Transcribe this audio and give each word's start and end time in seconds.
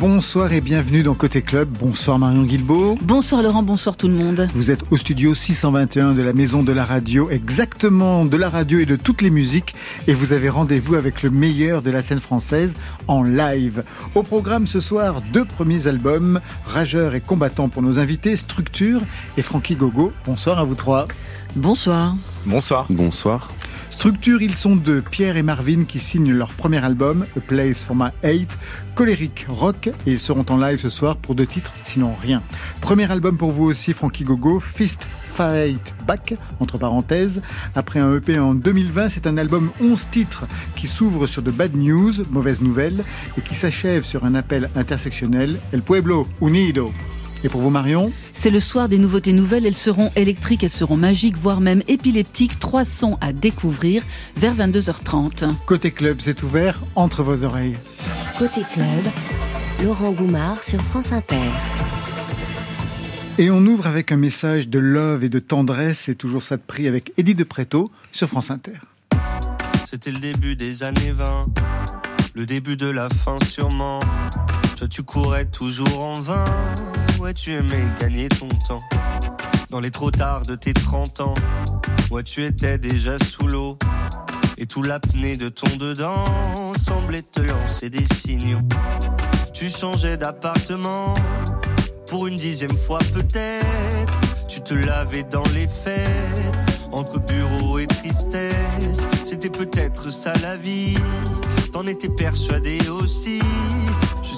bonsoir 0.00 0.54
et 0.54 0.62
bienvenue 0.62 1.02
dans 1.02 1.12
Côté 1.12 1.42
Club. 1.42 1.68
Bonsoir 1.78 2.18
Marion 2.18 2.44
Guilbeault. 2.44 2.96
Bonsoir 3.02 3.42
Laurent, 3.42 3.62
bonsoir 3.62 3.98
tout 3.98 4.08
le 4.08 4.14
monde. 4.14 4.48
Vous 4.54 4.70
êtes 4.70 4.80
au 4.90 4.96
studio 4.96 5.34
621 5.34 6.14
de 6.14 6.22
la 6.22 6.32
Maison 6.32 6.62
de 6.62 6.72
la 6.72 6.86
Radio, 6.86 7.28
exactement 7.28 8.24
de 8.24 8.36
la 8.38 8.48
radio 8.48 8.78
et 8.78 8.86
de 8.86 8.96
toutes 8.96 9.20
les 9.20 9.28
musiques, 9.28 9.74
et 10.06 10.14
vous 10.14 10.32
avez 10.32 10.48
rendez-vous 10.48 10.94
avec 10.94 11.22
le 11.22 11.28
meilleur 11.28 11.82
de 11.82 11.90
la 11.90 12.00
scène 12.00 12.20
française 12.20 12.74
en 13.08 13.22
live. 13.22 13.84
Au 14.14 14.22
programme 14.22 14.66
ce 14.66 14.80
soir, 14.80 15.20
deux 15.34 15.44
premiers 15.44 15.86
albums, 15.86 16.40
Rageur 16.64 17.14
et 17.14 17.20
Combattant 17.20 17.68
pour 17.68 17.82
nos 17.82 17.98
invités, 17.98 18.36
Structure 18.36 19.02
et 19.36 19.42
Frankie 19.42 19.74
Gogo. 19.74 20.12
Bonsoir 20.24 20.60
à 20.60 20.64
vous 20.64 20.76
trois. 20.76 21.08
Bonsoir. 21.56 22.14
Bonsoir. 22.46 22.86
Bonsoir. 22.88 23.50
Structure, 24.00 24.40
ils 24.40 24.54
sont 24.54 24.76
deux, 24.76 25.02
Pierre 25.02 25.36
et 25.36 25.42
Marvin, 25.42 25.84
qui 25.84 25.98
signent 25.98 26.32
leur 26.32 26.54
premier 26.54 26.82
album, 26.82 27.26
A 27.36 27.40
Place 27.40 27.84
for 27.84 27.94
My 27.94 28.08
Hate, 28.22 28.56
colérique 28.94 29.44
rock, 29.46 29.88
et 29.88 30.12
ils 30.12 30.18
seront 30.18 30.46
en 30.48 30.56
live 30.56 30.80
ce 30.80 30.88
soir 30.88 31.18
pour 31.18 31.34
deux 31.34 31.44
titres, 31.44 31.74
sinon 31.84 32.14
rien. 32.18 32.42
Premier 32.80 33.10
album 33.12 33.36
pour 33.36 33.50
vous 33.50 33.64
aussi, 33.64 33.92
Frankie 33.92 34.24
Gogo, 34.24 34.58
Fist 34.58 35.06
Fight 35.34 35.92
Back, 36.06 36.32
entre 36.60 36.78
parenthèses. 36.78 37.42
Après 37.74 38.00
un 38.00 38.16
EP 38.16 38.38
en 38.38 38.54
2020, 38.54 39.10
c'est 39.10 39.26
un 39.26 39.36
album 39.36 39.70
11 39.82 40.08
titres 40.10 40.46
qui 40.76 40.88
s'ouvre 40.88 41.26
sur 41.26 41.42
de 41.42 41.50
bad 41.50 41.76
news, 41.76 42.24
mauvaises 42.30 42.62
nouvelles, 42.62 43.04
et 43.36 43.42
qui 43.42 43.54
s'achève 43.54 44.06
sur 44.06 44.24
un 44.24 44.34
appel 44.34 44.70
intersectionnel, 44.76 45.58
El 45.74 45.82
Pueblo 45.82 46.26
Unido. 46.40 46.90
Et 47.44 47.50
pour 47.50 47.60
vous 47.60 47.68
Marion? 47.68 48.10
C'est 48.42 48.48
le 48.48 48.60
soir 48.60 48.88
des 48.88 48.96
nouveautés 48.96 49.34
nouvelles. 49.34 49.66
Elles 49.66 49.74
seront 49.74 50.10
électriques, 50.16 50.64
elles 50.64 50.70
seront 50.70 50.96
magiques, 50.96 51.36
voire 51.36 51.60
même 51.60 51.82
épileptiques. 51.88 52.58
Trois 52.58 52.86
sons 52.86 53.18
à 53.20 53.34
découvrir 53.34 54.02
vers 54.34 54.54
22h30. 54.54 55.54
Côté 55.66 55.90
club, 55.90 56.20
c'est 56.22 56.42
ouvert 56.42 56.80
entre 56.94 57.22
vos 57.22 57.44
oreilles. 57.44 57.76
Côté 58.38 58.62
club, 58.72 58.86
Laurent 59.84 60.12
Goumard 60.12 60.64
sur 60.64 60.80
France 60.80 61.12
Inter. 61.12 61.36
Et 63.36 63.50
on 63.50 63.58
ouvre 63.66 63.86
avec 63.86 64.10
un 64.10 64.16
message 64.16 64.70
de 64.70 64.78
love 64.78 65.22
et 65.22 65.28
de 65.28 65.38
tendresse, 65.38 65.98
c'est 66.06 66.14
toujours 66.14 66.42
ça 66.42 66.56
de 66.56 66.62
prix 66.62 66.88
avec 66.88 67.12
Eddie 67.18 67.34
de 67.34 67.44
Préto 67.44 67.90
sur 68.10 68.28
France 68.28 68.50
Inter. 68.50 68.72
C'était 69.84 70.12
le 70.12 70.18
début 70.18 70.56
des 70.56 70.82
années 70.82 71.12
20, 71.12 71.46
le 72.34 72.46
début 72.46 72.76
de 72.76 72.88
la 72.88 73.10
fin 73.10 73.36
sûrement. 73.44 74.00
Toi 74.78 74.88
tu 74.88 75.02
courais 75.02 75.44
toujours 75.44 76.02
en 76.02 76.14
vain, 76.14 76.46
ouais 77.20 77.34
tu 77.34 77.52
aimais 77.52 77.84
gagner 78.00 78.28
ton 78.28 78.48
temps. 78.48 78.82
Dans 79.68 79.80
les 79.80 79.90
trop 79.90 80.10
tard 80.10 80.44
de 80.46 80.54
tes 80.54 80.72
30 80.72 81.20
ans, 81.20 81.34
ouais 82.10 82.22
tu 82.22 82.44
étais 82.44 82.78
déjà 82.78 83.18
sous 83.18 83.46
l'eau. 83.46 83.78
Et 84.58 84.66
tout 84.66 84.82
l'apnée 84.82 85.36
de 85.36 85.48
ton 85.48 85.76
dedans 85.76 86.74
semblait 86.74 87.22
te 87.22 87.40
lancer 87.40 87.88
des 87.90 88.04
signaux. 88.14 88.60
Tu 89.52 89.68
changeais 89.70 90.16
d'appartement 90.16 91.14
pour 92.08 92.26
une 92.26 92.36
dixième 92.36 92.76
fois 92.76 92.98
peut-être. 93.14 94.20
Tu 94.48 94.60
te 94.60 94.74
lavais 94.74 95.22
dans 95.22 95.46
les 95.54 95.68
fêtes, 95.68 96.80
entre 96.90 97.18
bureau 97.20 97.78
et 97.78 97.86
tristesse. 97.86 99.06
C'était 99.24 99.50
peut-être 99.50 100.10
ça 100.10 100.32
la 100.42 100.56
vie, 100.56 100.96
t'en 101.72 101.86
étais 101.86 102.08
persuadé 102.08 102.78
aussi. 102.88 103.40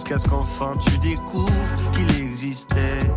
Jusqu'à 0.02 0.18
ce 0.18 0.26
qu'enfin 0.26 0.76
tu 0.78 0.98
découvres 0.98 1.92
qu'il 1.92 2.24
existait 2.24 3.08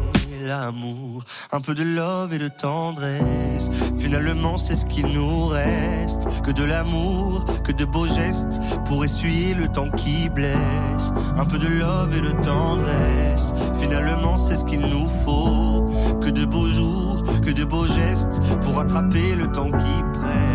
l'amour, 0.46 1.24
un 1.52 1.60
peu 1.60 1.74
de 1.74 1.82
love 1.82 2.32
et 2.32 2.38
de 2.38 2.48
tendresse. 2.48 3.72
Finalement, 3.98 4.60
c'est 4.60 4.76
ce 4.76 4.86
qu'il 4.86 5.08
nous 5.08 5.48
reste, 5.48 6.28
que 6.44 6.52
de 6.52 6.64
l'amour, 6.64 7.44
que 7.64 7.72
de 7.72 7.86
beaux 7.86 8.06
gestes 8.06 8.60
pour 8.86 9.04
essuyer 9.04 9.56
le 9.56 9.68
temps 9.68 9.90
qui 9.90 10.30
blesse. 10.30 11.12
Un 11.36 11.46
peu 11.46 11.58
de 11.58 11.68
love 11.68 12.16
et 12.16 12.22
de 12.22 12.40
tendresse. 12.44 13.54
Finalement, 13.80 14.38
c'est 14.38 14.58
ce 14.58 14.66
qu'il 14.66 14.82
nous 14.82 15.08
faut, 15.08 15.88
que 16.22 16.30
de 16.30 16.46
beaux 16.46 16.70
jours, 16.70 17.24
que 17.44 17.50
de 17.50 17.66
beaux 17.66 17.88
gestes 17.88 18.40
pour 18.62 18.80
attraper 18.80 19.34
le 19.34 19.48
temps 19.52 19.72
qui 19.72 20.20
presse. 20.20 20.55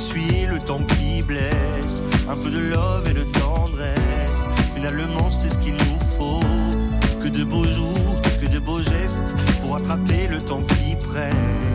essuyer 0.00 0.46
le 0.46 0.58
temps 0.58 0.82
qui 0.94 1.22
blesse. 1.22 2.02
Un 2.28 2.36
peu 2.36 2.50
de 2.50 2.58
love 2.58 3.06
et 3.10 3.12
de 3.12 3.24
tendresse, 3.38 4.48
finalement 4.74 5.30
c'est 5.30 5.50
ce 5.50 5.58
qu'il 5.58 5.74
nous 5.74 6.00
faut. 6.00 6.40
Que 7.20 7.28
de 7.28 7.44
beaux 7.44 7.64
jours, 7.64 8.14
que 8.40 8.46
de 8.46 8.58
beaux 8.58 8.80
gestes 8.80 9.34
pour 9.60 9.76
attraper 9.76 10.26
le 10.26 10.38
temps 10.40 10.62
qui 10.62 10.96
presse. 10.96 11.69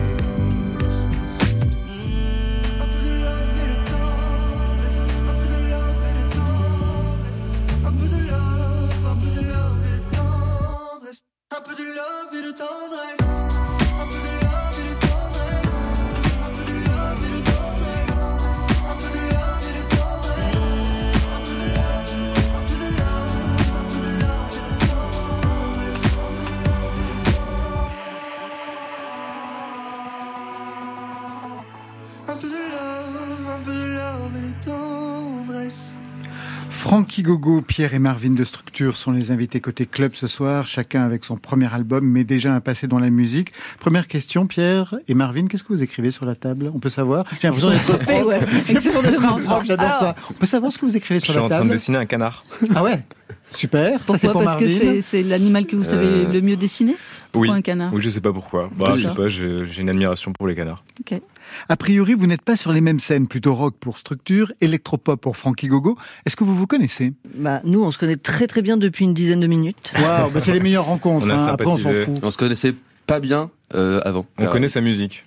Gogo, 37.26 37.60
Pierre 37.60 37.92
et 37.92 37.98
Marvin 37.98 38.30
de 38.30 38.44
Structure 38.44 38.96
sont 38.96 39.10
les 39.10 39.32
invités 39.32 39.60
côté 39.60 39.84
club 39.84 40.12
ce 40.14 40.28
soir, 40.28 40.68
chacun 40.68 41.02
avec 41.04 41.24
son 41.24 41.36
premier 41.36 41.72
album, 41.74 42.06
mais 42.08 42.22
déjà 42.22 42.54
un 42.54 42.60
passé 42.60 42.86
dans 42.86 43.00
la 43.00 43.10
musique. 43.10 43.52
Première 43.80 44.06
question, 44.06 44.46
Pierre 44.46 44.94
et 45.08 45.14
Marvin, 45.14 45.48
qu'est-ce 45.48 45.64
que 45.64 45.72
vous 45.72 45.82
écrivez 45.82 46.12
sur 46.12 46.24
la 46.24 46.36
table? 46.36 46.70
On 46.72 46.78
peut 46.78 46.88
savoir 46.88 47.24
J'ai 47.42 47.48
l'impression 47.48 47.70
d'être 47.70 47.98
prof. 47.98 48.24
ouais, 48.26 48.40
exactement. 48.68 49.62
j'adore 49.64 49.98
ça. 49.98 50.14
On 50.30 50.34
peut 50.34 50.46
savoir 50.46 50.70
ce 50.70 50.78
que 50.78 50.86
vous 50.86 50.96
écrivez 50.96 51.18
Je 51.18 51.24
sur 51.24 51.32
suis 51.34 51.40
la 51.40 51.46
en 51.46 51.48
train 51.48 51.56
de 51.58 51.62
table? 51.62 51.72
dessiner 51.72 51.98
un 51.98 52.06
canard. 52.06 52.44
Ah 52.76 52.84
ouais? 52.84 53.02
Super, 53.50 53.98
ça 53.98 54.16
c'est 54.18 54.28
Pourquoi? 54.28 54.32
pour 54.32 54.44
Parce 54.44 54.56
que 54.58 54.64
Marvin. 54.64 54.78
c'est- 54.78 55.02
c'est 55.02 55.22
l'animal 55.24 55.66
que 55.66 55.74
vous 55.74 55.84
savez 55.84 56.06
Euh, 56.26 56.32
le 56.32 56.40
mieux 56.40 56.56
dessiner? 56.56 56.94
Oui. 57.34 57.48
Ou 57.48 57.52
un 57.52 57.60
canard 57.60 57.92
Oui, 57.92 58.00
je 58.02 58.08
sais 58.08 58.20
pas 58.20 58.32
pourquoi. 58.32 58.70
Bah, 58.76 58.94
je 58.96 59.08
sais 59.08 59.14
pas, 59.14 59.26
j'ai 59.28 59.66
j'ai 59.66 59.82
une 59.82 59.90
admiration 59.90 60.32
pour 60.32 60.46
les 60.46 60.54
canards. 60.54 60.84
Ok. 61.00 61.20
A 61.68 61.76
priori, 61.76 62.14
vous 62.14 62.26
n'êtes 62.26 62.42
pas 62.42 62.56
sur 62.56 62.72
les 62.72 62.80
mêmes 62.80 63.00
scènes, 63.00 63.28
plutôt 63.28 63.54
rock 63.54 63.74
pour 63.80 63.98
Structure, 63.98 64.52
électropop 64.60 65.20
pour 65.20 65.36
Frankie 65.36 65.68
Gogo. 65.68 65.96
Est-ce 66.24 66.36
que 66.36 66.44
vous 66.44 66.54
vous 66.54 66.66
connaissez? 66.66 67.12
Bah, 67.34 67.60
nous, 67.64 67.82
on 67.82 67.90
se 67.90 67.98
connaît 67.98 68.16
très 68.16 68.46
très 68.46 68.62
bien 68.62 68.76
depuis 68.76 69.04
une 69.04 69.14
dizaine 69.14 69.40
de 69.40 69.46
minutes. 69.46 69.92
Waouh, 69.98 70.30
bah 70.30 70.40
c'est 70.40 70.52
les 70.52 70.60
meilleures 70.60 70.84
rencontres. 70.86 71.26
On 71.26 71.30
a 71.30 71.34
hein. 71.34 71.46
Après, 71.48 71.66
on 71.66 71.70
s'en 71.70 71.76
sympathisé. 71.78 72.04
fout. 72.04 72.18
On 72.22 72.30
se 72.30 72.38
connaissait 72.38 72.74
pas 73.06 73.20
bien 73.20 73.50
euh, 73.74 74.00
avant. 74.04 74.26
On 74.38 74.42
Alors, 74.42 74.52
connaît 74.52 74.68
sa 74.68 74.80
musique. 74.80 75.24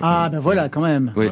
Ah 0.00 0.28
ben 0.30 0.38
voilà, 0.38 0.68
quand 0.68 0.80
même. 0.80 1.12
Oui. 1.16 1.26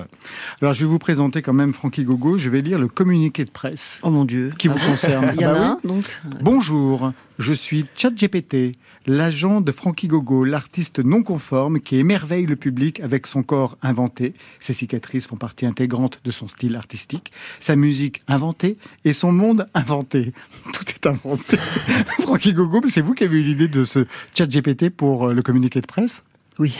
Alors 0.60 0.74
je 0.74 0.80
vais 0.84 0.90
vous 0.90 0.98
présenter 0.98 1.40
quand 1.40 1.52
même 1.52 1.72
Frankie 1.72 2.02
Gogo. 2.02 2.36
Je 2.36 2.50
vais 2.50 2.62
lire 2.62 2.80
le 2.80 2.88
communiqué 2.88 3.44
de 3.44 3.50
presse. 3.50 4.00
Oh 4.02 4.10
mon 4.10 4.24
Dieu. 4.24 4.52
Qui 4.58 4.66
vous 4.66 4.78
concerne. 4.78 5.30
Il 5.36 5.40
y 5.40 5.46
en 5.46 5.52
Bah 5.52 5.58
a 5.58 5.60
oui. 5.60 5.66
un, 5.84 5.88
donc? 5.88 6.04
Bonjour, 6.40 7.12
je 7.38 7.52
suis 7.52 7.86
ChatGPT, 7.94 8.72
l'agent 9.06 9.60
de 9.60 9.70
Frankie 9.72 10.08
Gogo, 10.08 10.44
l'artiste 10.44 10.98
non 10.98 11.22
conforme 11.22 11.80
qui 11.80 11.96
émerveille 11.96 12.46
le 12.46 12.56
public 12.56 13.00
avec 13.00 13.26
son 13.26 13.42
corps 13.42 13.76
inventé. 13.82 14.32
Ses 14.60 14.72
cicatrices 14.72 15.26
font 15.26 15.36
partie 15.36 15.66
intégrante 15.66 16.20
de 16.24 16.30
son 16.30 16.48
style 16.48 16.76
artistique, 16.76 17.32
sa 17.60 17.76
musique 17.76 18.22
inventée 18.28 18.76
et 19.04 19.12
son 19.12 19.32
monde 19.32 19.68
inventé. 19.74 20.32
Tout 20.72 20.84
est 20.88 21.06
inventé. 21.06 21.56
Frankie 22.20 22.52
Gogo, 22.52 22.80
c'est 22.88 23.00
vous 23.02 23.14
qui 23.14 23.24
avez 23.24 23.38
eu 23.38 23.42
l'idée 23.42 23.68
de 23.68 23.84
ce 23.84 24.06
ChatGPT 24.36 24.90
pour 24.90 25.28
euh, 25.28 25.32
le 25.32 25.42
communiqué 25.42 25.80
de 25.80 25.86
presse? 25.86 26.22
Oui. 26.58 26.74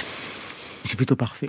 C'est 0.86 0.96
plutôt 0.96 1.16
parfait. 1.16 1.48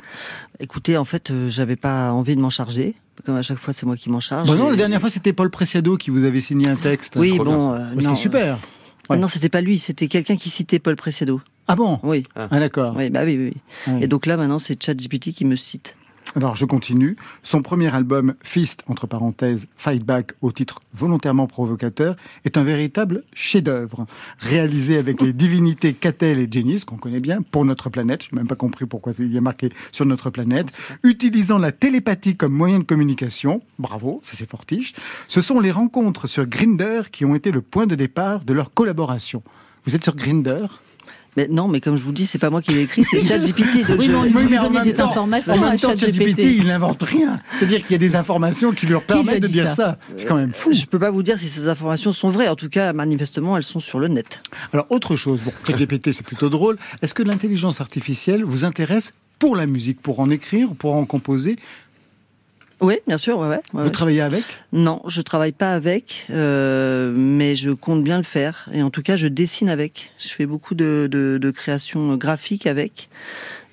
Écoutez, 0.62 0.96
en 0.96 1.04
fait, 1.04 1.30
euh, 1.30 1.50
j'avais 1.50 1.76
pas 1.76 2.12
envie 2.14 2.38
de 2.38 2.42
m'en 2.42 2.50
charger. 2.50 2.96
Comme 3.26 3.36
à 3.36 3.42
chaque 3.42 3.58
fois, 3.60 3.74
c'est 3.74 3.86
moi 3.86 3.98
qui 3.98 4.10
m'en 4.10 4.22
charge. 4.22 4.48
Bon, 4.48 4.56
non, 4.56 4.68
Et- 4.68 4.72
la 4.72 4.76
dernière 4.78 5.02
fois, 5.02 5.10
c'était 5.10 5.34
Paul 5.34 5.50
Preciado 5.50 5.98
qui 5.98 6.10
vous 6.10 6.24
avait 6.24 6.40
signé 6.42 6.68
un 6.70 6.76
texte. 6.78 7.16
Oui, 7.18 7.38
bon. 7.38 7.74
euh, 7.74 7.80
Mais 7.96 8.04
non, 8.04 8.10
C'était 8.12 8.22
super. 8.22 8.58
Ouais. 9.10 9.18
Non, 9.18 9.28
c'était 9.28 9.50
pas 9.50 9.62
lui, 9.62 9.78
c'était 9.80 10.08
quelqu'un 10.08 10.36
qui 10.36 10.50
citait 10.50 10.80
Paul 10.80 10.96
Preciado. 10.96 11.42
Ah 11.68 11.76
bon? 11.76 12.00
Oui. 12.04 12.24
Ah 12.36 12.60
d'accord. 12.60 12.96
Oui, 12.96 13.10
bah 13.10 13.22
oui, 13.24 13.38
oui. 13.38 13.54
oui. 13.88 13.94
Oui. 13.94 14.04
Et 14.04 14.08
donc 14.08 14.26
là, 14.26 14.38
maintenant, 14.38 14.60
c'est 14.60 14.82
ChatGPT 14.82 15.32
qui 15.32 15.46
me 15.46 15.56
cite. 15.56 15.96
Alors 16.38 16.58
je 16.58 16.66
continue. 16.66 17.16
Son 17.44 17.62
premier 17.62 17.96
album, 17.96 18.36
Fist, 18.44 18.84
entre 18.88 19.08
parenthèses, 19.08 19.68
Fight 19.78 20.04
Back, 20.04 20.34
au 20.42 20.52
titre 20.52 20.82
volontairement 20.94 21.48
provocateur, 21.48 22.18
est 22.44 22.58
un 22.58 22.64
véritable 22.64 23.24
chef-d'œuvre. 23.34 24.06
Réalisé 24.40 24.98
avec 24.98 25.22
les 25.22 25.32
divinités 25.32 25.94
Catel 25.94 26.40
et 26.40 26.48
Genis, 26.52 26.84
qu'on 26.86 26.98
connaît 26.98 27.22
bien, 27.22 27.42
pour 27.42 27.64
notre 27.64 27.90
planète. 27.90 28.26
Je 28.26 28.36
n'ai 28.36 28.42
même 28.42 28.50
pas 28.50 28.56
compris 28.56 28.86
pourquoi 28.86 29.14
il 29.18 29.32
y 29.32 29.38
a 29.38 29.42
marqué 29.42 29.70
sur 29.94 30.06
notre 30.06 30.30
planète. 30.30 30.78
Utilisant 31.04 31.58
la 31.58 31.72
télépathie 31.72 32.36
comme 32.36 32.52
moyen 32.52 32.80
de 32.80 32.84
communication. 32.84 33.62
Bravo, 33.80 34.20
ça 34.26 34.34
c'est 34.36 34.50
fortiche. 34.50 34.94
Ce 35.30 35.40
sont 35.40 35.62
les 35.62 35.72
rencontres 35.72 36.28
sur 36.28 36.46
Grinder 36.46 37.04
qui 37.14 37.24
ont 37.24 37.36
été 37.36 37.52
le 37.52 37.62
point 37.62 37.88
de 37.88 37.96
départ 37.96 38.44
de 38.44 38.52
leur 38.52 38.74
collaboration. 38.74 39.42
Vous 39.86 39.96
êtes 39.96 40.04
sur 40.04 40.18
Grinder 40.18 40.66
Mais 41.38 41.48
non, 41.50 41.68
mais 41.68 41.82
comme 41.82 41.98
je 41.98 42.04
vous 42.04 42.12
dis, 42.12 42.26
c'est 42.26 42.40
pas 42.40 42.50
moi 42.50 42.62
qui 42.62 42.74
l'ai 42.74 42.84
écrit, 42.84 43.04
c'est 43.04 43.22
ChatGPT. 43.22 43.84
Oui, 43.98 44.08
mais 44.10 44.16
on 44.16 44.24
lui 44.24 44.34
Oui, 44.36 44.48
mais 44.50 44.58
en 44.58 44.64
donner 44.70 44.84
des 44.84 44.94
temps- 44.94 45.10
informations 45.10 45.54
En 45.54 45.64
à 45.64 45.70
même 45.72 45.80
temps, 45.80 45.90
ChatGPT, 45.90 46.14
ChatGPT. 46.30 46.40
il 46.60 46.68
n'invente 46.68 47.04
rien. 47.04 47.40
C'est-à-dire 47.60 47.82
qu'il 47.82 47.92
y 47.92 47.96
a 47.96 47.98
des 48.00 48.16
informations 48.16 48.72
qui 48.72 48.86
lui 48.86 48.96
permettent 49.06 49.42
de 49.42 49.48
dire 49.48 49.70
ça 49.70 49.76
ça. 49.76 49.98
C'est 50.16 50.26
quand 50.26 50.36
même 50.36 50.54
fou. 50.54 50.72
Je 50.74 50.86
peux 50.86 51.00
pas 51.00 51.10
vous 51.12 51.24
dire 51.24 51.38
si 51.40 51.50
ces 51.50 51.68
informations 51.68 52.12
sont 52.12 52.30
vraies. 52.30 52.48
En 52.48 52.56
tout 52.56 52.70
cas, 52.70 52.94
manifestement, 52.94 53.58
elles 53.58 53.64
sont 53.64 53.80
sur 53.82 54.00
le 54.00 54.08
net. 54.08 54.42
Alors, 54.74 54.86
autre 54.90 55.16
chose, 55.16 55.42
bon, 55.44 55.52
ChatGPT, 55.68 56.14
c'est 56.14 56.26
plutôt 56.26 56.50
drôle. 56.50 56.78
Est-ce 57.02 57.14
que 57.14 57.24
l'intelligence 57.24 57.82
artificielle 57.82 58.44
vous 58.44 58.64
intéresse 58.64 59.14
pour 59.38 59.58
la 59.58 59.66
musique, 59.66 60.02
pour 60.02 60.22
en 60.22 60.30
écrire, 60.30 60.70
pour 60.76 60.96
en 60.96 61.06
composer 61.06 61.58
Oui, 62.82 62.96
bien 63.08 63.18
sûr, 63.18 63.38
ouais, 63.40 63.48
ouais. 63.48 63.56
ouais, 63.56 63.62
Vous 63.74 63.80
ouais. 63.84 63.90
travaillez 63.90 64.22
avec? 64.22 64.44
Non, 64.74 65.02
je 65.08 65.22
travaille 65.22 65.54
pas 65.54 65.74
avec, 65.74 66.28
euh, 66.30 67.14
mais 67.16 67.56
je 67.56 67.72
compte 67.72 68.04
bien 68.04 68.18
le 68.18 68.24
faire. 68.24 68.68
Et 68.74 68.84
en 68.84 68.90
tout 68.90 69.02
cas, 69.02 69.16
je 69.16 69.28
dessine 69.28 69.70
avec. 69.70 70.12
Je 70.18 70.28
fais 70.30 70.46
beaucoup 70.46 70.76
de, 70.76 71.08
de, 71.10 71.38
de 71.42 71.52
créations 71.52 72.16
graphiques 72.18 72.68
avec. 72.68 73.10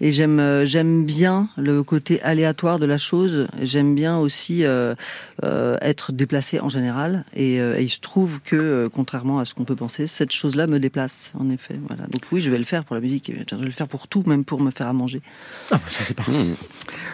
Et 0.04 0.10
j'aime 0.10 0.40
euh, 0.40 0.66
j'aime 0.66 1.04
bien 1.04 1.48
le 1.56 1.84
côté 1.84 2.20
aléatoire 2.22 2.80
de 2.80 2.86
la 2.86 2.98
chose. 2.98 3.46
J'aime 3.62 3.94
bien 3.94 4.18
aussi 4.18 4.64
euh, 4.64 4.96
euh, 5.44 5.76
être 5.80 6.10
déplacé 6.10 6.58
en 6.58 6.68
général. 6.68 7.24
Et, 7.36 7.60
euh, 7.60 7.78
et 7.78 7.84
il 7.84 7.88
se 7.88 8.00
trouve 8.00 8.40
que, 8.44 8.56
euh, 8.56 8.88
contrairement 8.92 9.38
à 9.38 9.44
ce 9.44 9.54
qu'on 9.54 9.64
peut 9.64 9.76
penser, 9.76 10.08
cette 10.08 10.32
chose-là 10.32 10.66
me 10.66 10.80
déplace. 10.80 11.32
En 11.38 11.48
effet, 11.50 11.78
voilà. 11.86 12.02
Donc 12.10 12.22
oui, 12.32 12.40
je 12.40 12.50
vais 12.50 12.58
le 12.58 12.64
faire 12.64 12.84
pour 12.84 12.96
la 12.96 13.00
musique. 13.00 13.30
Je 13.48 13.54
vais 13.54 13.64
le 13.64 13.70
faire 13.70 13.86
pour 13.86 14.08
tout, 14.08 14.24
même 14.26 14.44
pour 14.44 14.60
me 14.60 14.72
faire 14.72 14.88
à 14.88 14.92
manger. 14.92 15.22
Ah, 15.70 15.76
bah, 15.76 15.80
ça 15.86 16.02
c'est 16.02 16.14
parfait. 16.14 16.32
Mmh. 16.32 16.54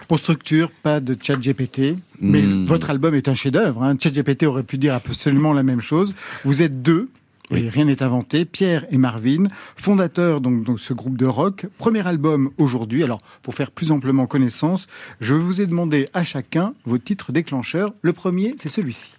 Pour 0.09 0.19
structure, 0.19 0.71
pas 0.83 1.01
de 1.01 1.15
ChatGPT, 1.21 1.95
mais 2.23 2.41
Mmh. 2.41 2.65
votre 2.65 2.89
album 2.89 3.15
est 3.15 3.29
un 3.29 3.35
chef-d'œuvre. 3.35 3.83
Hein. 3.83 3.97
ChatGPT 4.01 4.45
aurait 4.45 4.63
pu 4.63 4.79
dire 4.79 4.95
absolument 4.95 5.53
la 5.53 5.63
même 5.63 5.83
chose. 5.83 6.15
Vous 6.45 6.63
êtes 6.63 6.83
deux. 6.83 7.11
Et 7.51 7.69
rien 7.69 7.87
n'est 7.87 8.03
inventé. 8.03 8.45
Pierre 8.45 8.87
et 8.91 8.99
Marvin, 8.99 9.49
fondateurs 9.77 10.41
donc 10.41 10.65
de 10.65 10.77
ce 10.77 10.93
groupe 10.93 11.17
de 11.17 11.27
rock. 11.27 11.67
Premier 11.79 12.07
album 12.07 12.51
aujourd'hui. 12.59 13.03
Alors, 13.05 13.21
pour 13.43 13.55
faire 13.55 13.71
plus 13.71 13.91
amplement 13.91 14.27
connaissance, 14.27 14.87
je 15.21 15.35
vous 15.35 15.61
ai 15.61 15.67
demandé 15.67 16.09
à 16.13 16.25
chacun 16.25 16.75
vos 16.85 16.99
titres 16.99 17.33
déclencheurs. 17.33 17.95
Le 18.03 18.13
premier, 18.13 18.55
c'est 18.59 18.69
celui-ci. 18.69 19.13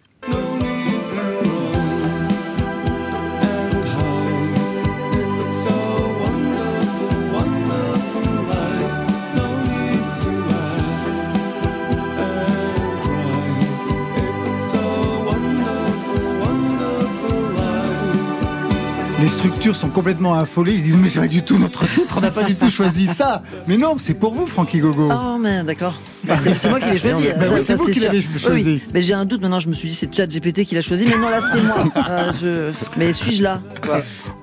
Structures 19.39 19.75
sont 19.77 19.87
complètement 19.87 20.33
affolées. 20.33 20.73
Ils 20.73 20.79
se 20.79 20.83
disent 20.83 20.97
mais 20.97 21.07
c'est 21.07 21.21
pas 21.21 21.27
du 21.27 21.43
tout 21.43 21.57
notre 21.57 21.89
titre. 21.89 22.15
On 22.17 22.21
n'a 22.21 22.29
pas 22.29 22.43
du 22.43 22.55
tout 22.55 22.69
choisi 22.69 23.07
ça. 23.07 23.41
Mais 23.67 23.77
non, 23.77 23.95
c'est 23.97 24.13
pour 24.13 24.33
vous, 24.33 24.45
Frankie 24.45 24.79
Gogo. 24.79 25.09
Oh 25.09 25.37
merde, 25.37 25.65
d'accord. 25.65 25.95
C'est 26.39 26.69
moi 26.69 26.79
qui 26.79 26.89
l'ai 26.91 26.99
choisi. 26.99 27.25
C'est 27.61 27.75
vous 27.75 27.85
qui 27.87 27.99
l'avez 27.99 28.21
choisi. 28.21 28.81
Mais 28.93 29.01
j'ai 29.01 29.13
un 29.13 29.25
doute 29.25 29.41
maintenant. 29.41 29.59
Je 29.59 29.69
me 29.69 29.73
suis 29.73 29.89
dit 29.89 29.95
c'est 29.95 30.13
ChatGPT 30.13 30.65
qui 30.65 30.75
l'a 30.75 30.81
choisi, 30.81 31.05
mais 31.05 31.17
non 31.17 31.29
là 31.29 31.41
c'est 31.41 31.61
moi. 31.61 31.85
Euh, 32.43 32.71
Mais 32.97 33.11
suis-je 33.13 33.43
là 33.43 33.61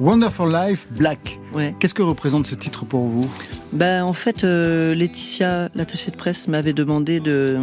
Wonderful 0.00 0.52
Life 0.52 0.86
Black. 0.90 1.38
Ouais. 1.54 1.74
Qu'est-ce 1.78 1.94
que 1.94 2.02
représente 2.02 2.46
ce 2.46 2.54
titre 2.54 2.84
pour 2.84 3.04
vous? 3.06 3.30
Ben 3.72 4.04
en 4.04 4.12
fait, 4.12 4.44
euh, 4.44 4.94
Laetitia, 4.94 5.70
l'attachée 5.74 6.10
de 6.10 6.16
presse, 6.16 6.48
m'avait 6.48 6.72
demandé 6.72 7.18
de, 7.20 7.56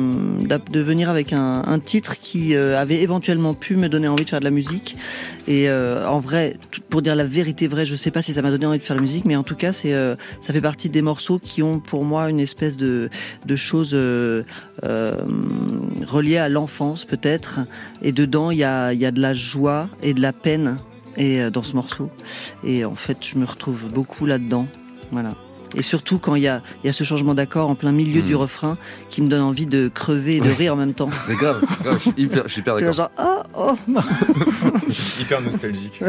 de 0.71 0.79
venir 0.79 1.09
avec 1.09 1.31
un, 1.31 1.63
un 1.65 1.79
titre 1.79 2.17
qui 2.19 2.55
euh, 2.55 2.79
avait 2.79 3.01
éventuellement 3.01 3.53
pu 3.53 3.75
me 3.75 3.87
donner 3.87 4.07
envie 4.07 4.25
de 4.25 4.29
faire 4.29 4.39
de 4.39 4.45
la 4.45 4.51
musique. 4.51 4.97
Et 5.47 5.69
euh, 5.69 6.07
en 6.07 6.19
vrai, 6.19 6.57
pour 6.89 7.01
dire 7.01 7.15
la 7.15 7.23
vérité 7.23 7.67
vraie, 7.67 7.85
je 7.85 7.95
sais 7.95 8.11
pas 8.11 8.21
si 8.21 8.33
ça 8.33 8.41
m'a 8.41 8.49
donné 8.51 8.65
envie 8.65 8.79
de 8.79 8.83
faire 8.83 8.95
de 8.95 9.01
la 9.01 9.05
musique, 9.05 9.25
mais 9.25 9.35
en 9.35 9.43
tout 9.43 9.55
cas, 9.55 9.71
c'est 9.71 9.93
ça 10.41 10.53
fait 10.53 10.61
partie 10.61 10.89
des 10.89 11.01
morceaux 11.01 11.39
qui 11.39 11.61
ont 11.61 11.79
pour 11.79 12.03
moi 12.03 12.29
une 12.29 12.39
espèce 12.39 12.77
de 12.77 13.09
de 13.45 13.55
choses 13.55 13.93
euh, 14.13 14.44
euh, 14.86 15.12
reliées 16.07 16.38
à 16.38 16.50
l'enfance 16.50 17.06
peut-être. 17.06 17.60
Et 18.01 18.12
dedans, 18.12 18.51
il 18.51 18.60
y 18.60 18.63
a 18.63 18.94
y 18.94 19.06
a 19.06 19.12
de 19.12 19.21
la 19.21 19.33
joie 19.33 19.89
et 20.01 20.13
de 20.13 20.21
la 20.21 20.33
peine 20.33 20.77
et 21.18 21.42
euh, 21.42 21.50
dans 21.50 21.63
ce 21.63 21.75
morceau. 21.75 22.10
Et 22.63 22.86
en 22.86 22.95
fait, 22.95 23.18
je 23.21 23.38
me 23.38 23.45
retrouve 23.45 23.92
beaucoup 23.92 24.25
là-dedans. 24.25 24.68
Voilà. 25.12 25.33
Et 25.75 25.81
surtout 25.81 26.19
quand 26.19 26.35
il 26.35 26.43
y 26.43 26.47
a, 26.47 26.61
il 26.83 26.87
y 26.87 26.89
a 26.89 26.93
ce 26.93 27.03
changement 27.03 27.33
d'accord 27.33 27.69
en 27.69 27.75
plein 27.75 27.91
milieu 27.91 28.21
du 28.21 28.35
refrain 28.35 28.77
qui 29.09 29.21
me 29.21 29.27
donne 29.27 29.41
envie 29.41 29.65
de 29.65 29.87
crever 29.87 30.37
et 30.37 30.39
de 30.39 30.45
Ouais. 30.45 30.53
rire 30.53 30.73
en 30.73 30.77
même 30.77 30.93
temps. 30.93 31.09
Mais 31.27 31.35
grave, 31.35 31.61
grave, 31.83 31.95
je 31.97 32.01
suis 32.11 32.13
hyper, 32.17 32.43
je 32.45 32.51
suis 32.51 32.61
hyper 32.61 32.75
d'accord. 32.75 32.93
genre, 32.93 33.11
oh, 33.19 33.41
oh. 33.57 33.75
Hyper 35.21 35.41
nostalgique. 35.41 35.99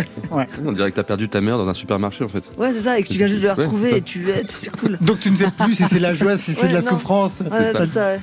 On 0.64 0.72
dirait 0.72 0.90
que 0.90 0.96
t'as 0.96 1.02
perdu 1.02 1.28
ta 1.28 1.40
mère 1.40 1.56
dans 1.58 1.68
un 1.68 1.74
supermarché 1.74 2.24
en 2.24 2.28
fait. 2.28 2.44
Ouais, 2.58 2.72
c'est 2.74 2.82
ça, 2.82 2.98
et 2.98 3.02
que 3.02 3.08
tu 3.08 3.14
viens 3.18 3.26
juste 3.26 3.40
de 3.40 3.46
la 3.46 3.54
retrouver 3.54 3.96
et 3.96 4.02
tu 4.02 4.26
c'est 4.48 4.70
cool. 4.76 4.98
Donc 5.00 5.20
tu 5.20 5.30
ne 5.30 5.36
sais 5.36 5.48
plus 5.58 5.74
si 5.74 5.84
c'est 5.84 6.00
la 6.00 6.14
joie, 6.14 6.36
si 6.36 6.52
c'est 6.54 6.62
Ouais, 6.64 6.68
de 6.68 6.74
la 6.74 6.80
non. 6.82 6.88
souffrance. 6.90 7.40
Ouais, 7.40 7.46
C'est 7.50 7.72
ça. 7.72 7.78
c'est 7.86 7.92
ça, 7.92 8.06
ouais. 8.06 8.20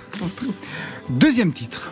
Deuxième 1.09 1.53
titre. 1.53 1.91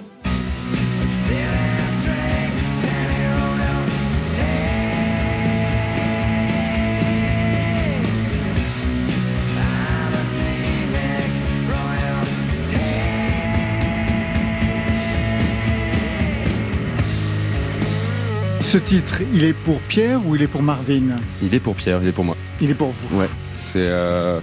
Ce 18.69 18.77
titre, 18.77 19.23
il 19.33 19.43
est 19.45 19.53
pour 19.53 19.81
Pierre 19.81 20.23
ou 20.27 20.35
il 20.35 20.43
est 20.43 20.47
pour 20.47 20.61
Marvin 20.61 21.15
Il 21.41 21.55
est 21.55 21.59
pour 21.59 21.75
Pierre, 21.75 22.03
il 22.03 22.09
est 22.09 22.11
pour 22.11 22.23
moi. 22.23 22.37
Il 22.61 22.69
est 22.69 22.75
pour 22.75 22.89
vous. 22.93 23.19
Ouais, 23.19 23.29
c'est 23.55 23.79
euh, 23.81 24.39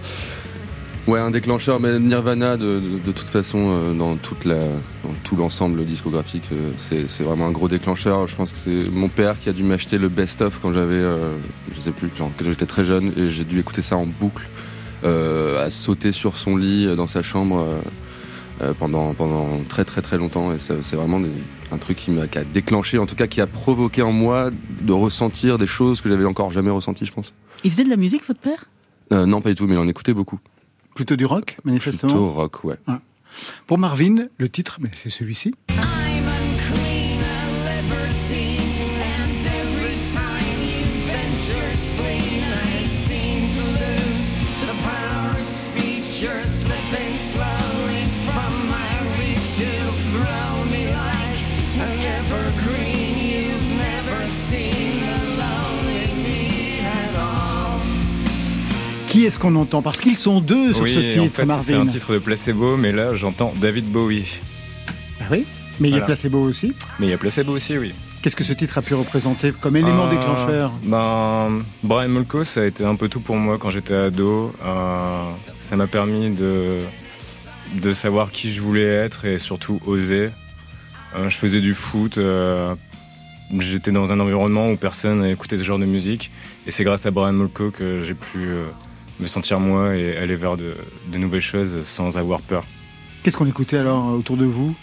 ouais 1.07 1.21
un 1.21 1.31
déclencheur, 1.31 1.79
mais 1.79 1.97
Nirvana 2.01 2.57
de, 2.57 2.81
de, 2.81 2.99
de 2.99 3.13
toute 3.13 3.29
façon 3.29 3.59
euh, 3.61 3.93
dans 3.95 4.17
toute 4.17 4.45
la 4.45 4.57
dans 5.05 5.15
tout 5.23 5.37
l'ensemble 5.37 5.85
discographique, 5.85 6.49
euh, 6.51 6.73
c'est 6.77 7.09
c'est 7.09 7.23
vraiment 7.23 7.47
un 7.47 7.53
gros 7.53 7.69
déclencheur. 7.69 8.27
Je 8.27 8.35
pense 8.35 8.51
que 8.51 8.59
c'est 8.59 8.91
mon 8.91 9.09
père 9.09 9.39
qui 9.39 9.49
a 9.49 9.53
dû 9.53 9.63
m'acheter 9.63 9.97
le 9.97 10.09
best-of 10.09 10.59
quand 10.61 10.73
j'avais, 10.73 11.05
je 11.73 11.81
sais 11.81 11.93
plus, 11.93 12.11
genre, 12.19 12.33
quand 12.37 12.47
j'étais 12.47 12.67
très 12.67 12.85
jeune 12.85 13.13
et 13.17 13.31
j'ai 13.31 13.45
dû 13.45 13.61
écouter 13.61 13.81
ça 13.81 13.97
en 13.97 14.07
boucle, 14.07 14.49
à 15.05 15.71
sauter 15.71 16.11
sur 16.11 16.37
son 16.37 16.57
lit 16.57 16.97
dans 16.97 17.07
sa 17.07 17.23
chambre. 17.23 17.65
Euh, 18.63 18.73
pendant, 18.75 19.13
pendant 19.15 19.47
très 19.69 19.85
très 19.85 20.03
très 20.03 20.19
longtemps 20.19 20.53
et 20.53 20.59
c'est 20.61 20.97
vraiment 20.97 21.21
des- 21.21 21.31
un 21.73 21.79
truc 21.79 21.97
qui, 21.97 22.11
a 22.19 22.45
déclenché, 22.45 22.99
en 22.99 23.07
tout 23.07 23.17
cas 23.17 23.27
qui 23.27 23.41
a 23.41 23.47
provoqué 23.47 24.03
en 24.03 24.13
moi 24.13 24.51
de 24.81 24.93
ressentir 24.93 25.59
des 25.59 25.67
choses 25.67 26.01
que 26.01 26.09
j'avais 26.09 26.25
encore 26.25 26.51
jamais 26.53 26.71
ressenties 26.71 27.05
je 27.07 27.13
pense. 27.13 27.33
Il 27.65 27.71
faisait 27.71 27.85
de 27.85 27.91
la 27.91 27.97
musique, 27.97 28.27
votre 28.27 28.41
père? 28.41 28.65
Euh, 29.13 29.27
non 29.27 29.41
pas 29.41 29.51
du 29.51 29.55
tout 29.57 29.67
mais 29.67 29.75
il 29.75 29.79
en 29.79 29.89
écoutait 29.89 30.15
beaucoup. 30.15 30.39
Plutôt 30.95 31.17
du 31.17 31.27
rock, 31.27 31.59
manifestement? 31.65 32.11
Plutôt 32.11 32.31
rock, 32.31 32.65
ouais. 32.65 32.77
Pour 33.67 33.77
Marvin, 33.79 34.25
le 34.39 34.49
titre, 34.49 34.79
mais 34.81 34.91
c'est 34.95 35.11
celui-ci. 35.11 35.55
Qui 59.27 59.31
est-ce 59.31 59.41
qu'on 59.41 59.57
entend 59.57 59.83
Parce 59.83 59.99
qu'ils 59.99 60.17
sont 60.17 60.41
deux 60.41 60.73
sur 60.73 60.85
oui, 60.85 60.95
ce 60.95 61.01
titre, 61.01 61.19
en 61.21 61.25
fait, 61.25 61.31
c'est 61.61 61.73
Marvin. 61.75 61.81
un 61.81 61.87
titre 61.87 62.13
de 62.13 62.21
Placebo, 62.21 62.77
mais 62.77 62.93
là, 62.93 63.17
j'entends 63.17 63.53
David 63.61 63.87
Bowie. 63.91 64.39
Ah 65.21 65.25
oui 65.33 65.45
Mais 65.81 65.89
il 65.89 65.97
y 65.97 65.99
a. 65.99 66.03
Placebo 66.03 66.39
aussi. 66.39 66.75
Mais 67.01 67.09
il 67.09 67.11
y 67.11 67.13
a 67.13 67.19
Placebo 67.19 67.51
aussi, 67.51 67.77
oui. 67.77 67.93
Qu'est-ce 68.23 68.37
que 68.37 68.45
ce 68.45 68.53
titre 68.53 68.79
a 68.79 68.83
pu 68.83 68.95
représenter 68.95 69.53
comme 69.61 69.75
élément 69.75 70.07
Euh, 70.07 70.11
déclencheur 70.11 70.71
Ben, 70.85 71.61
Brian 71.83 72.09
Molko, 72.09 72.45
ça 72.45 72.61
a 72.61 72.67
été 72.67 72.85
un 72.85 72.95
peu 72.95 73.09
tout 73.09 73.19
pour 73.19 73.35
moi 73.35 73.59
quand 73.59 73.71
j'étais 73.71 73.95
ado. 73.95 74.53
Euh, 74.65 75.23
ça 75.69 75.75
m'a 75.75 75.89
permis 75.89 76.31
de, 76.31 76.79
de 77.83 77.95
savoir 77.95 78.31
qui 78.31 78.53
je 78.53 78.61
voulais 78.61 78.85
être 78.85 79.25
et 79.25 79.41
surtout 79.41 79.81
oser. 79.89 80.31
Euh, 81.17 81.29
je 81.31 81.37
faisais 81.37 81.61
du 81.61 81.75
foot. 81.75 82.17
J'étais 83.59 83.91
dans 83.91 84.13
un 84.13 84.21
environnement 84.21 84.69
où 84.69 84.77
personne 84.77 85.25
écoutait 85.25 85.57
ce 85.57 85.65
genre 85.65 85.81
de 85.81 85.85
musique. 85.85 86.31
Et 86.69 86.71
c'est 86.71 86.85
grâce 86.85 87.07
à 87.07 87.11
Brian 87.11 87.33
Molko 87.33 87.73
que 87.73 88.05
j'ai 88.07 88.15
pu 88.15 88.39
me 89.21 89.27
sentir 89.27 89.61
moi 89.61 89.97
et 89.97 90.17
aller 90.17 90.37
vers 90.37 90.57
de, 90.57 90.75
de 91.13 91.19
nouvelles 91.19 91.41
choses 91.41 91.85
sans 91.85 92.17
avoir 92.19 92.41
peur. 92.41 92.65
Qu'est-ce 93.23 93.37
qu'on 93.37 93.47
écoutait 93.47 93.79
alors 93.79 94.09
euh, 94.11 94.19
autour 94.19 94.37
de 94.37 94.45
vous? 94.45 94.75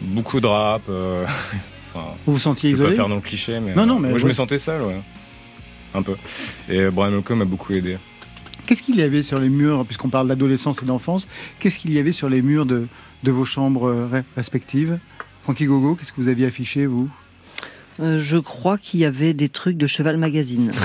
Beaucoup 0.00 0.40
de 0.40 0.46
rap. 0.46 0.82
euh, 0.88 1.24
enfin, 1.94 2.06
Vous 2.26 2.34
vous 2.34 2.38
sentiez 2.38 2.70
je 2.70 2.76
peux 2.76 2.82
pas 2.84 2.88
isolé? 2.92 2.96
faire 3.08 3.14
le 3.14 3.20
cliché, 3.20 3.60
mais, 3.60 3.74
Non, 3.74 3.86
non, 3.86 3.96
euh, 3.96 4.00
mais 4.00 4.10
moi, 4.10 4.18
je 4.18 4.26
me 4.26 4.32
sentais 4.32 4.58
seul, 4.58 4.82
ouais. 4.82 5.00
Un 5.94 6.02
peu. 6.02 6.14
Et 6.68 6.88
Brian 6.90 7.10
Molko 7.10 7.34
m'a 7.34 7.44
beaucoup 7.44 7.72
aidé. 7.72 7.98
Qu'est-ce 8.66 8.82
qu'il 8.82 8.96
y 8.96 9.02
avait 9.02 9.22
sur 9.22 9.38
les 9.38 9.48
murs, 9.48 9.84
puisqu'on 9.86 10.08
parle 10.08 10.26
d'adolescence 10.28 10.82
et 10.82 10.86
d'enfance, 10.86 11.28
qu'est-ce 11.60 11.78
qu'il 11.78 11.92
y 11.92 11.98
avait 11.98 12.12
sur 12.12 12.28
les 12.28 12.42
murs 12.42 12.66
de, 12.66 12.86
de 13.22 13.30
vos 13.30 13.44
chambres 13.44 13.92
re- 14.12 14.24
respectives? 14.36 14.98
Francky 15.44 15.66
Gogo, 15.66 15.94
qu'est-ce 15.94 16.12
que 16.12 16.20
vous 16.20 16.28
aviez 16.28 16.46
affiché, 16.46 16.86
vous? 16.86 17.08
Euh, 18.00 18.18
je 18.18 18.36
crois 18.36 18.78
qu'il 18.78 19.00
y 19.00 19.04
avait 19.04 19.32
des 19.34 19.48
trucs 19.48 19.76
de 19.76 19.86
Cheval 19.86 20.16
Magazine. 20.18 20.70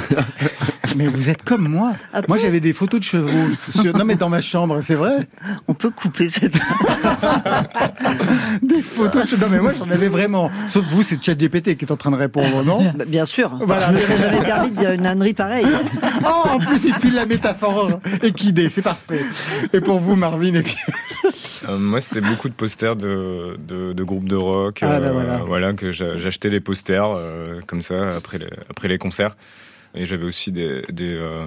Mais 0.98 1.08
vous 1.08 1.30
êtes 1.30 1.42
comme 1.44 1.70
moi. 1.70 1.94
Ah 2.14 2.22
Moi, 2.28 2.36
j'avais 2.38 2.60
des 2.60 2.74
photos 2.74 3.00
de 3.00 3.06
chevaux. 3.06 3.30
sur- 3.70 3.96
Non, 3.98 4.04
mais 4.04 4.16
dans 4.16 4.28
ma 4.28 4.42
chambre, 4.42 4.82
c'est 4.82 4.96
vrai. 4.96 5.26
On 5.70 5.74
peut 5.74 5.90
couper 5.90 6.28
cette. 6.28 6.54
Des 8.62 8.82
photos 8.82 9.24
de 9.24 9.30
chevaux. 9.30 9.46
Non, 9.46 9.52
mais 9.52 9.60
moi, 9.60 9.72
j'en 9.78 9.90
avais 9.90 10.10
vraiment. 10.10 10.52
Sauf 10.68 10.84
vous, 10.92 11.02
c'est 11.02 11.24
ChatGPT 11.24 11.78
qui 11.78 11.86
est 11.86 11.92
en 11.92 11.96
train 11.96 12.12
de 12.12 12.18
répondre, 12.18 12.62
non? 12.66 12.92
Bah, 12.94 13.06
Bien 13.08 13.24
sûr. 13.24 13.58
Voilà. 13.66 13.94
Jamais 14.00 14.44
permis 14.44 14.72
de 14.72 14.76
dire 14.76 14.92
une 14.92 15.06
ânerie 15.06 15.34
pareille. 15.34 15.66
Oh, 16.26 16.50
en 16.50 16.60
plus, 16.60 16.84
il 16.84 16.94
file 16.96 17.14
la 17.14 17.26
métaphore 17.26 18.02
équidée. 18.22 18.70
C'est 18.70 18.82
parfait. 18.82 19.24
Et 19.72 19.80
pour 19.80 20.00
vous, 20.00 20.18
Marvin, 20.18 20.56
et 20.56 20.62
puis... 20.62 20.76
Euh, 21.68 21.78
moi, 21.78 22.02
c'était 22.02 22.22
beaucoup 22.22 22.50
de 22.50 22.54
posters 22.54 22.96
de, 22.96 23.58
de, 23.60 23.94
de 23.94 24.04
groupes 24.04 24.28
de 24.28 24.36
rock. 24.36 24.80
Ah, 24.82 25.00
bah 25.00 25.12
voilà. 25.46 25.74
que 25.74 25.92
j'a- 25.92 26.18
j'achetais 26.18 26.50
les 26.50 26.60
posters 26.60 27.06
euh, 27.06 27.62
comme 27.68 27.82
ça 27.82 28.16
après 28.16 28.38
les, 28.40 28.50
après 28.70 28.88
les 28.88 28.98
concerts. 28.98 29.36
Et 29.94 30.06
j'avais 30.06 30.24
aussi 30.24 30.52
des, 30.52 30.84
des, 30.90 31.14
euh, 31.14 31.46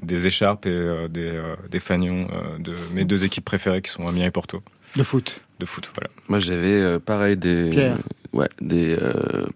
des 0.00 0.26
écharpes 0.26 0.66
et 0.66 0.70
euh, 0.70 1.08
des, 1.08 1.26
euh, 1.26 1.56
des 1.70 1.80
fanions 1.80 2.28
euh, 2.32 2.58
de 2.58 2.74
mes 2.94 3.04
deux 3.04 3.24
équipes 3.24 3.44
préférées 3.44 3.82
qui 3.82 3.90
sont 3.90 4.06
Amiens 4.06 4.26
et 4.26 4.30
Porto 4.30 4.62
de 4.96 5.02
foot. 5.02 5.40
De 5.60 5.66
foot. 5.66 5.88
Voilà. 5.94 6.10
Moi, 6.28 6.40
j'avais 6.40 6.80
euh, 6.80 6.98
pareil 6.98 7.36
des, 7.36 7.70
Pierre. 7.70 7.96
ouais, 8.32 8.48
des 8.60 8.96
euh, 9.00 9.46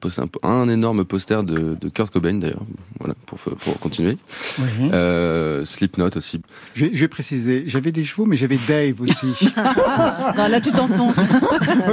un 0.44 0.68
énorme 0.68 1.04
poster 1.04 1.42
de, 1.42 1.74
de 1.80 1.88
Kurt 1.88 2.12
Cobain 2.12 2.34
d'ailleurs. 2.34 2.62
Voilà, 3.00 3.14
pour 3.26 3.38
pour 3.38 3.80
continuer. 3.80 4.16
Oui. 4.58 4.66
Euh, 4.92 5.64
Slipknot 5.64 6.10
aussi. 6.16 6.40
Je, 6.74 6.84
vais, 6.84 6.90
je 6.94 7.00
vais 7.00 7.08
préciser, 7.08 7.64
j'avais 7.66 7.90
des 7.90 8.04
chevaux, 8.04 8.26
mais 8.26 8.36
j'avais 8.36 8.58
Dave 8.68 9.00
aussi. 9.00 9.34
Non, 9.56 10.48
là, 10.48 10.60
tu 10.60 10.70
t'enfonces. 10.70 11.20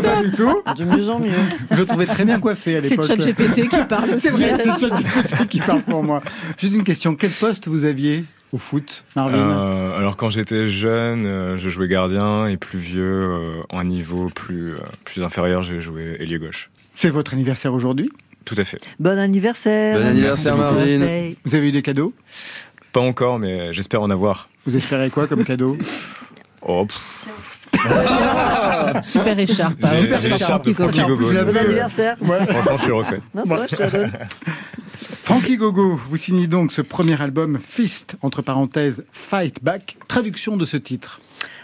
Pas 0.03 0.21
du 0.23 0.31
tout. 0.31 0.61
De 0.77 0.83
mieux 0.83 1.09
en 1.09 1.19
mieux. 1.19 1.31
Je 1.71 1.77
le 1.79 1.85
trouvais 1.85 2.05
très 2.05 2.25
bien 2.25 2.39
coiffé 2.39 2.77
à 2.77 2.83
C'est 2.83 2.89
l'époque. 2.91 3.07
ChatGPT 3.07 3.69
qui 3.69 3.83
parle. 3.89 4.09
C'est 4.19 4.29
vrai, 4.29 4.53
c'est 4.57 4.79
ChatGPT 4.79 5.47
qui 5.47 5.59
parle 5.59 5.81
pour 5.81 6.03
moi. 6.03 6.21
Juste 6.57 6.75
une 6.75 6.83
question, 6.83 7.15
quel 7.15 7.31
poste 7.31 7.67
vous 7.67 7.85
aviez? 7.85 8.25
Au 8.53 8.58
foot, 8.58 9.05
Marvin 9.15 9.38
Euh, 9.38 9.98
alors 9.98 10.17
quand 10.17 10.29
j'étais 10.29 10.67
jeune, 10.67 11.25
euh, 11.25 11.58
je 11.58 11.70
jouais 11.70 11.88
gardien 11.88 12.48
et 12.48 12.58
plus 12.58 12.79
vieux, 12.79 13.03
euh, 13.03 13.63
un 13.74 13.84
niveau 13.84 14.29
plus, 14.34 14.74
euh, 14.74 14.79
plus 15.05 15.24
inférieur, 15.24 15.63
j'ai 15.63 15.79
joué 15.79 16.17
ailier 16.20 16.38
gauche. 16.38 16.70
C'est 16.93 17.10
votre 17.10 17.34
anniversaire 17.34 17.74
aujourd'hui? 17.74 18.10
Tout 18.43 18.55
à 18.58 18.63
fait. 18.63 18.81
Bon 19.00 19.17
anniversaire. 19.17 19.98
Bon 20.00 20.05
anniversaire, 20.05 20.58
Marvin. 20.58 20.86
birthday. 20.86 21.36
Vous 21.46 21.55
avez 21.55 21.70
eu 21.70 21.72
des 21.72 21.81
cadeaux? 21.81 22.13
Pas 22.91 23.00
encore, 23.01 23.39
mais 23.39 23.72
j'espère 23.74 24.01
en 24.01 24.10
avoir. 24.10 24.50
Vous 24.65 24.75
espérez 24.75 25.10
quoi 25.10 25.27
comme 25.27 25.46
cadeau? 25.46 25.77
Oh, 26.62 26.86
pff, 26.86 27.60
Super 29.01 29.39
écharpe. 29.39 29.77
Super 29.96 30.25
écharpe. 30.25 30.70
Bon 30.70 31.58
anniversaire. 31.58 32.17
franchement, 32.20 32.77
je 32.77 32.84
suis 32.84 32.91
refait. 32.91 33.22
Non, 33.34 33.43
c'est 33.46 33.55
vrai, 33.55 33.67
je 33.70 33.75
te 33.75 33.81
la 33.81 33.89
donne. 33.89 34.12
Gogo, 35.58 35.96
vous 35.96 36.17
signez 36.17 36.48
donc 36.48 36.72
ce 36.72 36.81
premier 36.81 37.22
album 37.22 37.60
Fist, 37.60 38.15
entre 38.22 38.41
parenthèses 38.41 39.03
Fight 39.12 39.63
Back, 39.63 39.98
traduction 40.08 40.58
de 40.58 40.65
ce 40.65 40.77
titre. 40.77 41.20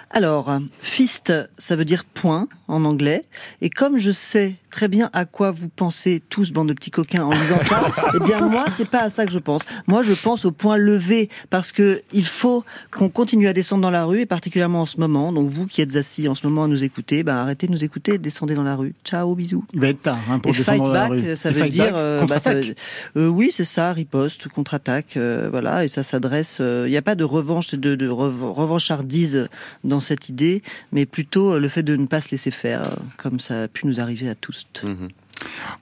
Alors, 0.10 0.52
fist, 0.82 1.34
ça 1.58 1.76
veut 1.76 1.86
dire 1.86 2.06
point 2.06 2.48
en 2.68 2.86
anglais. 2.86 3.24
Et 3.62 3.70
comme 3.70 3.98
je 3.98 4.12
sais 4.12 4.56
très 4.72 4.88
bien 4.88 5.10
à 5.14 5.26
quoi 5.26 5.52
vous 5.52 5.70
pensez 5.70 6.22
tous, 6.30 6.52
bande 6.52 6.68
de 6.70 6.74
petits 6.74 6.92
coquins, 6.92 7.24
en 7.24 7.32
lisant 7.32 7.60
ça, 7.60 7.82
eh 8.16 8.24
bien 8.26 8.42
moi, 8.48 8.66
c'est 8.70 8.88
pas 8.90 9.04
à 9.04 9.10
ça 9.10 9.26
que 9.26 9.32
je 9.32 9.40
pense. 9.40 9.62
Moi, 9.88 10.04
je 10.04 10.14
pense 10.14 10.46
au 10.46 10.52
point 10.52 10.78
levé, 10.78 11.30
parce 11.50 11.72
que 11.72 12.02
il 12.14 12.26
faut 12.26 12.64
qu'on 12.92 13.10
continue 13.10 13.48
à 13.48 13.54
descendre 13.54 13.82
dans 13.82 13.92
la 13.92 14.06
rue, 14.06 14.22
et 14.22 14.26
particulièrement 14.26 14.82
en 14.82 14.86
ce 14.86 15.00
moment. 15.00 15.32
Donc 15.32 15.48
vous 15.50 15.66
qui 15.66 15.82
êtes 15.82 15.96
assis 15.96 16.28
en 16.28 16.36
ce 16.36 16.46
moment 16.46 16.66
à 16.66 16.68
nous 16.68 16.84
écouter, 16.84 17.24
bah, 17.24 17.42
arrêtez 17.42 17.68
de 17.68 17.72
nous 17.72 17.84
écouter, 17.84 18.18
descendez 18.18 18.56
dans 18.56 18.64
la 18.64 18.76
rue. 18.76 18.94
Ciao, 19.04 19.34
bisous. 19.36 19.66
Il 19.74 19.80
va 19.80 19.88
être 19.90 20.02
tard 20.02 20.20
hein, 20.30 20.40
pour 20.40 20.52
Et 20.54 20.58
descendre 20.58 20.78
fight 20.78 20.88
dans 20.88 20.94
la 20.94 21.00
back, 21.10 21.12
rue. 21.12 21.36
ça 21.36 21.50
Et 21.50 21.54
veut 21.54 21.60
fight 21.60 21.72
dire 21.72 21.86
back, 21.86 21.94
euh, 21.96 22.26
bah, 22.26 22.40
ça 22.40 22.54
veut- 22.54 22.76
euh, 23.18 23.28
oui, 23.28 23.50
c'est 23.52 23.66
ça, 23.66 23.94
riposte, 23.94 24.48
contre-attaque, 24.48 25.18
euh, 25.18 25.48
voilà, 25.50 25.84
et 25.86 25.88
ça 25.88 26.04
s'adresse. 26.04 26.58
euh, 26.60 26.84
Il 26.88 26.92
n'y 26.92 26.98
a 26.98 27.02
pas 27.02 27.16
de 27.16 27.24
revanche, 27.24 27.74
de, 27.74 27.96
de 27.96 28.08
rev- 28.08 28.52
revanchardise 28.54 29.48
dans 29.84 30.00
cette 30.00 30.30
idée, 30.30 30.62
mais 30.92 31.06
plutôt 31.06 31.54
euh, 31.54 31.60
le 31.60 31.68
fait 31.70 31.84
de 31.84 31.96
ne 31.96 32.06
pas 32.06 32.22
se 32.22 32.30
laisser 32.32 32.52
faire, 32.52 32.82
comme 33.18 33.40
ça 33.40 33.64
a 33.64 33.68
pu 33.68 33.88
nous 33.88 34.00
arriver 34.00 34.30
à 34.30 34.36
tous. 34.36 34.57
Mhm. 34.84 35.10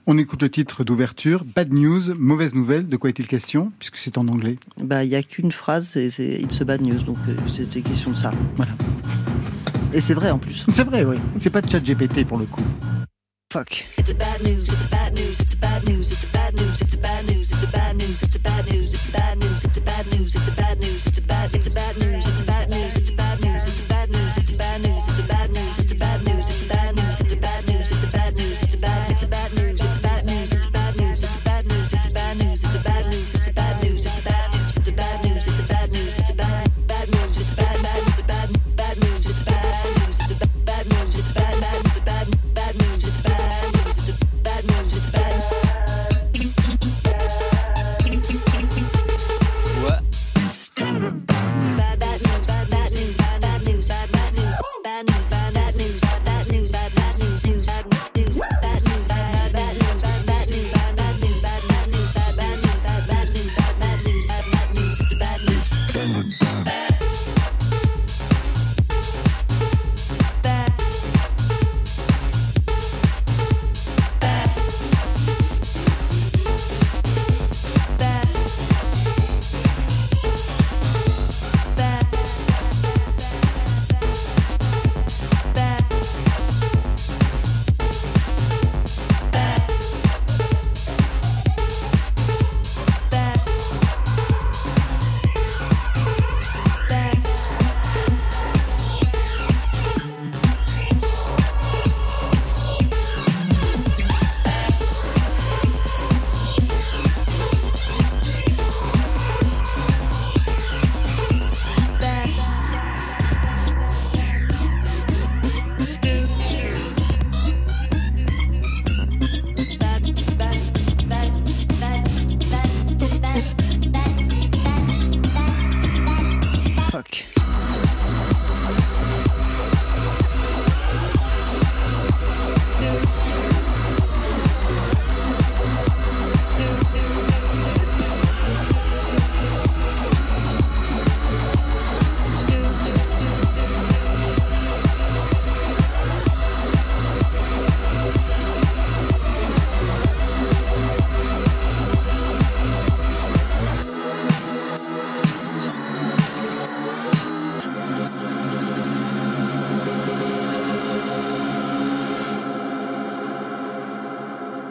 On 0.06 0.18
écoute 0.18 0.42
le 0.42 0.50
titre 0.50 0.84
d'ouverture, 0.84 1.42
Bad 1.54 1.72
News, 1.72 2.14
mauvaise 2.14 2.54
nouvelle. 2.54 2.88
De 2.88 2.96
quoi 2.96 3.10
est-il 3.10 3.26
question 3.26 3.72
Puisque 3.78 3.96
c'est 3.96 4.18
en 4.18 4.28
anglais. 4.28 4.56
Bah, 4.78 5.04
il 5.04 5.08
n'y 5.08 5.16
a 5.16 5.22
qu'une 5.22 5.52
phrase, 5.52 5.88
c'est 5.88 6.10
c'est 6.10 6.40
It's 6.40 6.60
a 6.60 6.64
bad 6.64 6.82
news, 6.82 7.02
donc 7.02 7.16
euh, 7.28 7.36
c'était 7.50 7.80
question 7.80 8.10
de 8.10 8.16
ça. 8.16 8.30
Voilà. 8.56 8.72
Et 9.92 10.00
c'est 10.00 10.14
vrai 10.14 10.30
en 10.30 10.38
plus. 10.38 10.64
C'est 10.72 10.84
vrai, 10.84 11.04
oui. 11.04 11.16
C'est 11.40 11.50
pas 11.50 11.62
de 11.62 11.70
chat 11.70 11.80
GPT 11.80 12.26
pour 12.26 12.38
le 12.38 12.44
coup. 12.44 12.62
Fuck. 13.52 13.86
It's 13.96 14.10
a 14.10 14.14
bad 14.14 14.42
news, 14.42 14.68
it's 14.68 14.84
a 14.84 14.88
bad 14.88 15.14
news, 15.14 15.40
it's 15.40 15.54
a 15.54 15.56
bad 15.56 15.84
news, 15.86 16.12
it's 16.12 16.24
a 16.24 16.26
bad 16.26 16.54
news, 16.54 16.82
it's 16.82 16.92
a 16.94 16.98
bad 16.98 17.24
news, 17.26 17.52
it's 17.52 17.64
a 17.64 17.68
bad 17.68 17.96
news, 17.96 18.22
it's 18.22 18.34
a 18.34 18.38
bad 18.38 18.66
news, 18.68 18.92
it's 18.92 19.06
a 19.06 19.10
bad 19.10 19.38
news, 19.38 19.64
it's 19.64 19.78
a 19.78 19.80
bad 19.80 20.06
news, 20.12 20.36
it's 20.36 20.48
a 20.48 20.52
bad 20.52 20.78
news, 20.80 21.06
it's 21.06 21.18
a 21.18 21.22
bad, 21.22 21.54
it's 21.54 21.66
a 21.66 21.70
bad 21.70 21.96
news, 21.96 22.26
it's 22.26 22.40
a 22.40 22.44
bad 22.44 22.68
news, 22.68 22.86
it's 22.90 22.90
a 22.90 22.95
bad 22.95 22.95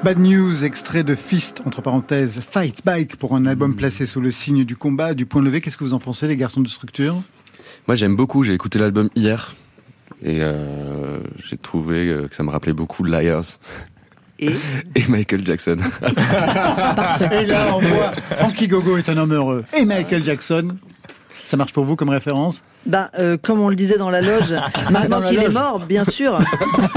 Bad 0.06 0.20
News, 0.20 0.64
extrait 0.64 1.04
de 1.04 1.16
Fist, 1.16 1.64
entre 1.66 1.82
parenthèses, 1.82 2.40
Fight 2.40 2.86
Bike, 2.86 3.16
pour 3.16 3.36
un 3.36 3.48
album 3.48 3.76
placé 3.76 4.06
sous 4.06 4.22
le 4.22 4.30
signe 4.30 4.64
du 4.64 4.78
combat, 4.78 5.16
du 5.16 5.26
point 5.26 5.42
levé. 5.42 5.62
Qu'est-ce 5.62 5.78
que 5.78 5.84
vous 5.84 5.96
en 5.96 6.00
pensez, 6.00 6.28
les 6.28 6.38
garçons 6.38 6.62
de 6.62 6.68
structure? 6.68 7.16
Moi, 7.88 7.96
j'aime 7.96 8.16
beaucoup. 8.16 8.44
J'ai 8.44 8.54
écouté 8.54 8.78
l'album 8.78 9.10
hier 9.16 9.56
et 10.22 10.44
euh, 10.44 11.22
j'ai 11.44 11.58
trouvé 11.58 12.08
euh, 12.08 12.28
que 12.28 12.36
ça 12.36 12.44
me 12.44 12.52
rappelait 12.52 12.74
beaucoup 12.74 13.04
Liars 13.04 13.58
Et? 14.38 14.52
Et 14.96 15.08
Michael 15.08 15.44
Jackson. 15.44 15.80
Et 17.32 17.46
là, 17.48 17.76
on 17.76 17.80
voit 17.80 18.12
Frankie 18.36 18.68
Gogo 18.68 18.98
est 18.98 19.10
un 19.10 19.18
homme 19.18 19.34
heureux. 19.34 19.66
Et 19.76 19.86
Michael 19.86 20.24
Jackson, 20.24 20.78
ça 21.46 21.58
marche 21.58 21.74
pour 21.74 21.86
vous 21.86 21.96
comme 21.96 22.10
référence 22.10 22.64
bah, 22.86 23.10
euh, 23.18 23.36
comme 23.42 23.62
on 23.62 23.70
le 23.70 23.76
disait 23.76 23.98
dans 23.98 24.12
la 24.12 24.22
loge, 24.22 24.54
maintenant 24.92 25.20
qu'il 25.22 25.40
est 25.40 25.50
mort, 25.50 25.80
bien 25.80 26.06
sûr. 26.06 26.38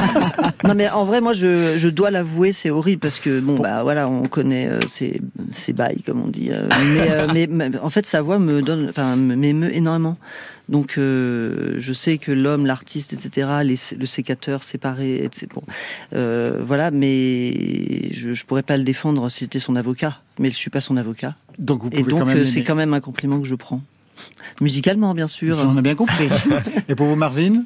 non 0.65 0.75
mais 0.75 0.91
en 0.91 1.05
vrai, 1.05 1.23
moi, 1.23 1.33
je, 1.33 1.79
je 1.79 1.89
dois 1.89 2.11
l'avouer, 2.11 2.53
c'est 2.53 2.69
horrible 2.69 3.01
parce 3.01 3.21
que 3.21 3.41
bon, 3.41 3.55
bah 3.59 3.83
voilà, 3.83 4.07
on 4.07 4.25
connaît 4.25 4.67
euh, 4.69 4.81
ses, 4.87 5.23
ses 5.51 5.73
bails, 5.73 6.03
comme 6.03 6.21
on 6.23 6.27
dit. 6.29 6.51
euh, 6.53 6.59
mais, 6.95 7.11
euh, 7.11 7.27
mais, 7.33 7.47
mais, 7.51 7.79
en 7.79 7.89
fait, 7.89 8.05
sa 8.05 8.21
voix 8.21 8.39
me 8.39 8.61
donne, 8.61 8.89
enfin, 8.91 9.17
m'émeut 9.17 9.75
énormément. 9.75 10.17
Donc, 10.69 10.97
je 10.99 11.93
sais 11.95 12.19
que 12.19 12.31
l'homme, 12.31 12.67
l'artiste, 12.67 13.15
etc., 13.15 13.49
les, 13.63 13.77
le 13.99 14.05
sécateur 14.05 14.63
séparé, 14.63 15.25
etc. 15.25 15.47
Bon, 15.55 15.63
voilà, 16.13 16.91
mais 16.91 18.13
je, 18.13 18.35
je 18.35 18.45
pourrais 18.45 18.63
pas 18.63 18.77
le 18.77 18.83
défendre 18.85 19.31
si 19.31 19.45
c'était 19.45 19.61
son 19.61 19.77
avocat. 19.77 20.21
Mais 20.39 20.51
je 20.51 20.57
suis 20.57 20.71
pas 20.71 20.83
son 20.83 20.97
avocat. 20.97 21.35
Donc 21.59 21.83
vous 21.83 21.89
Et 21.93 22.01
pouvez 22.03 22.11
donc, 22.13 22.27
même 22.27 22.39
euh, 22.39 22.45
c'est 22.45 22.63
quand 22.63 22.75
même 22.75 22.95
un 22.95 23.01
compliment 23.01 23.41
que 23.41 23.47
je 23.47 23.55
prends. 23.55 23.81
Musicalement, 24.61 25.15
bien 25.15 25.27
sûr. 25.29 25.59
On 25.59 25.77
a 25.77 25.83
bien 25.83 25.95
compris. 25.95 26.29
Et 26.89 26.95
pour 26.95 27.07
vous, 27.07 27.17
Marvin 27.17 27.65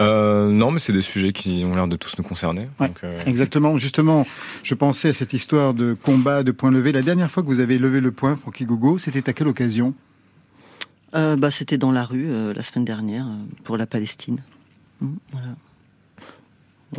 Euh, 0.00 0.50
non, 0.50 0.70
mais 0.72 0.78
c'est 0.80 0.92
des 0.92 1.02
sujets 1.02 1.32
qui 1.32 1.62
ont 1.64 1.74
l'air 1.74 1.86
de 1.86 1.96
tous 1.96 2.18
nous 2.18 2.24
concerner. 2.24 2.66
Ouais. 2.80 2.88
Donc, 2.88 2.98
euh, 3.04 3.12
Exactement. 3.26 3.78
Justement, 3.78 4.26
je 4.62 4.74
pensais 4.74 5.10
à 5.10 5.12
cette 5.12 5.32
histoire 5.32 5.72
de 5.72 5.94
combat, 5.94 6.42
de 6.42 6.50
point 6.52 6.70
levé. 6.70 6.90
La 6.92 7.02
dernière 7.02 7.30
fois 7.30 7.42
que 7.42 7.48
vous 7.48 7.60
avez 7.60 7.78
levé 7.78 8.00
le 8.00 8.10
point, 8.10 8.34
Frankie 8.36 8.64
Gogo, 8.64 8.98
c'était 8.98 9.28
à 9.28 9.32
quelle 9.32 9.48
occasion? 9.48 9.94
Euh, 11.14 11.36
bah, 11.36 11.50
C'était 11.52 11.78
dans 11.78 11.92
la 11.92 12.04
rue 12.04 12.26
euh, 12.28 12.52
la 12.52 12.62
semaine 12.64 12.84
dernière 12.84 13.26
pour 13.62 13.76
la 13.76 13.86
Palestine. 13.86 14.40
Mm, 15.00 15.08
voilà. 15.30 15.46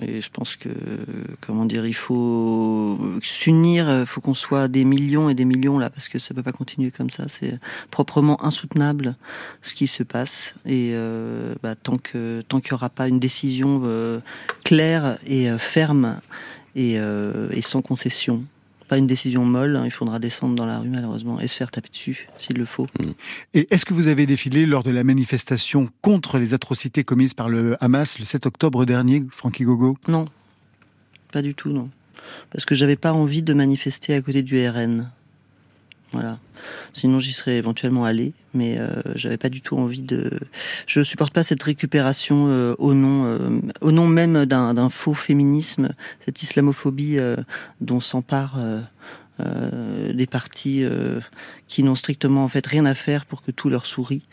Et 0.01 0.21
je 0.21 0.29
pense 0.29 0.55
que, 0.55 0.69
comment 1.41 1.65
dire, 1.65 1.85
il 1.85 1.95
faut 1.95 2.97
s'unir, 3.21 4.01
il 4.01 4.05
faut 4.05 4.21
qu'on 4.21 4.33
soit 4.33 4.67
des 4.67 4.85
millions 4.85 5.29
et 5.29 5.35
des 5.35 5.45
millions 5.45 5.79
là, 5.79 5.89
parce 5.89 6.07
que 6.07 6.19
ça 6.19 6.33
peut 6.33 6.43
pas 6.43 6.51
continuer 6.51 6.91
comme 6.91 7.09
ça. 7.09 7.25
C'est 7.27 7.59
proprement 7.91 8.43
insoutenable 8.43 9.15
ce 9.61 9.75
qui 9.75 9.87
se 9.87 10.03
passe. 10.03 10.55
Et 10.65 10.91
euh, 10.93 11.55
bah, 11.63 11.75
tant 11.75 11.97
que 11.97 12.43
tant 12.47 12.59
qu'il 12.59 12.73
n'y 12.73 12.75
aura 12.75 12.89
pas 12.89 13.07
une 13.07 13.19
décision 13.19 13.81
euh, 13.83 14.19
claire 14.63 15.17
et 15.25 15.49
euh, 15.49 15.57
ferme 15.57 16.19
euh, 16.77 17.47
et 17.51 17.61
sans 17.61 17.81
concession, 17.81 18.43
pas 18.87 18.97
une 18.97 19.07
décision 19.07 19.45
molle, 19.45 19.75
hein, 19.75 19.83
il 19.85 19.91
faudra 19.91 20.19
descendre 20.19 20.55
dans 20.55 20.65
la 20.65 20.79
rue 20.79 20.89
malheureusement 20.89 21.39
et 21.39 21.47
se 21.47 21.55
faire 21.55 21.71
taper 21.71 21.89
dessus 21.89 22.27
s'il 22.37 22.57
le 22.57 22.65
faut. 22.65 22.87
Et 23.53 23.67
est-ce 23.71 23.85
que 23.85 23.93
vous 23.93 24.07
avez 24.07 24.25
défilé 24.25 24.65
lors 24.65 24.83
de 24.83 24.91
la 24.91 25.03
manifestation 25.03 25.89
contre 26.01 26.37
les 26.37 26.53
atrocités 26.53 27.03
commises 27.03 27.33
par 27.33 27.49
le 27.49 27.75
Hamas 27.83 28.19
le 28.19 28.25
7 28.25 28.45
octobre 28.45 28.85
dernier, 28.85 29.23
Frankie 29.31 29.63
Gogo? 29.63 29.97
Non, 30.07 30.25
pas 31.31 31.41
du 31.41 31.55
tout, 31.55 31.69
non. 31.69 31.89
Parce 32.51 32.65
que 32.65 32.75
j'avais 32.75 32.95
pas 32.95 33.13
envie 33.13 33.41
de 33.41 33.53
manifester 33.53 34.13
à 34.13 34.21
côté 34.21 34.41
du 34.41 34.67
RN. 34.67 35.09
Voilà. 36.15 36.39
Sinon, 36.93 37.19
j'y 37.19 37.33
serais 37.33 37.57
éventuellement 37.57 38.05
allé, 38.05 38.33
mais 38.53 38.77
euh, 38.77 39.01
j'avais 39.15 39.37
pas 39.37 39.49
du 39.49 39.61
tout 39.61 39.77
envie 39.77 40.01
de. 40.01 40.31
Je 40.87 41.03
supporte 41.03 41.33
pas 41.33 41.43
cette 41.43 41.61
récupération 41.61 42.47
euh, 42.47 42.75
au 42.79 42.93
nom, 42.93 43.25
euh, 43.25 43.59
au 43.81 43.91
nom 43.91 44.07
même 44.07 44.45
d'un 44.45 44.89
faux 44.89 45.13
féminisme, 45.13 45.89
cette 46.23 46.41
islamophobie 46.41 47.19
euh, 47.19 47.35
dont 47.81 47.99
s'emparent 47.99 48.57
euh, 48.57 48.81
euh, 49.41 50.13
des 50.13 50.27
partis 50.27 50.85
euh, 50.85 51.19
qui 51.67 51.83
n'ont 51.83 51.95
strictement 51.95 52.45
en 52.45 52.47
fait 52.47 52.65
rien 52.65 52.85
à 52.85 52.93
faire 52.93 53.25
pour 53.25 53.41
que 53.41 53.51
tout 53.51 53.69
leur 53.69 53.85
sourit. 53.85 54.23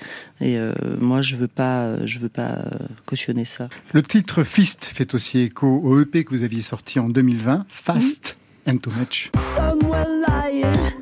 Et 0.41 0.57
euh, 0.57 0.73
moi, 1.01 1.23
je 1.23 1.35
veux 1.35 1.49
pas, 1.49 2.07
je 2.07 2.21
veux 2.21 2.29
pas 2.29 2.51
euh, 2.51 2.71
cautionner 3.05 3.45
ça. 3.45 3.69
Le 3.93 4.03
titre 4.03 4.45
Fist 4.45 4.85
fait 4.85 5.15
aussi 5.15 5.41
écho 5.41 5.67
au 5.67 6.01
EP 6.01 6.25
que 6.25 6.35
vous 6.35 6.45
aviez 6.45 6.63
sorti 6.63 7.01
en 7.01 7.09
2020, 7.09 7.67
Fast 7.69 8.39
and 8.69 8.77
Too 8.77 8.93
Much. 8.97 9.31
Some 9.57 9.81
were 9.91 10.07
lying, 10.29 11.02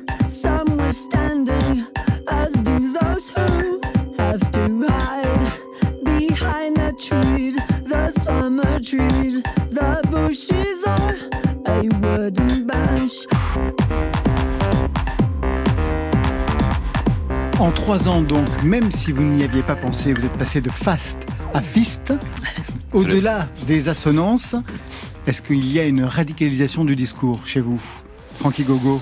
En 17.57 17.71
trois 17.71 18.09
ans 18.09 18.21
donc, 18.21 18.63
même 18.63 18.91
si 18.91 19.13
vous 19.13 19.23
n'y 19.23 19.45
aviez 19.45 19.63
pas 19.63 19.77
pensé, 19.77 20.11
vous 20.11 20.25
êtes 20.25 20.37
passé 20.37 20.59
de 20.59 20.69
Fast 20.69 21.19
à 21.53 21.61
Fist. 21.61 22.13
Au-delà 22.91 23.47
des 23.65 23.87
assonances, 23.87 24.55
est-ce 25.25 25.41
qu'il 25.41 25.71
y 25.71 25.79
a 25.79 25.85
une 25.85 26.03
radicalisation 26.03 26.83
du 26.83 26.97
discours 26.97 27.47
chez 27.47 27.61
vous 27.61 27.79
Frankie 28.39 28.63
Gogo? 28.63 28.99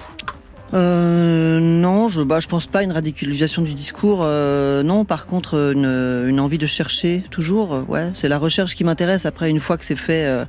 Euh, 0.73 1.59
non, 1.59 2.07
je, 2.07 2.21
bah, 2.21 2.39
je 2.39 2.47
pense 2.47 2.67
pas 2.67 2.83
une 2.83 2.91
radicalisation 2.91 3.61
du 3.61 3.73
discours. 3.73 4.19
euh, 4.21 4.83
non, 4.83 5.05
par 5.05 5.25
contre, 5.25 5.73
une, 5.73 6.39
envie 6.39 6.57
de 6.57 6.65
chercher 6.65 7.23
toujours. 7.31 7.73
euh, 7.73 7.81
ouais, 7.87 8.09
c'est 8.13 8.29
la 8.29 8.37
recherche 8.37 8.75
qui 8.75 8.83
m'intéresse. 8.83 9.25
Après, 9.25 9.49
une 9.49 9.59
fois 9.59 9.77
que 9.77 9.85
c'est 9.85 9.95
fait, 9.95 10.25
euh, 10.25 10.45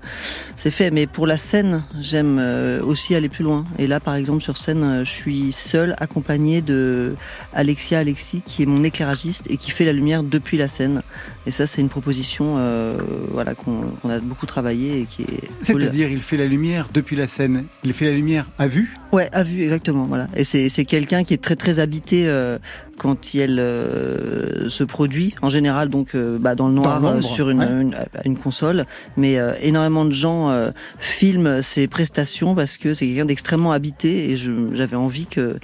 c'est 0.57 0.71
fait. 0.71 0.91
Mais 0.91 1.07
pour 1.07 1.27
la 1.27 1.39
scène, 1.39 1.85
j'aime 2.01 2.39
aussi 2.85 3.15
aller 3.15 3.29
plus 3.29 3.45
loin. 3.45 3.65
Et 3.79 3.87
là, 3.87 4.01
par 4.01 4.15
exemple, 4.15 4.43
sur 4.43 4.57
scène, 4.57 5.03
je 5.05 5.11
suis 5.11 5.53
seule, 5.53 5.97
accompagnée 5.99 6.61
de 6.61 7.15
Alexia 7.53 7.99
Alexis, 7.99 8.43
qui 8.45 8.63
est 8.63 8.67
mon 8.67 8.85
éclairagiste 8.85 9.51
et 9.51 9.57
qui 9.57 9.71
fait 9.71 9.85
la 9.85 9.93
lumière 9.93 10.23
depuis 10.23 10.59
la 10.59 10.69
scène. 10.69 11.03
Et 11.51 11.53
ça, 11.53 11.67
c'est 11.67 11.81
une 11.81 11.89
proposition, 11.89 12.59
euh, 12.59 12.97
voilà, 13.33 13.57
qu'on 13.57 13.83
a 14.09 14.21
beaucoup 14.21 14.47
travaillé 14.47 15.01
et 15.01 15.05
qui 15.05 15.23
est. 15.23 15.27
cool. 15.73 15.83
C'est-à-dire, 15.83 16.09
il 16.09 16.21
fait 16.21 16.37
la 16.37 16.47
lumière 16.47 16.89
depuis 16.95 17.17
la 17.17 17.27
scène. 17.27 17.65
Il 17.83 17.93
fait 17.93 18.05
la 18.05 18.13
lumière 18.13 18.47
à 18.57 18.69
vue 18.69 18.95
Ouais, 19.11 19.29
à 19.33 19.43
vue, 19.43 19.65
exactement. 19.65 20.05
Voilà. 20.05 20.29
Et 20.37 20.45
c'est 20.45 20.85
quelqu'un 20.85 21.25
qui 21.25 21.35
est 21.35 21.43
très 21.43 21.57
très 21.57 21.81
habité 21.81 22.29
euh, 22.29 22.61
quand 22.99 23.35
il 23.35 23.59
euh, 23.59 24.69
se 24.69 24.85
produit. 24.85 25.35
En 25.43 25.49
général, 25.49 25.89
donc 25.89 26.15
bah, 26.15 26.55
dans 26.55 26.69
le 26.69 26.75
noir 26.75 27.05
euh, 27.05 27.21
sur 27.21 27.51
une, 27.51 27.59
ouais. 27.59 27.67
une, 27.67 27.97
une 28.25 28.39
console. 28.39 28.87
Mais 29.17 29.37
énormément 29.61 30.05
de 30.05 30.13
gens 30.13 30.71
filment 31.01 31.63
ses 31.63 31.89
prestations 31.89 32.55
parce 32.55 32.77
que 32.77 32.95
c'est 32.95 33.09
quelqu'un 33.09 33.25
d'extrêmement 33.25 33.73
habité 33.73 34.31
et 34.31 34.37
j'avais 34.37 34.97
envie 34.97 35.27
que 35.27 35.57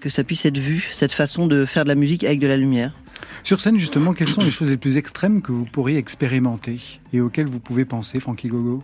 que 0.00 0.08
ça 0.08 0.24
puisse 0.24 0.46
être 0.46 0.56
vu 0.56 0.88
cette 0.90 1.12
façon 1.12 1.46
de 1.46 1.66
faire 1.66 1.84
de 1.84 1.90
la 1.90 1.96
musique 1.96 2.24
avec 2.24 2.38
de 2.38 2.46
la 2.46 2.56
lumière. 2.56 2.92
Sur 3.44 3.60
scène, 3.60 3.78
justement, 3.78 4.14
quelles 4.14 4.28
sont 4.28 4.42
les 4.42 4.50
choses 4.50 4.70
les 4.70 4.78
plus 4.78 4.96
extrêmes 4.96 5.42
que 5.42 5.52
vous 5.52 5.66
pourriez 5.66 5.98
expérimenter 5.98 6.80
et 7.12 7.20
auxquelles 7.20 7.46
vous 7.46 7.60
pouvez 7.60 7.84
penser, 7.84 8.18
Frankie 8.18 8.48
Gogo? 8.48 8.82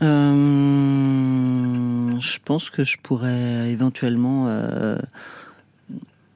Euh, 0.00 2.18
je 2.18 2.38
pense 2.42 2.70
que 2.70 2.84
je 2.84 2.96
pourrais 3.02 3.70
éventuellement 3.70 4.46
euh, 4.48 4.96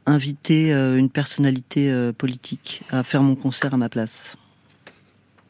inviter 0.04 0.72
euh, 0.72 0.96
une 0.96 1.08
personnalité 1.08 1.90
politique 2.16 2.82
à 2.90 3.02
faire 3.02 3.22
mon 3.22 3.36
concert 3.36 3.72
à 3.72 3.78
ma 3.78 3.88
place. 3.88 4.36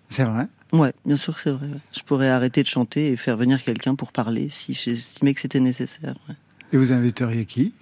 C'est 0.09 0.25
vrai? 0.25 0.47
Ouais, 0.73 0.93
bien 1.05 1.17
sûr 1.17 1.35
que 1.35 1.41
c'est 1.41 1.51
vrai. 1.51 1.67
ouais. 1.67 1.81
Je 1.97 2.03
pourrais 2.03 2.29
arrêter 2.29 2.63
de 2.63 2.69
chanter 2.69 3.11
et 3.11 3.17
faire 3.17 3.37
venir 3.37 3.63
quelqu'un 3.63 3.97
pour 3.97 4.13
parler 4.13 4.49
si 4.49 4.75
j'estimais 4.75 5.35
que 5.35 5.41
c'était 5.41 5.61
nécessaire. 5.61 6.15
ouais. 6.29 6.37
Et 6.73 6.77
vous 6.77 6.93
inviteriez 6.93 7.47
qui? 7.47 7.73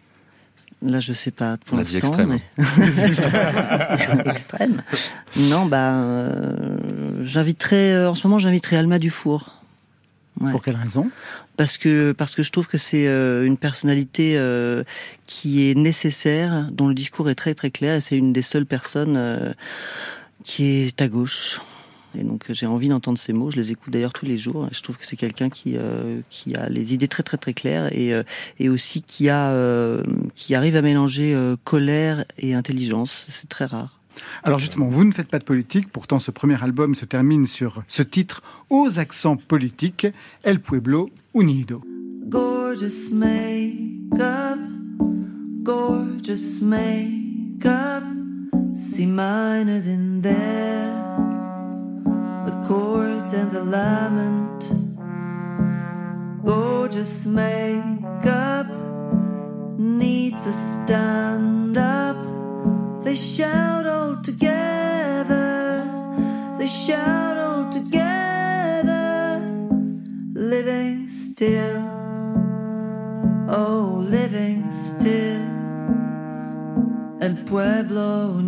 Là, 0.86 1.00
je 1.00 1.12
sais 1.12 1.30
pas 1.32 1.56
pour 1.64 1.76
On 1.76 1.80
a 1.80 1.84
dit 1.84 1.94
l'instant. 1.94 2.08
extrême. 2.08 2.38
mais- 2.56 4.30
extrême. 4.30 4.82
Non, 5.36 5.66
bah, 5.66 5.94
euh, 5.94 7.18
j'inviterais. 7.24 7.92
euh, 7.92 8.10
en 8.10 8.14
ce 8.14 8.26
moment, 8.26 8.38
j'inviterais 8.38 8.76
Alma 8.76 8.98
Dufour. 8.98 9.52
Ouais. 10.40 10.52
Pour 10.52 10.62
quelle 10.62 10.76
raison? 10.76 11.10
Parce 11.56 11.78
que 11.78 12.12
parce 12.12 12.34
que 12.34 12.42
je 12.42 12.52
trouve 12.52 12.68
que 12.68 12.76
c'est 12.78 13.08
euh, 13.08 13.46
une 13.46 13.56
personnalité 13.56 14.34
euh, 14.36 14.84
qui 15.24 15.68
est 15.70 15.74
nécessaire, 15.74 16.68
dont 16.70 16.88
le 16.88 16.94
discours 16.94 17.30
est 17.30 17.34
très 17.34 17.54
très 17.54 17.70
clair, 17.70 17.96
et 17.96 18.00
c'est 18.02 18.16
une 18.18 18.32
des 18.34 18.42
seules 18.42 18.66
personnes 18.66 19.16
euh, 19.16 19.52
qui 20.44 20.66
est 20.66 21.00
à 21.00 21.08
gauche. 21.08 21.60
Et 22.18 22.24
donc 22.24 22.48
euh, 22.48 22.54
j'ai 22.54 22.66
envie 22.66 22.88
d'entendre 22.88 23.18
ces 23.18 23.32
mots. 23.32 23.50
Je 23.50 23.56
les 23.56 23.70
écoute 23.70 23.92
d'ailleurs 23.92 24.12
tous 24.12 24.26
les 24.26 24.38
jours. 24.38 24.68
Je 24.72 24.82
trouve 24.82 24.96
que 24.96 25.06
c'est 25.06 25.16
quelqu'un 25.16 25.48
qui 25.48 25.76
euh, 25.76 26.20
qui 26.30 26.54
a 26.54 26.68
les 26.68 26.94
idées 26.94 27.08
très 27.08 27.22
très 27.22 27.36
très 27.36 27.54
claires 27.54 27.92
et 27.92 28.12
euh, 28.12 28.22
et 28.58 28.68
aussi 28.68 29.02
qui 29.02 29.28
a 29.28 29.50
euh, 29.50 30.02
qui 30.34 30.54
arrive 30.54 30.76
à 30.76 30.82
mélanger 30.82 31.34
euh, 31.34 31.56
colère 31.64 32.24
et 32.38 32.54
intelligence. 32.54 33.26
C'est 33.28 33.48
très 33.48 33.64
rare. 33.64 34.00
Alors 34.42 34.58
justement, 34.58 34.88
vous 34.88 35.04
ne 35.04 35.12
faites 35.12 35.28
pas 35.28 35.38
de 35.38 35.44
politique, 35.44 35.90
pourtant 35.92 36.18
ce 36.18 36.30
premier 36.30 36.62
album 36.62 36.94
se 36.94 37.04
termine 37.04 37.46
sur 37.46 37.82
ce 37.86 38.02
titre 38.02 38.42
aux 38.70 38.98
accents 38.98 39.36
politiques, 39.36 40.06
El 40.42 40.60
Pueblo 40.60 41.10
Unido. 41.34 41.82
Gorgeous 42.26 43.12
makeup, 43.12 44.58
gorgeous 45.62 46.62
makeup. 46.62 48.04
See 48.76 49.06
minors 49.06 49.86
in 49.86 50.20
there, 50.20 50.92
the 50.92 51.05
chords 52.66 53.32
and 53.32 53.50
the 53.52 53.64
lament. 53.64 54.62
gorgeous 56.44 57.24
makeup 57.24 58.66
needs 59.78 60.46
a 60.46 60.52
stand 60.52 61.78
up. 61.78 62.16
They 63.04 63.14
shout 63.14 63.86
all 63.86 64.16
together, 64.20 65.84
they 66.58 66.66
shout 66.66 67.36
all 67.36 67.70
together, 67.70 69.38
living 70.34 71.06
still, 71.06 71.82
oh, 73.48 74.04
living 74.10 74.72
still. 74.72 75.46
El 77.20 77.34
Pueblo 77.44 78.40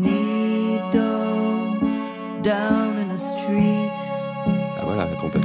trompette. 5.19 5.43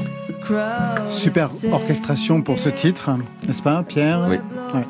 Super 1.09 1.49
orchestration 1.71 2.41
pour 2.41 2.59
ce 2.59 2.69
titre, 2.69 3.09
n'est-ce 3.47 3.61
pas, 3.61 3.83
Pierre 3.83 4.25
Oui. 4.29 4.37
Ouais. 4.73 4.85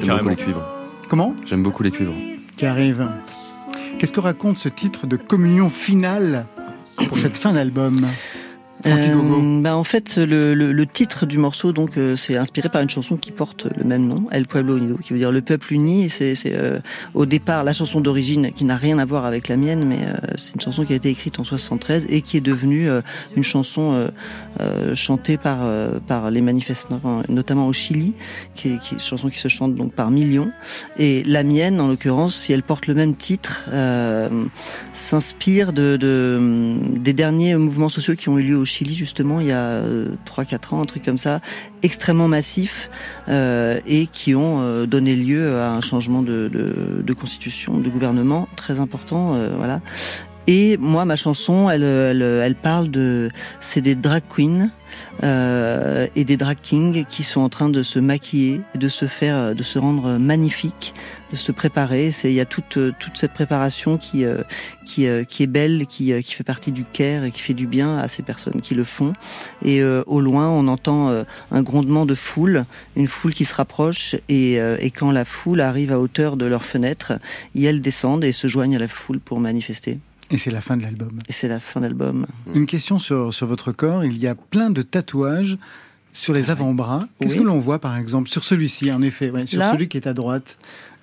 J'aime 0.00 0.16
beaucoup 0.16 0.28
les 0.28 0.36
cuivres. 0.36 0.68
Comment 1.08 1.34
J'aime 1.44 1.62
beaucoup 1.62 1.82
les 1.82 1.90
cuivres. 1.90 2.14
Qui 2.56 2.66
arrive. 2.66 3.06
Qu'est-ce 3.98 4.12
que 4.12 4.20
raconte 4.20 4.58
ce 4.58 4.68
titre 4.68 5.06
de 5.06 5.16
communion 5.16 5.70
finale 5.70 6.46
pour 7.08 7.18
cette 7.18 7.36
fin 7.36 7.52
d'album? 7.52 8.06
Euh, 8.86 9.60
bah, 9.62 9.76
en 9.76 9.84
fait, 9.84 10.16
le, 10.16 10.54
le- 10.54 10.72
le 10.72 10.86
titre 10.86 11.26
du 11.26 11.38
morceau, 11.38 11.72
donc, 11.72 11.96
euh, 11.96 12.16
c'est 12.16 12.36
inspiré 12.36 12.68
par 12.68 12.82
une 12.82 12.90
chanson 12.90 13.16
qui 13.16 13.30
porte 13.32 13.66
le 13.76 13.84
même 13.84 14.06
nom, 14.06 14.26
El 14.30 14.46
Pueblo 14.46 14.76
Unido, 14.76 14.96
qui 14.96 15.12
veut 15.12 15.18
dire 15.18 15.32
le 15.32 15.40
peuple 15.42 15.72
uni. 15.72 16.08
C'est 16.08 16.34
euh, 16.46 16.78
au 17.14 17.26
départ 17.26 17.64
la 17.64 17.72
chanson 17.72 18.00
d'origine 18.00 18.52
qui 18.52 18.64
n'a 18.64 18.76
rien 18.76 18.98
à 18.98 19.04
voir 19.04 19.24
avec 19.24 19.48
la 19.48 19.56
mienne, 19.56 19.84
mais 19.84 19.98
euh, 20.02 20.14
c'est 20.36 20.54
une 20.54 20.60
chanson 20.60 20.84
qui 20.84 20.92
a 20.92 20.96
été 20.96 21.08
écrite 21.08 21.38
en 21.40 21.44
73 21.44 22.06
et 22.08 22.20
qui 22.22 22.36
est 22.36 22.40
devenue 22.40 22.88
euh, 22.88 23.00
une 23.36 23.42
chanson 23.42 24.08
chantée 24.94 25.36
par 25.36 25.58
par 26.06 26.30
les 26.30 26.40
manifestants, 26.40 27.00
notamment 27.28 27.66
au 27.68 27.72
Chili, 27.72 28.14
qui 28.54 28.68
est, 28.68 28.78
qui 28.78 28.94
est 28.94 28.98
une 28.98 29.00
chanson 29.00 29.28
qui 29.28 29.38
se 29.38 29.48
chante 29.48 29.74
donc 29.74 29.92
par 29.92 30.10
millions. 30.10 30.48
Et 30.98 31.22
la 31.24 31.42
mienne, 31.42 31.80
en 31.80 31.88
l'occurrence, 31.88 32.34
si 32.36 32.52
elle 32.52 32.62
porte 32.62 32.86
le 32.86 32.94
même 32.94 33.14
titre, 33.14 33.64
s'inspire 34.94 35.72
de, 35.72 35.96
de- 35.96 36.74
des 36.96 37.12
derniers 37.12 37.54
mouvements 37.56 37.88
sociaux 37.88 38.14
qui 38.14 38.28
ont 38.28 38.38
eu 38.38 38.42
lieu 38.42 38.56
au 38.56 38.64
Chili 38.64 38.75
justement 38.84 39.40
il 39.40 39.46
y 39.46 39.52
a 39.52 39.82
3-4 40.26 40.74
ans, 40.74 40.82
un 40.82 40.84
truc 40.84 41.04
comme 41.04 41.18
ça, 41.18 41.40
extrêmement 41.82 42.28
massifs 42.28 42.90
euh, 43.28 43.80
et 43.86 44.06
qui 44.06 44.34
ont 44.34 44.60
euh, 44.60 44.86
donné 44.86 45.16
lieu 45.16 45.58
à 45.58 45.70
un 45.70 45.80
changement 45.80 46.22
de, 46.22 47.14
constitution, 47.18 47.78
de 47.78 47.88
gouvernement 47.88 48.48
très 48.56 48.80
important, 48.80 49.34
euh, 49.34 49.54
voilà. 49.56 49.80
Et 50.48 50.76
moi, 50.76 51.04
ma 51.04 51.16
chanson, 51.16 51.68
elle, 51.68 51.82
elle, 51.82 52.22
elle 52.22 52.54
parle 52.54 52.90
de, 52.90 53.30
c'est 53.60 53.80
des 53.80 53.96
drag 53.96 54.22
queens 54.28 54.70
euh, 55.24 56.06
et 56.14 56.24
des 56.24 56.36
drag 56.36 56.56
kings 56.60 57.04
qui 57.04 57.24
sont 57.24 57.40
en 57.40 57.48
train 57.48 57.68
de 57.68 57.82
se 57.82 57.98
maquiller, 57.98 58.60
de 58.76 58.88
se 58.88 59.06
faire, 59.06 59.54
de 59.56 59.62
se 59.64 59.78
rendre 59.78 60.18
magnifiques, 60.18 60.94
de 61.32 61.36
se 61.36 61.50
préparer. 61.50 62.12
C'est, 62.12 62.30
il 62.30 62.34
y 62.34 62.40
a 62.40 62.44
toute 62.44 62.78
toute 63.00 63.16
cette 63.16 63.32
préparation 63.32 63.98
qui 63.98 64.24
euh, 64.24 64.42
qui 64.84 65.08
euh, 65.08 65.24
qui 65.24 65.42
est 65.42 65.48
belle, 65.48 65.86
qui 65.88 66.12
euh, 66.12 66.20
qui 66.20 66.34
fait 66.34 66.44
partie 66.44 66.70
du 66.70 66.84
care 66.84 67.24
et 67.24 67.32
qui 67.32 67.40
fait 67.40 67.54
du 67.54 67.66
bien 67.66 67.98
à 67.98 68.06
ces 68.06 68.22
personnes 68.22 68.60
qui 68.60 68.74
le 68.74 68.84
font. 68.84 69.14
Et 69.64 69.82
euh, 69.82 70.04
au 70.06 70.20
loin, 70.20 70.48
on 70.48 70.68
entend 70.68 71.08
euh, 71.08 71.24
un 71.50 71.62
grondement 71.62 72.06
de 72.06 72.14
foule, 72.14 72.66
une 72.94 73.08
foule 73.08 73.34
qui 73.34 73.44
se 73.44 73.54
rapproche 73.54 74.14
et 74.28 74.56
et 74.56 74.90
quand 74.90 75.10
la 75.10 75.24
foule 75.24 75.60
arrive 75.60 75.92
à 75.92 75.98
hauteur 75.98 76.36
de 76.36 76.44
leur 76.44 76.64
fenêtre, 76.64 77.14
et 77.54 77.64
elles 77.64 77.80
descendent 77.80 78.24
et 78.24 78.32
se 78.32 78.46
joignent 78.46 78.76
à 78.76 78.78
la 78.78 78.88
foule 78.88 79.18
pour 79.18 79.40
manifester. 79.40 79.98
Et 80.30 80.38
c'est 80.38 80.50
la 80.50 80.60
fin 80.60 80.76
de 80.76 80.82
l'album. 80.82 81.18
Et 81.28 81.32
c'est 81.32 81.48
la 81.48 81.60
fin 81.60 81.80
d'album. 81.80 82.26
Une 82.54 82.66
question 82.66 82.98
sur, 82.98 83.32
sur 83.32 83.46
votre 83.46 83.72
corps. 83.72 84.04
Il 84.04 84.18
y 84.18 84.26
a 84.26 84.34
plein 84.34 84.70
de 84.70 84.82
tatouages 84.82 85.56
sur 86.12 86.32
les 86.32 86.50
avant-bras. 86.50 87.06
Qu'est-ce 87.20 87.34
Oui. 87.34 87.40
que 87.40 87.44
l'on 87.46 87.60
voit, 87.60 87.78
par 87.78 87.96
exemple, 87.96 88.28
sur 88.28 88.44
celui-ci, 88.44 88.90
en 88.92 89.02
effet, 89.02 89.30
ouais, 89.30 89.46
sur 89.46 89.58
Là 89.58 89.72
celui 89.72 89.86
qui 89.88 89.96
est 89.98 90.06
à 90.08 90.14
droite? 90.14 90.58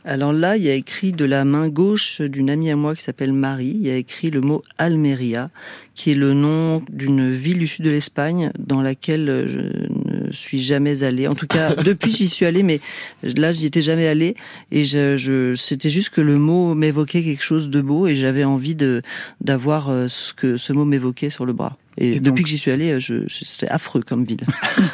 Alors 0.05 0.33
là, 0.33 0.57
il 0.57 0.63
y 0.63 0.69
a 0.69 0.73
écrit 0.73 1.13
de 1.13 1.23
la 1.23 1.45
main 1.45 1.69
gauche 1.69 2.19
d'une 2.19 2.49
amie 2.49 2.69
à 2.69 2.75
moi 2.75 2.93
qui 2.93 3.01
s'appelle 3.01 3.31
Marie, 3.31 3.71
il 3.73 3.87
y 3.87 3.89
a 3.89 3.95
écrit 3.95 4.31
le 4.31 4.41
mot 4.41 4.61
Almeria, 4.77 5.49
qui 5.93 6.11
est 6.11 6.15
le 6.15 6.33
nom 6.33 6.83
d'une 6.89 7.29
ville 7.31 7.57
du 7.59 7.67
sud 7.67 7.85
de 7.85 7.89
l'Espagne 7.89 8.51
dans 8.59 8.81
laquelle 8.81 9.45
je 9.47 10.02
suis 10.35 10.61
jamais 10.61 11.03
allée. 11.03 11.27
En 11.27 11.33
tout 11.35 11.47
cas, 11.47 11.73
depuis 11.83 12.11
j'y 12.11 12.27
suis 12.29 12.45
allée, 12.45 12.63
mais 12.63 12.79
là 13.23 13.51
j'y 13.51 13.65
étais 13.65 13.81
jamais 13.81 14.07
allée. 14.07 14.35
Et 14.71 14.83
je, 14.85 15.17
je, 15.17 15.55
c'était 15.55 15.89
juste 15.89 16.09
que 16.09 16.21
le 16.21 16.37
mot 16.37 16.75
m'évoquait 16.75 17.23
quelque 17.23 17.43
chose 17.43 17.69
de 17.69 17.81
beau 17.81 18.07
et 18.07 18.15
j'avais 18.15 18.43
envie 18.43 18.75
de 18.75 19.01
d'avoir 19.41 19.89
euh, 19.89 20.07
ce 20.09 20.33
que 20.33 20.57
ce 20.57 20.73
mot 20.73 20.85
m'évoquait 20.85 21.29
sur 21.29 21.45
le 21.45 21.53
bras. 21.53 21.77
Et, 21.97 22.07
Et 22.07 22.19
depuis 22.19 22.23
donc- 22.23 22.41
que 22.43 22.47
j'y 22.49 22.57
suis 22.57 22.71
allée, 22.71 22.99
je, 22.99 23.27
je- 23.27 23.45
c'est 23.45 23.69
affreux 23.69 24.01
comme 24.01 24.23
ville. 24.25 24.41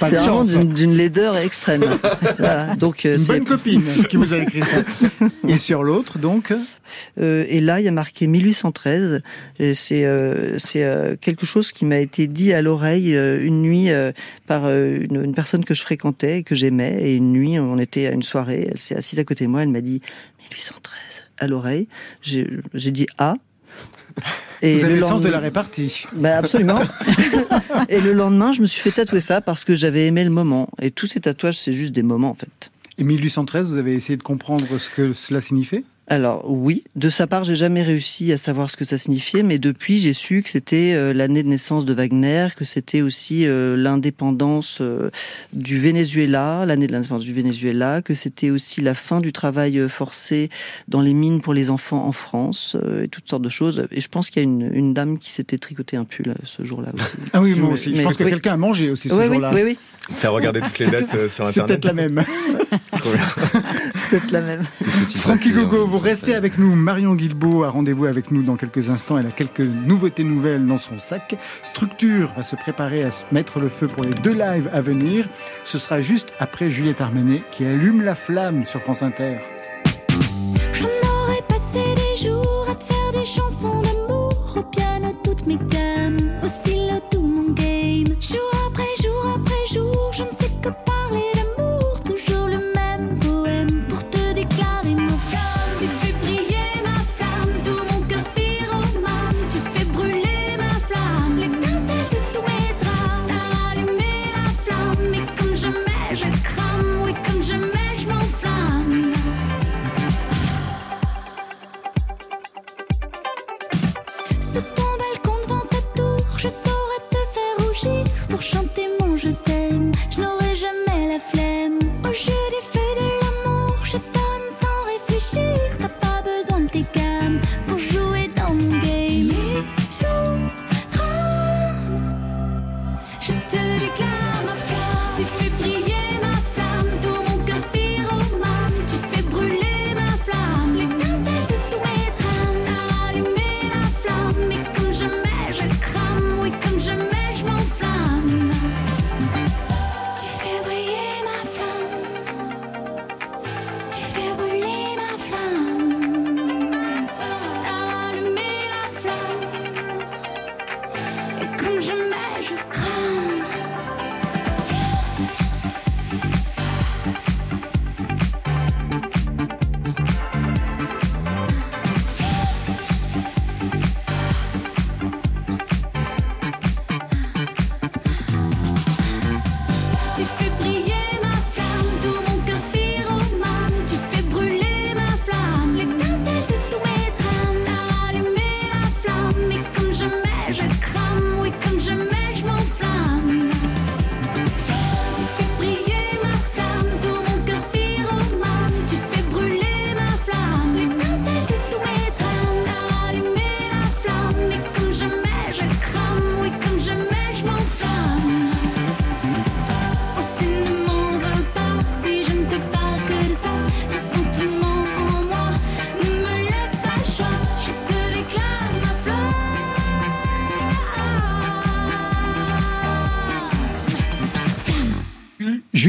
C'est 0.00 0.14
vraiment 0.16 0.42
d'une, 0.42 0.94
laideur 0.96 1.36
extrême. 1.36 1.84
Voilà. 2.38 2.74
Donc 2.76 3.04
euh, 3.06 3.16
Une 3.18 3.24
bonne 3.26 3.44
copine 3.44 3.82
qui 4.08 4.16
vous 4.16 4.32
a 4.32 4.38
écrit 4.38 4.62
ça. 4.62 5.26
Et 5.48 5.58
sur 5.58 5.82
l'autre, 5.82 6.18
donc, 6.18 6.50
Euh, 6.50 6.58
et 7.18 7.60
là, 7.60 7.80
il 7.80 7.84
y 7.84 7.88
a 7.88 7.92
marqué 7.92 8.26
1813. 8.26 9.22
Et 9.58 9.74
C'est 9.74 10.04
euh, 10.04 10.58
c'est 10.58 10.84
euh, 10.84 11.16
quelque 11.20 11.46
chose 11.46 11.72
qui 11.72 11.84
m'a 11.84 11.98
été 11.98 12.26
dit 12.26 12.52
à 12.52 12.62
l'oreille 12.62 13.16
euh, 13.16 13.44
une 13.44 13.62
nuit 13.62 13.90
euh, 13.90 14.12
par 14.46 14.62
euh, 14.64 14.98
une, 15.08 15.24
une 15.24 15.34
personne 15.34 15.64
que 15.64 15.74
je 15.74 15.82
fréquentais 15.82 16.38
et 16.38 16.42
que 16.42 16.54
j'aimais. 16.54 16.98
Et 17.02 17.14
une 17.16 17.32
nuit, 17.32 17.58
on 17.58 17.78
était 17.78 18.06
à 18.06 18.10
une 18.12 18.22
soirée. 18.22 18.68
Elle 18.70 18.78
s'est 18.78 18.96
assise 18.96 19.18
à 19.18 19.24
côté 19.24 19.44
de 19.44 19.50
moi. 19.50 19.62
Elle 19.62 19.68
m'a 19.70 19.80
dit 19.80 20.00
1813 20.50 21.22
à 21.38 21.46
l'oreille. 21.46 21.88
J'ai 22.22 22.46
dit 22.90 23.06
ah. 23.18 23.36
Et 24.62 24.76
vous 24.78 24.84
avez 24.84 24.94
le 24.94 25.00
sens 25.02 25.10
lendemain- 25.10 25.26
de 25.26 25.32
la 25.32 25.38
répartie. 25.40 26.04
bah 26.14 26.38
absolument. 26.38 26.78
et 27.90 28.00
le 28.00 28.12
lendemain, 28.14 28.52
je 28.52 28.62
me 28.62 28.66
suis 28.66 28.80
fait 28.80 28.92
tatouer 28.92 29.20
ça 29.20 29.42
parce 29.42 29.64
que 29.64 29.74
j'avais 29.74 30.06
aimé 30.06 30.24
le 30.24 30.30
moment. 30.30 30.70
Et 30.80 30.90
tous 30.90 31.06
ces 31.06 31.20
tatouages, 31.20 31.58
c'est 31.58 31.74
juste 31.74 31.92
des 31.92 32.02
moments 32.02 32.30
en 32.30 32.34
fait. 32.34 32.70
Et 32.98 33.04
1813, 33.04 33.68
vous 33.68 33.76
avez 33.76 33.92
essayé 33.94 34.16
de 34.16 34.22
comprendre 34.22 34.78
ce 34.78 34.88
que 34.88 35.12
cela 35.12 35.42
signifiait? 35.42 35.84
Alors 36.08 36.48
oui, 36.48 36.84
de 36.94 37.10
sa 37.10 37.26
part, 37.26 37.42
j'ai 37.42 37.56
jamais 37.56 37.82
réussi 37.82 38.32
à 38.32 38.36
savoir 38.36 38.70
ce 38.70 38.76
que 38.76 38.84
ça 38.84 38.96
signifiait, 38.96 39.42
mais 39.42 39.58
depuis, 39.58 39.98
j'ai 39.98 40.12
su 40.12 40.42
que 40.44 40.50
c'était 40.50 40.92
euh, 40.94 41.12
l'année 41.12 41.42
de 41.42 41.48
naissance 41.48 41.84
de 41.84 41.92
Wagner, 41.92 42.46
que 42.56 42.64
c'était 42.64 43.00
aussi 43.00 43.44
euh, 43.44 43.76
l'indépendance 43.76 44.78
euh, 44.80 45.10
du 45.52 45.78
Venezuela, 45.78 46.64
l'année 46.64 46.86
de 46.86 46.92
l'indépendance 46.92 47.24
du 47.24 47.32
Venezuela, 47.32 48.02
que 48.02 48.14
c'était 48.14 48.50
aussi 48.50 48.82
la 48.82 48.94
fin 48.94 49.20
du 49.20 49.32
travail 49.32 49.84
forcé 49.88 50.48
dans 50.86 51.00
les 51.00 51.12
mines 51.12 51.40
pour 51.40 51.54
les 51.54 51.70
enfants 51.70 52.06
en 52.06 52.12
France, 52.12 52.76
et 53.02 53.08
toutes 53.08 53.28
sortes 53.28 53.42
de 53.42 53.48
choses. 53.48 53.88
Et 53.90 54.00
je 54.00 54.08
pense 54.08 54.30
qu'il 54.30 54.40
y 54.42 54.44
a 54.44 54.48
une, 54.48 54.70
une 54.72 54.94
dame 54.94 55.18
qui 55.18 55.32
s'était 55.32 55.58
tricoté 55.58 55.96
un 55.96 56.04
pull 56.04 56.36
ce 56.44 56.62
jour-là 56.64 56.90
aussi. 56.94 57.04
Ah 57.32 57.40
oui, 57.42 57.54
moi 57.56 57.68
Mais- 57.70 57.74
aussi. 57.74 57.90
Je 57.92 57.96
mais- 57.98 58.04
pense 58.04 58.16
que 58.16 58.22
oui. 58.22 58.30
quelqu'un 58.30 58.52
a 58.52 58.56
mangé 58.56 58.90
aussi 58.90 59.08
ce 59.08 59.14
Oui, 59.14 59.24
oui, 59.26 59.32
jour-là. 59.34 59.50
oui, 59.52 59.62
oui, 59.64 59.78
Faire 60.12 60.32
regarder 60.32 60.60
toutes 60.60 60.78
les 60.78 60.86
dates 60.86 61.08
sur 61.28 61.48
C'est 61.48 61.60
Internet. 61.60 61.66
peut-être 61.66 61.84
la 61.84 61.92
même. 61.92 62.22
c'est 64.08 64.18
peut-être 64.20 64.30
la 64.30 64.40
même. 64.40 64.62
Francky 65.18 65.52
Gogo, 65.52 65.86
vous 65.86 65.96
1813? 65.98 66.02
restez 66.02 66.34
avec 66.34 66.58
nous. 66.58 66.74
Marion 66.74 67.14
Guilbeault 67.14 67.64
a 67.64 67.70
rendez-vous 67.70 68.06
avec 68.06 68.30
nous 68.30 68.42
dans 68.42 68.56
quelques 68.56 68.90
instants. 68.90 69.18
Elle 69.18 69.26
a 69.26 69.30
quelques 69.30 69.60
nouveautés 69.60 70.24
nouvelles 70.24 70.66
dans 70.66 70.78
son 70.78 70.98
sac. 70.98 71.36
Structure 71.62 72.32
va 72.36 72.42
se 72.42 72.56
préparer 72.56 73.02
à 73.04 73.10
se 73.10 73.22
mettre 73.32 73.60
le 73.60 73.68
feu 73.68 73.88
pour 73.88 74.04
les 74.04 74.14
deux 74.14 74.34
lives 74.34 74.70
à 74.72 74.80
venir. 74.80 75.26
Ce 75.64 75.78
sera 75.78 76.00
juste 76.00 76.32
après 76.38 76.70
Juliette 76.70 77.00
Armanet 77.00 77.42
qui 77.50 77.64
allume 77.64 78.02
la 78.02 78.14
flamme 78.14 78.66
sur 78.66 78.80
France 78.80 79.02
Inter. 79.02 79.38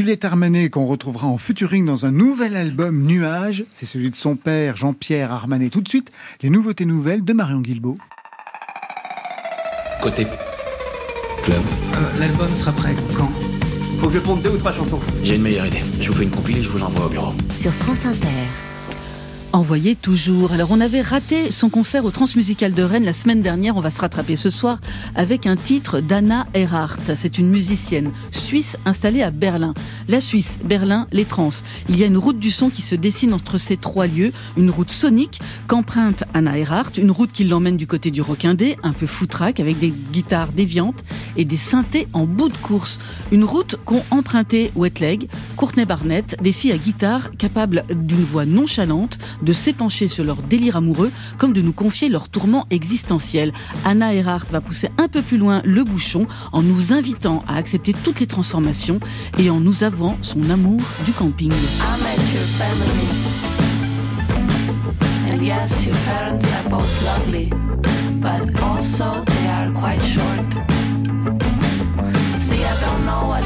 Juliette 0.08 0.24
Armanet 0.24 0.70
qu'on 0.70 0.86
retrouvera 0.86 1.28
en 1.28 1.38
featuring 1.38 1.86
dans 1.86 2.06
un 2.06 2.12
nouvel 2.12 2.56
album 2.56 3.04
Nuages, 3.04 3.66
c'est 3.74 3.86
celui 3.86 4.10
de 4.10 4.16
son 4.16 4.38
père 4.38 4.78
Jean-Pierre 4.78 5.34
Armanet. 5.34 5.68
Tout 5.70 5.82
de 5.82 5.90
suite, 5.90 6.14
les 6.42 6.50
nouveautés 6.50 6.86
nouvelles 6.86 7.26
de 7.26 7.34
Marion 7.34 7.60
Guilbeault. 7.60 7.98
Côté 10.02 10.26
club. 11.44 11.58
Euh, 11.58 12.20
L'album 12.22 12.56
sera 12.56 12.72
prêt 12.72 12.96
quand? 13.18 13.30
Faut 14.00 14.08
que 14.08 14.14
je 14.14 14.20
ponde 14.20 14.42
deux 14.42 14.52
ou 14.52 14.58
trois 14.58 14.72
chansons. 14.72 15.02
J'ai 15.24 15.36
une 15.36 15.42
meilleure 15.42 15.66
idée. 15.66 15.84
Je 16.00 16.08
vous 16.10 16.18
fais 16.18 16.24
une 16.24 16.32
compilée, 16.32 16.64
je 16.64 16.70
vous 16.70 16.78
l'envoie 16.78 17.08
au 17.08 17.10
bureau. 17.10 17.34
Sur 17.58 17.74
France 17.74 18.06
Inter. 18.06 18.28
Envoyé 19.58 19.96
toujours. 19.96 20.52
Alors 20.52 20.70
on 20.70 20.80
avait 20.80 21.02
raté 21.02 21.50
son 21.50 21.72
concert 21.72 22.06
au 22.06 22.12
Transmusical 22.12 22.76
de 22.76 22.84
Rennes 22.84 23.06
la 23.06 23.12
semaine 23.12 23.42
dernière. 23.42 23.76
On 23.76 23.82
va 23.82 23.90
se 23.90 24.00
rattraper 24.00 24.36
ce 24.36 24.52
soir 24.52 24.80
avec 25.16 25.48
un 25.48 25.56
titre 25.56 26.00
d'Anna 26.00 26.46
Erhardt. 26.54 27.16
C'est 27.16 27.40
une 27.40 27.50
musicienne 27.50 28.12
suisse 28.30 28.78
installée 28.86 29.24
à 29.24 29.32
Berlin. 29.32 29.74
La 30.08 30.22
Suisse, 30.22 30.60
Berlin, 30.64 31.08
les 31.12 31.26
trans. 31.26 31.50
Il 31.90 31.98
y 31.98 32.04
a 32.04 32.06
une 32.06 32.20
route 32.20 32.38
du 32.38 32.52
son 32.52 32.70
qui 32.70 32.84
se 32.84 32.94
dessine 32.94 33.34
entre 33.34 33.58
ces 33.58 33.78
trois 33.78 34.06
lieux. 34.06 34.32
Une 34.58 34.70
route 34.70 34.92
sonique 34.92 35.42
qu'emprunte 35.66 36.24
Anna 36.36 36.56
Erhardt. 36.56 36.92
Une 37.00 37.10
route 37.10 37.32
qui 37.32 37.44
l'emmène 37.44 37.78
du 37.78 37.88
côté 37.88 38.12
du 38.12 38.22
Roquindé, 38.22 38.76
un 38.84 38.94
peu 38.94 39.08
foutraque 39.08 39.60
avec 39.60 39.80
des 39.80 39.90
guitares 39.90 40.52
déviantes 40.52 41.04
et 41.36 41.46
des 41.46 41.58
synthés 41.58 42.08
en 42.14 42.28
bout 42.28 42.50
de 42.50 42.58
course. 42.58 43.00
Une 43.32 43.44
route 43.44 43.76
qu'ont 43.86 44.04
emprunté 44.12 44.72
Wetleg, 44.76 45.28
Courtney 45.56 45.86
Barnett, 45.86 46.38
des 46.44 46.52
filles 46.52 46.74
à 46.74 46.78
guitare 46.78 47.32
capables 47.40 47.82
d'une 47.90 48.24
voix 48.24 48.46
nonchalante, 48.46 49.18
de 49.48 49.54
s'épancher 49.54 50.10
sur 50.10 50.26
leur 50.26 50.44
délire 50.44 50.76
amoureux, 50.76 51.12
comme 51.38 51.54
de 51.54 51.62
nous 51.62 51.72
confier 51.72 52.10
leur 52.10 52.28
tourment 52.28 52.68
existentiel. 52.70 53.54
Anna 53.86 54.14
Erhardt 54.14 54.48
va 54.52 54.62
pousser 54.62 54.90
un 54.98 55.08
peu 55.08 55.22
plus 55.22 55.38
loin 55.38 55.62
le 55.64 55.84
bouchon 55.84 56.28
en 56.52 56.62
nous 56.62 56.92
invitant 56.92 57.44
à 57.48 57.56
accepter 57.56 57.94
toutes 58.04 58.20
les 58.20 58.28
transformations 58.28 59.00
et 59.40 59.50
en 59.50 59.62
nous 59.62 59.84
avouant 59.84 60.18
son 60.22 60.50
amour 60.50 60.82
du 61.06 61.14
camping. 61.14 61.54
But 68.20 68.60
also 68.62 69.24
they 69.26 69.48
are 69.48 69.72
quite 69.74 70.02
short. 70.02 70.47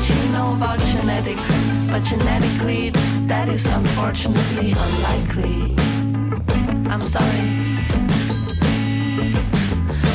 You 0.10 0.30
know 0.32 0.54
about 0.54 0.80
genetics, 0.80 1.52
but 1.88 2.04
genetically, 2.04 2.90
that 3.28 3.50
is 3.50 3.66
unfortunately 3.66 4.72
unlikely. 4.72 5.76
I'm 6.90 7.04
sorry. 7.04 7.46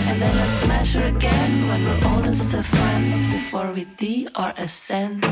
And 0.08 0.20
then 0.22 0.36
let's 0.36 0.66
measure 0.66 1.06
again 1.06 1.68
when 1.68 1.84
we're 1.84 2.08
old 2.10 2.26
and 2.26 2.36
still 2.36 2.62
friends 2.62 3.32
before 3.32 3.72
we 3.72 3.84
D 3.84 4.28
or 4.36 4.52
ascend. 4.56 5.24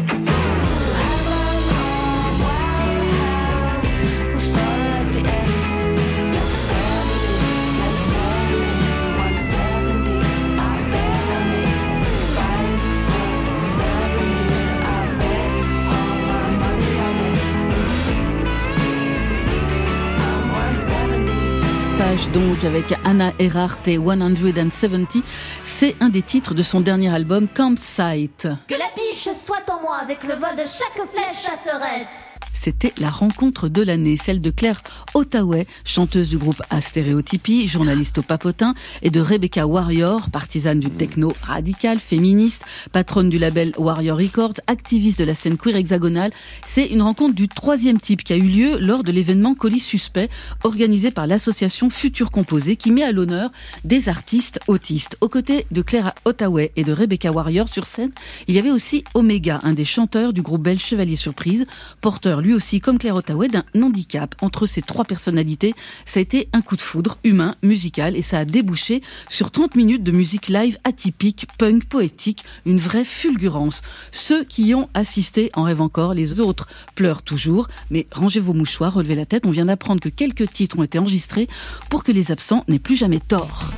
Donc 22.15 22.63
avec 22.63 22.95
Anna 23.05 23.33
Erhardt 23.41 23.89
et 23.89 23.97
170. 23.99 25.23
C'est 25.65 25.97
un 26.01 26.11
des 26.11 26.23
titres 26.23 26.55
de 26.55 26.63
son 26.63 26.81
dernier 26.81 27.13
album 27.13 27.49
Campsite. 27.49 28.47
Que 28.69 28.75
la 28.75 28.87
biche 28.95 29.29
soit 29.35 29.69
en 29.69 29.81
moi 29.81 29.97
avec 30.01 30.23
le 30.23 30.35
vol 30.35 30.55
de 30.57 30.63
chaque 30.63 31.09
flèche 31.11 31.43
chasseresse. 31.43 32.24
C'était 32.65 32.95
la 32.99 33.11
rencontre 33.11 33.69
de 33.69 33.83
l'année, 33.83 34.17
celle 34.17 34.41
de 34.41 34.49
Claire 34.49 34.81
Ottaway, 35.13 35.67
chanteuse 35.85 36.31
du 36.31 36.39
groupe 36.39 36.63
Astéréotypie, 36.71 37.69
journaliste 37.69 38.17
au 38.17 38.23
Papotin, 38.23 38.75
et 39.03 39.11
de 39.11 39.21
Rebecca 39.21 39.67
Warrior, 39.67 40.31
partisane 40.31 40.81
du 40.81 40.89
techno 40.89 41.35
radical, 41.43 41.99
féministe, 41.99 42.63
patronne 42.91 43.29
du 43.29 43.37
label 43.37 43.75
Warrior 43.77 44.17
Records, 44.17 44.55
activiste 44.67 45.19
de 45.19 45.25
la 45.25 45.35
scène 45.35 45.59
queer 45.59 45.77
hexagonale. 45.77 46.33
C'est 46.65 46.87
une 46.87 47.03
rencontre 47.03 47.35
du 47.35 47.49
troisième 47.49 48.01
type 48.01 48.25
qui 48.25 48.33
a 48.33 48.37
eu 48.37 48.49
lieu 48.49 48.79
lors 48.79 49.05
de 49.05 49.13
l'événement 49.13 49.55
Colis 49.55 49.81
Suspect, 49.81 50.31
organisé 50.63 51.11
par 51.11 51.27
l'association 51.27 51.91
Futur 51.91 52.31
Composé, 52.31 52.77
qui 52.77 52.93
met 52.93 53.03
à 53.03 53.13
l'honneur 53.13 53.51
des 53.85 54.09
artistes 54.09 54.59
autistes. 54.69 55.19
Aux 55.21 55.29
côtés 55.29 55.67
de 55.71 55.83
Claire 55.83 56.15
Ottaway 56.25 56.73
et 56.77 56.85
de 56.85 56.95
Rebecca 56.95 57.31
Warrior 57.31 57.69
sur 57.69 57.85
scène, 57.85 58.13
il 58.49 58.55
y 58.55 58.59
avait 58.59 58.71
aussi 58.71 59.05
Omega, 59.13 59.61
un 59.65 59.75
des 59.75 59.85
chanteurs 59.85 60.33
du 60.33 60.41
groupe 60.41 60.63
belge 60.63 60.81
Chevalier 60.81 61.17
Surprise, 61.17 61.67
porteur 62.01 62.41
lui 62.41 62.54
aussi, 62.55 62.81
comme 62.81 62.99
Claire 62.99 63.17
Ottaway, 63.17 63.49
d'un 63.49 63.65
handicap. 63.75 64.35
Entre 64.41 64.67
ces 64.67 64.83
trois 64.83 65.05
personnalités, 65.05 65.75
ça 66.07 66.21
a 66.21 66.23
été 66.23 66.49
un 66.53 66.61
coup 66.61 66.77
de 66.77 66.81
foudre 66.81 67.19
humain, 67.25 67.57
musical, 67.63 68.17
et 68.17 68.23
ça 68.23 68.39
a 68.39 68.45
débouché 68.45 69.03
sur 69.29 69.51
30 69.51 69.75
minutes 69.75 70.03
de 70.03 70.13
musique 70.13 70.49
live 70.49 70.79
atypique, 70.85 71.47
punk, 71.59 71.85
poétique, 71.87 72.45
une 72.67 72.79
vraie 72.79 73.05
fulgurance. 73.05 73.83
Ceux 74.13 74.45
qui 74.45 74.67
y 74.67 74.75
ont 74.75 74.89
assisté 74.95 75.51
en 75.55 75.65
rêvent 75.65 75.83
encore, 75.83 76.15
les 76.15 76.41
autres 76.41 76.69
pleurent 76.95 77.23
toujours, 77.23 77.69
mais 77.91 78.07
rangez 78.13 78.41
vos 78.41 78.55
mouchoirs, 78.55 78.95
relevez 78.95 79.15
la 79.17 79.27
tête, 79.27 79.47
on 79.47 79.51
vient 79.51 79.67
d'apprendre 79.67 80.01
que 80.01 80.09
quelques 80.09 80.51
titres 80.51 80.79
ont 80.79 80.83
été 80.83 80.99
enregistrés 80.99 81.49
pour 81.91 82.05
que 82.05 82.13
les 82.13 82.31
absents 82.31 82.65
n'aient 82.69 82.79
plus 82.79 82.97
jamais 82.97 83.21
tort. 83.21 83.71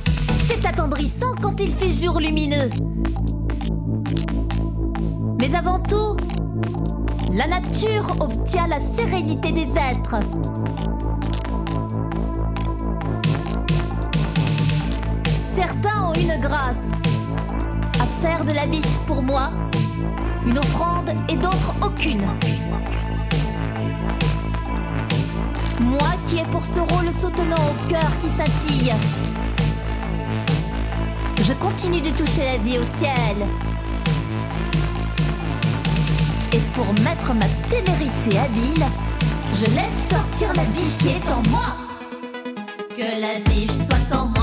C'est 0.47 0.65
attendrissant 0.65 1.35
quand 1.41 1.59
il 1.59 1.71
fait 1.71 1.91
jour 1.91 2.19
lumineux. 2.19 2.69
Mais 5.39 5.53
avant 5.53 5.79
tout, 5.79 6.15
la 7.31 7.47
nature 7.47 8.15
obtient 8.19 8.67
la 8.67 8.79
sérénité 8.79 9.51
des 9.51 9.67
êtres. 9.75 10.17
Certains 15.43 16.09
ont 16.09 16.13
une 16.13 16.39
grâce 16.39 16.77
à 17.99 18.05
faire 18.21 18.45
de 18.45 18.51
la 18.53 18.65
biche 18.65 18.97
pour 19.05 19.21
moi 19.21 19.49
une 20.45 20.57
offrande 20.57 21.09
et 21.29 21.35
d'autres 21.35 21.73
aucune. 21.81 22.25
Moi 25.79 26.09
qui 26.25 26.37
ai 26.37 26.43
pour 26.43 26.65
ce 26.65 26.79
rôle 26.79 27.13
soutenant 27.13 27.55
au 27.55 27.89
cœur 27.89 28.09
qui 28.19 28.27
scintille. 28.29 28.93
Je 31.43 31.53
continue 31.53 32.01
de 32.01 32.09
toucher 32.09 32.45
la 32.45 32.57
vie 32.57 32.79
au 32.79 32.83
ciel. 32.97 33.45
Et 36.53 36.61
pour 36.73 36.85
mettre 37.03 37.33
ma 37.33 37.45
témérité 37.69 38.39
habile, 38.39 38.85
je 39.53 39.65
laisse 39.65 40.09
sortir 40.09 40.53
la 40.53 40.63
biche 40.63 40.97
qui 40.99 41.09
est 41.09 41.31
en 41.31 41.43
moi. 41.49 41.75
Que 42.95 43.21
la 43.21 43.39
biche 43.49 43.71
soit 43.71 44.17
en 44.17 44.27
moi. 44.29 44.36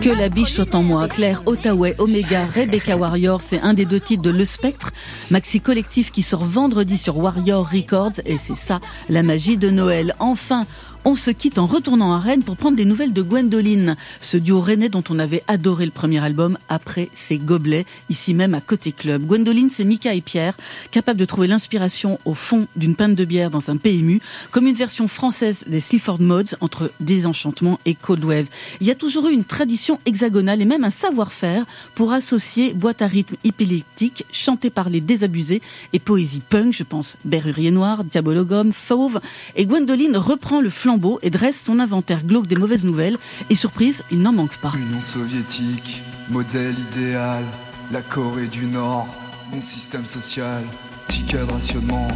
Que 0.00 0.10
la 0.10 0.28
biche 0.28 0.52
soit 0.52 0.76
en 0.76 0.82
moi, 0.84 1.08
Claire 1.08 1.42
Ottaway, 1.46 1.96
Omega, 1.98 2.46
Rebecca 2.46 2.96
Warrior, 2.96 3.42
c'est 3.42 3.60
un 3.60 3.74
des 3.74 3.84
deux 3.84 3.98
titres 3.98 4.22
de 4.22 4.30
Le 4.30 4.44
Spectre, 4.44 4.92
maxi 5.30 5.60
collectif 5.60 6.12
qui 6.12 6.22
sort 6.22 6.44
vendredi 6.44 6.96
sur 6.96 7.18
Warrior 7.18 7.68
Records, 7.68 8.20
et 8.24 8.38
c'est 8.38 8.54
ça 8.54 8.78
la 9.08 9.24
magie 9.24 9.56
de 9.56 9.70
Noël. 9.70 10.14
Enfin, 10.20 10.66
on 11.04 11.14
se 11.14 11.30
quitte 11.30 11.58
en 11.58 11.66
retournant 11.66 12.12
à 12.12 12.18
Rennes 12.18 12.42
pour 12.42 12.56
prendre 12.56 12.76
des 12.76 12.84
nouvelles 12.84 13.12
de 13.12 13.22
Gwendoline, 13.22 13.96
ce 14.20 14.36
duo 14.36 14.60
rennais 14.60 14.88
dont 14.88 15.04
on 15.08 15.18
avait 15.18 15.42
adoré 15.48 15.84
le 15.84 15.90
premier 15.90 16.22
album 16.22 16.58
après 16.68 17.08
ses 17.14 17.38
gobelets, 17.38 17.86
ici 18.10 18.34
même 18.34 18.54
à 18.54 18.60
Côté 18.60 18.92
Club. 18.92 19.22
Gwendoline, 19.24 19.70
c'est 19.72 19.84
Mika 19.84 20.14
et 20.14 20.20
Pierre, 20.20 20.54
capables 20.90 21.18
de 21.18 21.24
trouver 21.24 21.46
l'inspiration 21.46 22.18
au 22.24 22.34
fond 22.34 22.66
d'une 22.76 22.94
pinte 22.94 23.14
de 23.14 23.24
bière 23.24 23.50
dans 23.50 23.70
un 23.70 23.76
PMU, 23.76 24.20
comme 24.50 24.66
une 24.66 24.74
version 24.74 25.08
française 25.08 25.64
des 25.66 25.80
Sleaford 25.80 26.20
Mods 26.20 26.56
entre 26.60 26.90
Désenchantement 27.00 27.78
et 27.86 27.94
Cold 27.94 28.24
Wave. 28.24 28.46
Il 28.80 28.86
y 28.86 28.90
a 28.90 28.94
toujours 28.94 29.28
eu 29.28 29.32
une 29.32 29.44
tradition 29.44 29.98
hexagonale 30.06 30.60
et 30.60 30.66
même 30.66 30.84
un 30.84 30.90
savoir-faire 30.90 31.64
pour 31.94 32.12
associer 32.12 32.72
boîte 32.74 33.02
à 33.02 33.06
rythme 33.06 33.36
épileptique, 33.44 34.24
chantée 34.32 34.70
par 34.70 34.90
les 34.90 35.00
désabusés, 35.00 35.62
et 35.92 35.98
poésie 35.98 36.42
punk, 36.48 36.74
je 36.74 36.82
pense 36.82 37.16
Berrurier 37.24 37.70
Noir, 37.70 38.04
Diabologum, 38.04 38.72
Fauve, 38.72 39.20
et 39.56 39.66
Gwendoline 39.66 40.16
reprend 40.16 40.60
le 40.60 40.70
flambeau 40.88 41.18
et 41.22 41.28
dresse 41.28 41.60
son 41.62 41.80
inventaire 41.80 42.24
glauque 42.24 42.46
des 42.46 42.56
mauvaises 42.56 42.84
nouvelles, 42.84 43.18
et 43.50 43.54
surprise, 43.54 44.02
il 44.10 44.22
n'en 44.22 44.32
manque 44.32 44.56
pas. 44.56 44.72
Union 44.74 45.02
soviétique, 45.02 46.02
modèle 46.30 46.74
idéal, 46.90 47.44
la 47.92 48.00
Corée 48.00 48.46
du 48.46 48.64
Nord, 48.64 49.06
bon 49.52 49.60
système 49.60 50.06
social, 50.06 50.62
ticket 51.08 51.44
de 51.44 51.52
rationnement, 51.52 52.08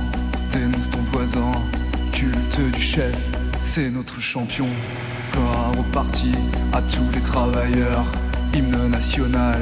dénonce 0.51 0.89
ton 0.89 1.03
voisin, 1.13 1.53
cul 2.13 2.31
porte 2.31 2.73
du 2.73 2.81
chef, 2.81 3.15
c'est 3.61 3.91
notre 3.91 4.21
champion. 4.21 4.69
Gloire 5.35 5.73
au 5.79 5.83
parti, 5.93 6.33
à 6.73 6.81
tous 6.81 7.05
les 7.13 7.21
travailleurs. 7.21 8.07
Hymne 8.55 8.89
national, 8.89 9.61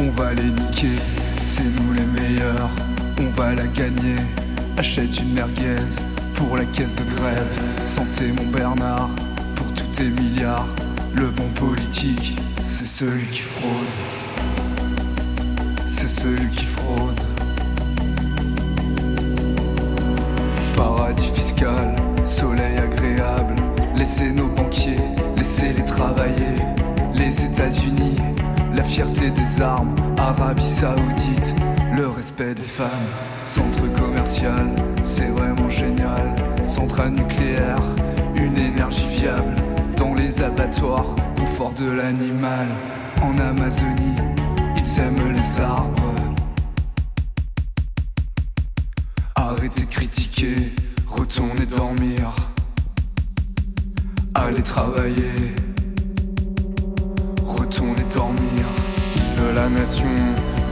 on 0.00 0.08
va 0.10 0.32
les 0.32 0.50
niquer, 0.50 0.96
c'est 1.42 1.62
nous 1.62 1.92
les 1.92 2.06
meilleurs. 2.06 2.70
On 3.20 3.28
va 3.38 3.54
la 3.54 3.66
gagner, 3.66 4.16
achète 4.78 5.18
une 5.20 5.34
merguez 5.34 5.92
pour 6.36 6.56
la 6.56 6.64
caisse 6.64 6.94
de 6.94 7.02
grève. 7.02 7.60
Santé 7.84 8.32
mon 8.32 8.46
Bernard, 8.50 9.08
pour 9.54 9.66
tous 9.74 9.96
tes 9.96 10.08
milliards. 10.08 10.68
Le 11.14 11.26
bon 11.28 11.48
politique, 11.54 12.38
c'est 12.62 12.86
celui 12.86 13.26
qui 13.26 13.40
fraude. 13.40 13.72
C'est 15.86 16.08
celui 16.08 16.48
qui 16.50 16.66
fraude. 16.66 17.20
Paradis 20.76 21.32
fiscal, 21.34 21.96
soleil 22.24 22.76
agréable. 22.76 23.56
Laissez 23.96 24.30
nos 24.30 24.48
banquiers, 24.48 25.00
laissez-les 25.38 25.84
travailler. 25.86 26.56
Les 27.14 27.44
États-Unis, 27.44 28.16
la 28.74 28.84
fierté 28.84 29.30
des 29.30 29.62
armes. 29.62 29.94
Arabie 30.18 30.64
Saoudite, 30.64 31.54
le 31.96 32.08
respect 32.08 32.54
des 32.54 32.62
femmes. 32.62 32.88
Centre 33.46 33.86
commercial, 33.98 34.66
c'est 35.02 35.28
vraiment 35.28 35.55
génial. 36.76 36.88
Centrale 36.88 37.10
nucléaire, 37.10 37.82
une 38.36 38.56
énergie 38.58 39.06
viable. 39.08 39.54
Dans 39.96 40.14
les 40.14 40.42
abattoirs, 40.42 41.14
confort 41.36 41.74
de 41.74 41.90
l'animal. 41.90 42.68
En 43.22 43.38
Amazonie, 43.38 44.16
ils 44.76 45.00
aiment 45.00 45.32
les 45.34 45.60
arbres. 45.60 46.14
Arrêtez 49.34 49.82
de 49.82 49.86
critiquer, 49.86 50.72
retournez 51.06 51.66
dormir. 51.66 52.34
Allez 54.34 54.62
travailler, 54.62 55.54
retournez 57.44 58.04
dormir. 58.12 58.64
Vive 59.14 59.54
la 59.54 59.68
nation, 59.68 60.04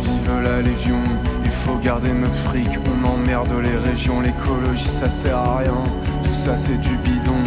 vive 0.04 0.40
la 0.42 0.60
légion. 0.62 1.00
Il 1.44 1.50
faut 1.50 1.76
garder 1.76 2.12
notre 2.12 2.34
fric, 2.34 2.68
on 2.86 3.06
emmerde 3.06 3.52
les 3.62 3.76
régions. 3.76 4.20
L'écologie 4.20 4.88
ça 4.88 5.08
sert 5.08 5.36
à 5.36 5.58
rien, 5.58 5.82
tout 6.24 6.34
ça 6.34 6.56
c'est 6.56 6.80
du 6.80 6.96
bidon. 6.98 7.42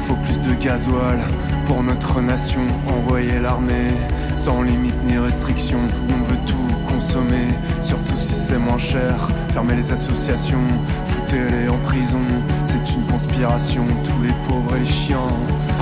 Faut 0.00 0.14
plus 0.14 0.40
de 0.40 0.54
gasoil 0.54 1.18
pour 1.66 1.82
notre 1.82 2.20
nation. 2.20 2.60
Envoyer 2.86 3.40
l'armée 3.40 3.92
sans 4.34 4.62
limite 4.62 4.94
ni 5.04 5.18
restriction. 5.18 5.78
On 6.08 6.22
veut 6.22 6.38
tout 6.46 6.74
consommer, 6.88 7.48
surtout 7.80 8.18
si 8.18 8.34
c'est 8.34 8.58
moins 8.58 8.78
cher. 8.78 9.30
Fermer 9.50 9.76
les 9.76 9.92
associations, 9.92 10.66
foutez-les 11.06 11.68
en 11.68 11.78
prison. 11.78 12.22
C'est 12.64 12.94
une 12.94 13.04
conspiration, 13.10 13.84
tous 14.04 14.22
les 14.22 14.34
pauvres 14.48 14.76
et 14.76 14.80
les 14.80 14.86
chiens. 14.86 15.28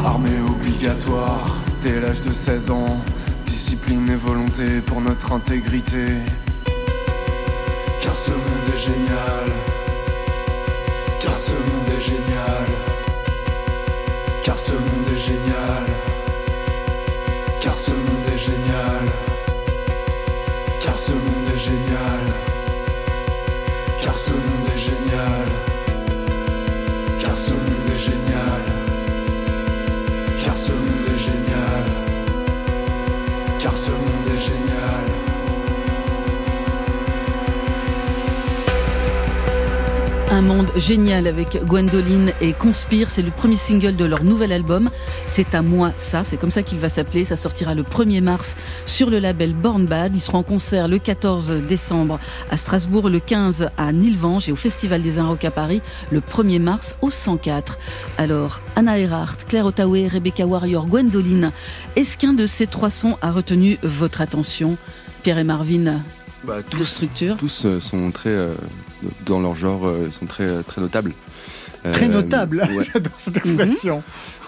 Armée 0.04 0.40
obligatoire 0.48 1.60
dès 1.82 2.00
l'âge 2.00 2.22
de 2.22 2.32
16 2.32 2.70
ans. 2.70 2.98
Discipline 3.68 4.08
et 4.08 4.14
volonté 4.14 4.80
pour 4.80 5.00
notre 5.00 5.32
intégrité. 5.32 6.06
Car 8.00 8.14
ce 8.14 8.30
monde 8.30 8.68
est 8.72 8.78
génial. 8.78 9.50
Car 11.20 11.36
ce 11.36 11.50
monde 11.50 11.90
est 11.98 12.00
génial. 12.00 12.66
Car 14.44 14.56
ce 14.56 14.70
monde 14.70 15.08
est 15.12 15.18
génial. 15.18 15.84
Car 17.60 17.74
ce 17.74 17.90
monde 17.90 18.28
est 18.32 18.38
génial. 18.38 19.04
Car 20.80 20.96
ce 20.96 21.10
monde 21.10 21.50
est 21.52 21.58
génial. 21.58 22.24
Car 24.00 24.16
ce 24.16 24.30
monde 24.30 24.68
est 24.72 24.78
génial. 24.78 25.48
Car 27.18 27.36
ce 27.36 27.50
monde 27.50 27.90
est 27.92 27.98
génial. 27.98 28.62
Car 30.44 30.56
ce 30.56 30.70
monde 30.70 31.08
est 31.12 31.18
génial 31.18 31.45
sommes 33.86 34.22
des 34.24 34.36
géniales. 34.36 35.25
Un 40.36 40.42
monde 40.42 40.68
génial 40.76 41.26
avec 41.28 41.64
Gwendoline 41.64 42.30
et 42.42 42.52
Conspire. 42.52 43.08
C'est 43.08 43.22
le 43.22 43.30
premier 43.30 43.56
single 43.56 43.96
de 43.96 44.04
leur 44.04 44.22
nouvel 44.22 44.52
album. 44.52 44.90
C'est 45.26 45.54
à 45.54 45.62
moi 45.62 45.94
ça. 45.96 46.24
C'est 46.24 46.36
comme 46.36 46.50
ça 46.50 46.62
qu'il 46.62 46.78
va 46.78 46.90
s'appeler. 46.90 47.24
Ça 47.24 47.36
sortira 47.36 47.74
le 47.74 47.82
1er 47.82 48.20
mars 48.20 48.54
sur 48.84 49.08
le 49.08 49.18
label 49.18 49.54
Born 49.54 49.86
Bad. 49.86 50.14
Ils 50.14 50.20
seront 50.20 50.40
en 50.40 50.42
concert 50.42 50.88
le 50.88 50.98
14 50.98 51.62
décembre 51.66 52.20
à 52.50 52.58
Strasbourg, 52.58 53.08
le 53.08 53.18
15 53.18 53.70
à 53.78 53.92
Nilvange 53.92 54.46
et 54.50 54.52
au 54.52 54.56
Festival 54.56 55.00
des 55.00 55.18
Inrocks 55.18 55.46
à 55.46 55.50
Paris 55.50 55.80
le 56.10 56.20
1er 56.20 56.60
mars 56.60 56.96
au 57.00 57.08
104. 57.08 57.78
Alors, 58.18 58.60
Anna 58.76 58.98
Erhardt, 58.98 59.38
Claire 59.48 59.64
Ottaway, 59.64 60.06
Rebecca 60.06 60.44
Warrior, 60.44 60.84
Gwendoline. 60.84 61.50
Est-ce 61.96 62.18
qu'un 62.18 62.34
de 62.34 62.44
ces 62.44 62.66
trois 62.66 62.90
sons 62.90 63.16
a 63.22 63.32
retenu 63.32 63.78
votre 63.82 64.20
attention? 64.20 64.76
Pierre 65.22 65.38
et 65.38 65.44
Marvin 65.44 66.02
Bah, 66.44 66.56
structure 66.84 67.38
Tous 67.38 67.64
euh, 67.64 67.80
sont 67.80 68.10
très, 68.10 68.28
euh, 68.28 68.52
dans 69.24 69.40
leur 69.40 69.54
genre, 69.56 69.86
euh, 69.86 70.10
sont 70.10 70.26
très, 70.26 70.62
très 70.62 70.80
notables. 70.80 71.12
Très 71.92 72.06
Euh, 72.06 72.08
notable, 72.08 72.62
ouais. 72.76 72.84
j'adore 72.92 73.12
cette 73.16 73.36
expression. 73.36 74.02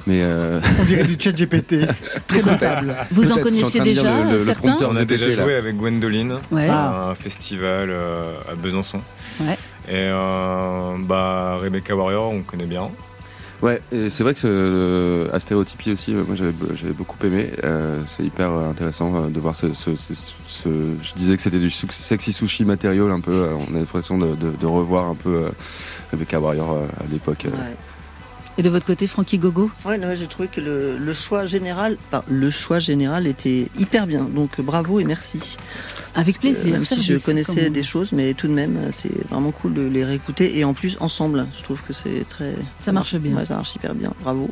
Mais 0.06 0.20
euh, 0.22 0.60
On 0.80 0.84
dirait 0.84 1.04
du 1.04 1.16
chat 1.20 1.32
GPT. 1.32 1.86
Très 2.26 2.42
notable. 2.42 2.96
Vous 3.10 3.30
en 3.30 3.36
connaissez 3.36 3.80
déjà, 3.80 4.24
le- 4.24 4.42
le- 4.44 4.52
prompteur 4.54 4.90
On 4.92 4.96
a 4.96 5.04
déjà 5.04 5.26
là. 5.28 5.34
joué 5.34 5.54
avec 5.54 5.76
Gwendoline 5.76 6.36
Ouais. 6.50 6.66
à 6.68 7.10
un 7.10 7.14
festival 7.14 7.90
euh, 7.90 8.32
à 8.50 8.54
Besançon. 8.54 9.00
Ouais. 9.40 9.52
Et 9.88 10.08
euh, 10.08 10.94
bah, 11.00 11.58
Rebecca 11.60 11.94
Warrior, 11.94 12.30
on 12.32 12.40
connaît 12.42 12.66
bien. 12.66 12.88
Ouais, 13.60 13.80
c'est 13.90 14.20
vrai 14.22 14.34
que 14.34 14.38
ce, 14.40 15.28
à 15.32 15.40
Stéréotypie 15.40 15.90
aussi, 15.90 16.14
euh, 16.14 16.22
moi 16.24 16.36
j'avais 16.36 16.92
beaucoup 16.92 17.16
aimé. 17.26 17.50
Euh, 17.64 18.00
c'est 18.06 18.22
hyper 18.22 18.52
euh, 18.52 18.70
intéressant 18.70 19.12
euh, 19.16 19.28
de 19.30 19.40
voir 19.40 19.56
ce, 19.56 19.74
ce, 19.74 19.96
ce- 19.96 20.68
Je 21.02 21.14
disais 21.14 21.36
que 21.36 21.42
c'était 21.42 21.58
du 21.58 21.68
sexy 21.70 22.32
sushi 22.32 22.64
matériel 22.64 23.10
un 23.10 23.18
peu. 23.20 23.32
euh, 23.32 23.54
on 23.68 23.74
a 23.74 23.78
l'impression 23.80 24.16
de, 24.16 24.36
de, 24.36 24.52
de 24.52 24.66
revoir 24.66 25.06
un 25.06 25.16
peu 25.16 25.34
euh, 25.34 25.48
Rebecca 26.12 26.38
Warrior 26.38 26.70
euh, 26.72 26.86
à 27.00 27.10
l'époque. 27.10 27.46
euh. 27.46 27.50
Ouais. 27.50 27.76
Et 28.58 28.62
de 28.62 28.68
votre 28.70 28.84
côté, 28.84 29.06
Frankie 29.06 29.38
Gogo 29.38 29.70
Ouais, 29.86 29.98
non, 29.98 30.14
j'ai 30.16 30.26
trouvé 30.26 30.48
que 30.48 30.60
le, 30.60 30.98
le 30.98 31.12
choix 31.12 31.46
général, 31.46 31.96
enfin, 32.08 32.24
le 32.28 32.50
choix 32.50 32.80
général 32.80 33.28
était 33.28 33.68
hyper 33.78 34.08
bien. 34.08 34.24
Donc 34.24 34.60
bravo 34.60 34.98
et 34.98 35.04
merci. 35.04 35.56
Avec 36.16 36.34
Parce 36.34 36.36
que, 36.36 36.40
plaisir. 36.40 36.72
Même 36.72 36.84
si 36.84 37.00
je 37.00 37.16
connaissais 37.18 37.64
comme- 37.64 37.72
des 37.72 37.82
choses, 37.84 38.10
mais 38.10 38.34
tout 38.34 38.48
de 38.48 38.52
même, 38.52 38.76
c'est 38.90 39.12
vraiment 39.30 39.52
cool 39.52 39.74
de 39.74 39.82
les 39.82 40.04
réécouter. 40.04 40.58
Et 40.58 40.64
en 40.64 40.74
plus, 40.74 40.96
ensemble, 40.98 41.46
je 41.56 41.62
trouve 41.62 41.80
que 41.82 41.92
c'est 41.92 42.26
très. 42.28 42.52
Ça 42.84 42.90
marche 42.90 43.14
bien. 43.14 43.36
Ouais, 43.36 43.44
ça 43.46 43.54
marche 43.54 43.76
hyper 43.76 43.94
bien. 43.94 44.12
Bravo. 44.22 44.50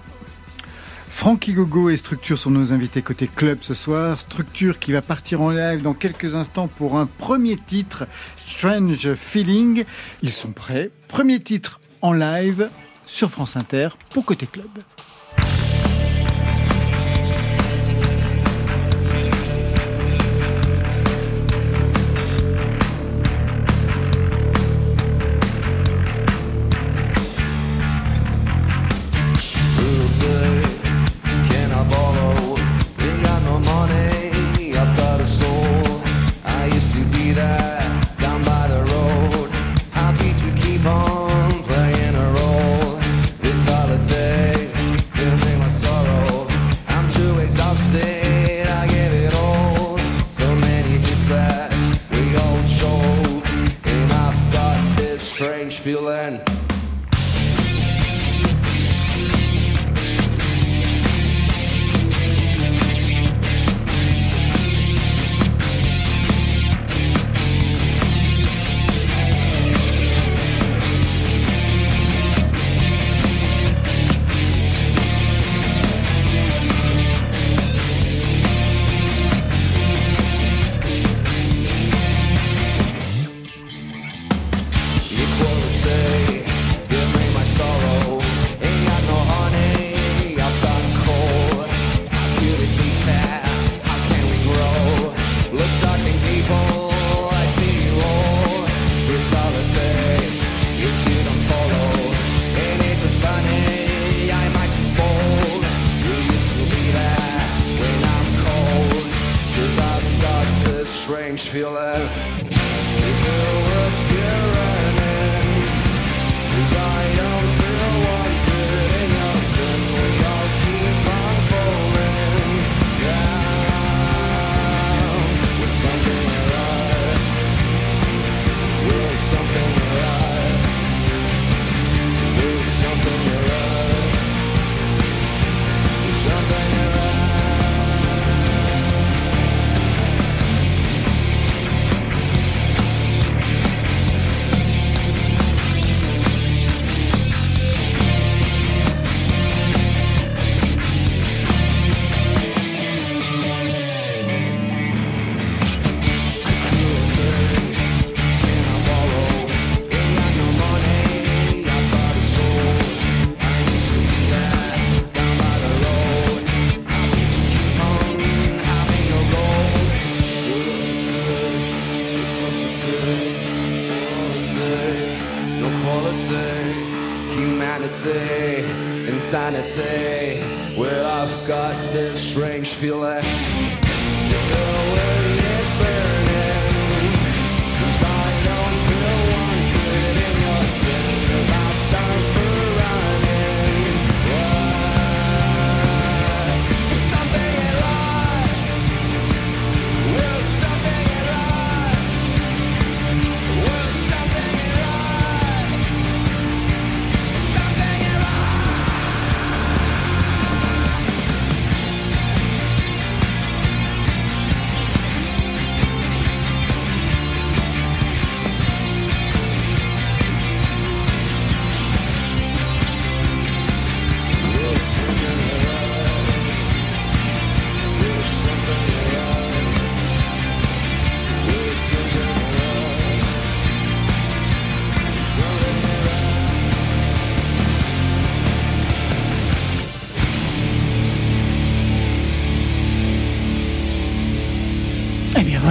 Frankie 1.11 1.55
Gogo 1.55 1.89
et 1.91 1.97
Structure 1.97 2.37
sont 2.39 2.51
nos 2.51 2.73
invités 2.73 3.03
côté 3.03 3.27
club 3.27 3.59
ce 3.63 3.75
soir. 3.75 4.19
Structure 4.21 4.79
qui 4.79 4.93
va 4.93 5.03
partir 5.03 5.41
en 5.41 5.51
live 5.51 5.83
dans 5.83 5.95
quelques 5.95 6.35
instants 6.37 6.69
pour 6.69 6.97
un 6.99 7.07
premier 7.07 7.57
titre, 7.57 8.07
Strange 8.37 9.15
Feeling. 9.15 9.85
Ils 10.23 10.33
sont 10.33 10.53
prêts. 10.53 10.91
Premier 11.09 11.41
titre 11.41 11.81
en 12.03 12.13
live 12.13 12.69
sur 13.07 13.31
France 13.31 13.57
Inter 13.57 13.89
pour 14.11 14.25
côté 14.25 14.47
club. 14.47 14.69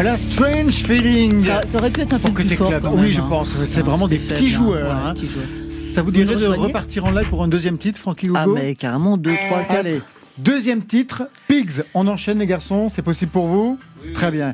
Voilà, 0.05 0.19
Strange 0.19 0.73
Feeling. 0.83 1.45
Ça, 1.45 1.61
ça 1.65 1.79
aurait 1.79 1.89
pu 1.89 2.01
être 2.01 2.13
un 2.13 2.19
peu 2.19 2.25
Pour 2.25 2.33
plus 2.35 2.43
côté 2.43 2.55
fort. 2.57 2.67
club. 2.67 2.83
quand 2.83 2.93
Oui, 2.93 3.01
même, 3.01 3.11
je 3.11 3.21
hein. 3.21 3.27
pense. 3.27 3.57
C'est 3.65 3.81
vraiment 3.81 4.07
des 4.07 4.17
petits 4.19 4.27
faible, 4.27 4.43
hein. 4.45 4.47
joueurs. 4.49 4.87
Ouais, 4.91 5.09
hein. 5.09 5.13
petits 5.15 5.27
joueurs. 5.27 5.45
Ça 5.71 6.01
vous 6.01 6.05
Vous 6.07 6.11
dirait 6.11 6.35
de 6.35 6.45
repartir 6.45 7.05
en 7.05 7.11
live 7.11 7.27
pour 7.27 7.41
un 7.41 7.47
deuxième 7.47 7.79
titre, 7.79 7.99
Francky 7.99 8.27
Hugo 8.27 8.35
Ah, 8.37 8.45
mais 8.45 8.75
carrément, 8.75 9.17
2, 9.17 9.33
3, 9.47 9.63
4. 9.63 9.71
Allez, 9.79 10.01
deuxième 10.37 10.83
titre, 10.83 11.27
Pigs. 11.47 11.81
On 11.95 12.07
enchaîne 12.07 12.37
les 12.37 12.45
garçons, 12.45 12.87
c'est 12.87 13.01
possible 13.01 13.31
pour 13.31 13.47
vous? 13.47 13.79
Très 14.13 14.29
bien. 14.29 14.53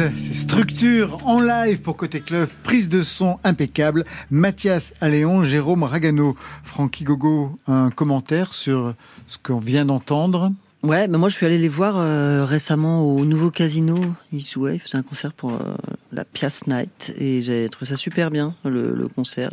Pigs, 0.00 0.12
c'est 0.16 0.34
structure 0.34 1.26
en 1.26 1.40
live 1.40 1.82
pour 1.82 1.96
Côté 1.96 2.20
Club, 2.20 2.48
prise 2.62 2.88
de 2.88 3.02
son 3.02 3.38
impeccable. 3.44 4.04
Mathias 4.30 4.94
Alléon, 5.00 5.44
Jérôme 5.44 5.82
Ragano, 5.82 6.36
Francky 6.64 7.04
Gogo, 7.04 7.52
un 7.66 7.90
commentaire 7.90 8.54
sur 8.54 8.94
ce 9.26 9.36
qu'on 9.42 9.58
vient 9.58 9.84
d'entendre 9.84 10.52
Ouais, 10.82 11.08
mais 11.08 11.18
moi 11.18 11.28
je 11.28 11.36
suis 11.36 11.44
allé 11.44 11.58
les 11.58 11.68
voir 11.68 11.96
euh, 11.98 12.46
récemment 12.46 13.02
au 13.02 13.24
nouveau 13.26 13.50
casino. 13.50 13.96
Ils 14.32 14.40
jouaient, 14.40 14.76
ils 14.76 14.78
faisaient 14.78 14.96
un 14.96 15.02
concert 15.02 15.34
pour 15.34 15.52
euh, 15.52 15.74
la 16.10 16.24
Piace 16.24 16.66
Night 16.66 17.12
et 17.18 17.42
j'ai 17.42 17.68
trouvé 17.68 17.86
ça 17.86 17.96
super 17.96 18.30
bien 18.30 18.54
le, 18.64 18.94
le 18.94 19.08
concert. 19.08 19.50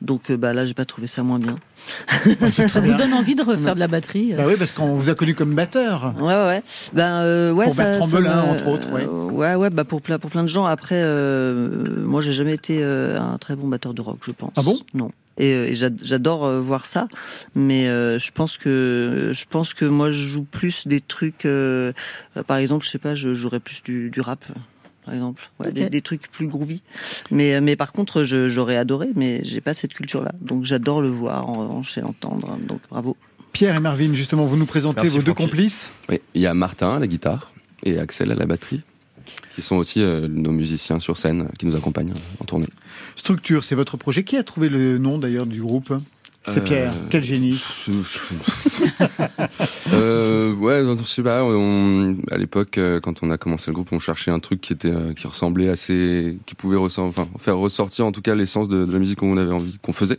Donc 0.00 0.30
euh, 0.30 0.36
bah 0.36 0.52
là 0.52 0.66
j'ai 0.66 0.74
pas 0.74 0.84
trouvé 0.84 1.08
ça 1.08 1.24
moins 1.24 1.40
bien. 1.40 1.56
Ça 2.52 2.80
vous 2.80 2.94
donne 2.94 3.12
envie 3.14 3.34
de 3.34 3.42
refaire 3.42 3.74
de 3.74 3.80
la 3.80 3.88
batterie 3.88 4.34
euh 4.34 4.36
Bah 4.36 4.44
oui, 4.46 4.54
parce 4.56 4.70
qu'on 4.70 4.94
vous 4.94 5.10
a 5.10 5.14
connu 5.16 5.34
comme 5.34 5.54
batteur. 5.54 6.14
Ouais, 6.20 6.34
ouais. 6.34 6.62
Ben, 6.92 7.22
euh, 7.22 7.52
ouais, 7.52 7.64
Pour 7.64 7.74
ça, 7.74 7.84
Bertrand 7.90 8.06
ça 8.06 8.20
Belin, 8.20 8.42
entre 8.42 8.68
autres, 8.68 8.92
ouais. 8.92 9.06
ouais, 9.06 9.54
ouais, 9.56 9.70
bah 9.70 9.84
pour 9.84 10.02
plein, 10.02 10.18
pour 10.18 10.30
plein 10.30 10.42
de 10.42 10.48
gens. 10.48 10.66
Après, 10.66 11.00
euh, 11.02 12.04
moi, 12.04 12.20
j'ai 12.20 12.32
jamais 12.32 12.54
été 12.54 12.78
euh, 12.80 13.18
un 13.20 13.38
très 13.38 13.56
bon 13.56 13.66
batteur 13.66 13.94
de 13.94 14.02
rock, 14.02 14.18
je 14.24 14.30
pense. 14.32 14.52
Ah 14.56 14.62
bon? 14.62 14.78
Non. 14.94 15.10
Et, 15.40 15.54
euh, 15.54 15.68
et 15.68 15.74
j'adore 15.74 16.44
euh, 16.44 16.60
voir 16.60 16.86
ça, 16.86 17.08
mais 17.54 17.88
euh, 17.88 18.18
je 18.18 18.30
pense 18.30 18.56
que 18.56 19.30
je 19.32 19.44
pense 19.48 19.74
que 19.74 19.86
moi, 19.86 20.10
je 20.10 20.28
joue 20.28 20.44
plus 20.44 20.86
des 20.86 21.00
trucs. 21.00 21.48
par 22.46 22.58
exemple, 22.58 22.84
je 22.84 22.90
sais 22.90 22.98
pas, 22.98 23.14
je 23.14 23.34
jouerais 23.34 23.60
plus 23.60 23.82
du, 23.82 24.10
du 24.10 24.20
rap. 24.20 24.44
Par 25.06 25.14
exemple, 25.14 25.50
ouais, 25.58 25.72
des, 25.72 25.88
des 25.88 26.02
trucs 26.02 26.30
plus 26.30 26.46
groovy. 26.46 26.82
Mais, 27.30 27.60
mais 27.62 27.74
par 27.74 27.92
contre, 27.92 28.22
j'aurais 28.22 28.76
adoré, 28.76 29.08
mais 29.16 29.40
j'ai 29.44 29.62
pas 29.62 29.72
cette 29.72 29.94
culture-là. 29.94 30.32
Donc 30.42 30.64
j'adore 30.64 31.00
le 31.00 31.08
voir 31.08 31.48
en 31.48 31.54
revanche 31.54 31.96
et 31.96 32.02
l'entendre. 32.02 32.58
Donc 32.68 32.80
bravo. 32.90 33.16
Pierre 33.52 33.74
et 33.74 33.80
Marvin, 33.80 34.12
justement, 34.14 34.44
vous 34.44 34.56
nous 34.56 34.66
présentez 34.66 35.00
Merci, 35.02 35.16
vos 35.16 35.22
deux 35.22 35.32
Francky. 35.32 35.48
complices. 35.50 35.92
Oui, 36.08 36.20
il 36.34 36.42
y 36.42 36.46
a 36.46 36.54
Martin 36.54 36.96
à 36.96 36.98
la 36.98 37.06
guitare 37.06 37.50
et 37.82 37.98
Axel 37.98 38.30
à 38.30 38.34
la 38.34 38.46
batterie, 38.46 38.82
qui 39.60 39.66
sont 39.66 39.76
aussi 39.76 40.02
euh, 40.02 40.26
nos 40.28 40.52
musiciens 40.52 40.98
sur 41.00 41.16
scène 41.16 41.42
euh, 41.42 41.56
qui 41.58 41.66
nous 41.66 41.76
accompagnent 41.76 42.14
en 42.40 42.44
tournée. 42.44 42.68
Structure, 43.16 43.62
c'est 43.62 43.74
votre 43.74 43.96
projet. 43.96 44.24
Qui 44.24 44.36
a 44.36 44.42
trouvé 44.42 44.68
le 44.68 44.98
nom 44.98 45.18
d'ailleurs 45.18 45.46
du 45.46 45.60
groupe? 45.60 45.92
C'est 46.46 46.60
Euh, 46.60 46.60
Pierre. 46.62 46.94
Quel 47.10 47.22
génie? 47.22 47.62
euh, 49.92 50.54
ouais, 50.54 50.82
je 50.82 51.04
sais 51.04 51.22
pas. 51.22 51.44
On, 51.44 52.16
à 52.30 52.38
l'époque, 52.38 52.78
euh, 52.78 52.98
quand 53.00 53.22
on 53.22 53.30
a 53.30 53.36
commencé 53.36 53.70
le 53.70 53.74
groupe, 53.74 53.92
on 53.92 53.98
cherchait 53.98 54.30
un 54.30 54.38
truc 54.38 54.62
qui 54.62 54.72
était, 54.72 54.88
euh, 54.88 55.12
qui 55.12 55.26
ressemblait 55.26 55.68
assez, 55.68 56.38
qui 56.46 56.54
pouvait 56.54 56.78
enfin, 56.78 57.28
faire 57.38 57.58
ressortir 57.58 58.06
en 58.06 58.12
tout 58.12 58.22
cas 58.22 58.34
l'essence 58.34 58.68
de, 58.68 58.86
de 58.86 58.92
la 58.92 58.98
musique 58.98 59.18
qu'on 59.18 59.36
avait 59.36 59.52
envie, 59.52 59.78
qu'on 59.82 59.92
faisait. 59.92 60.18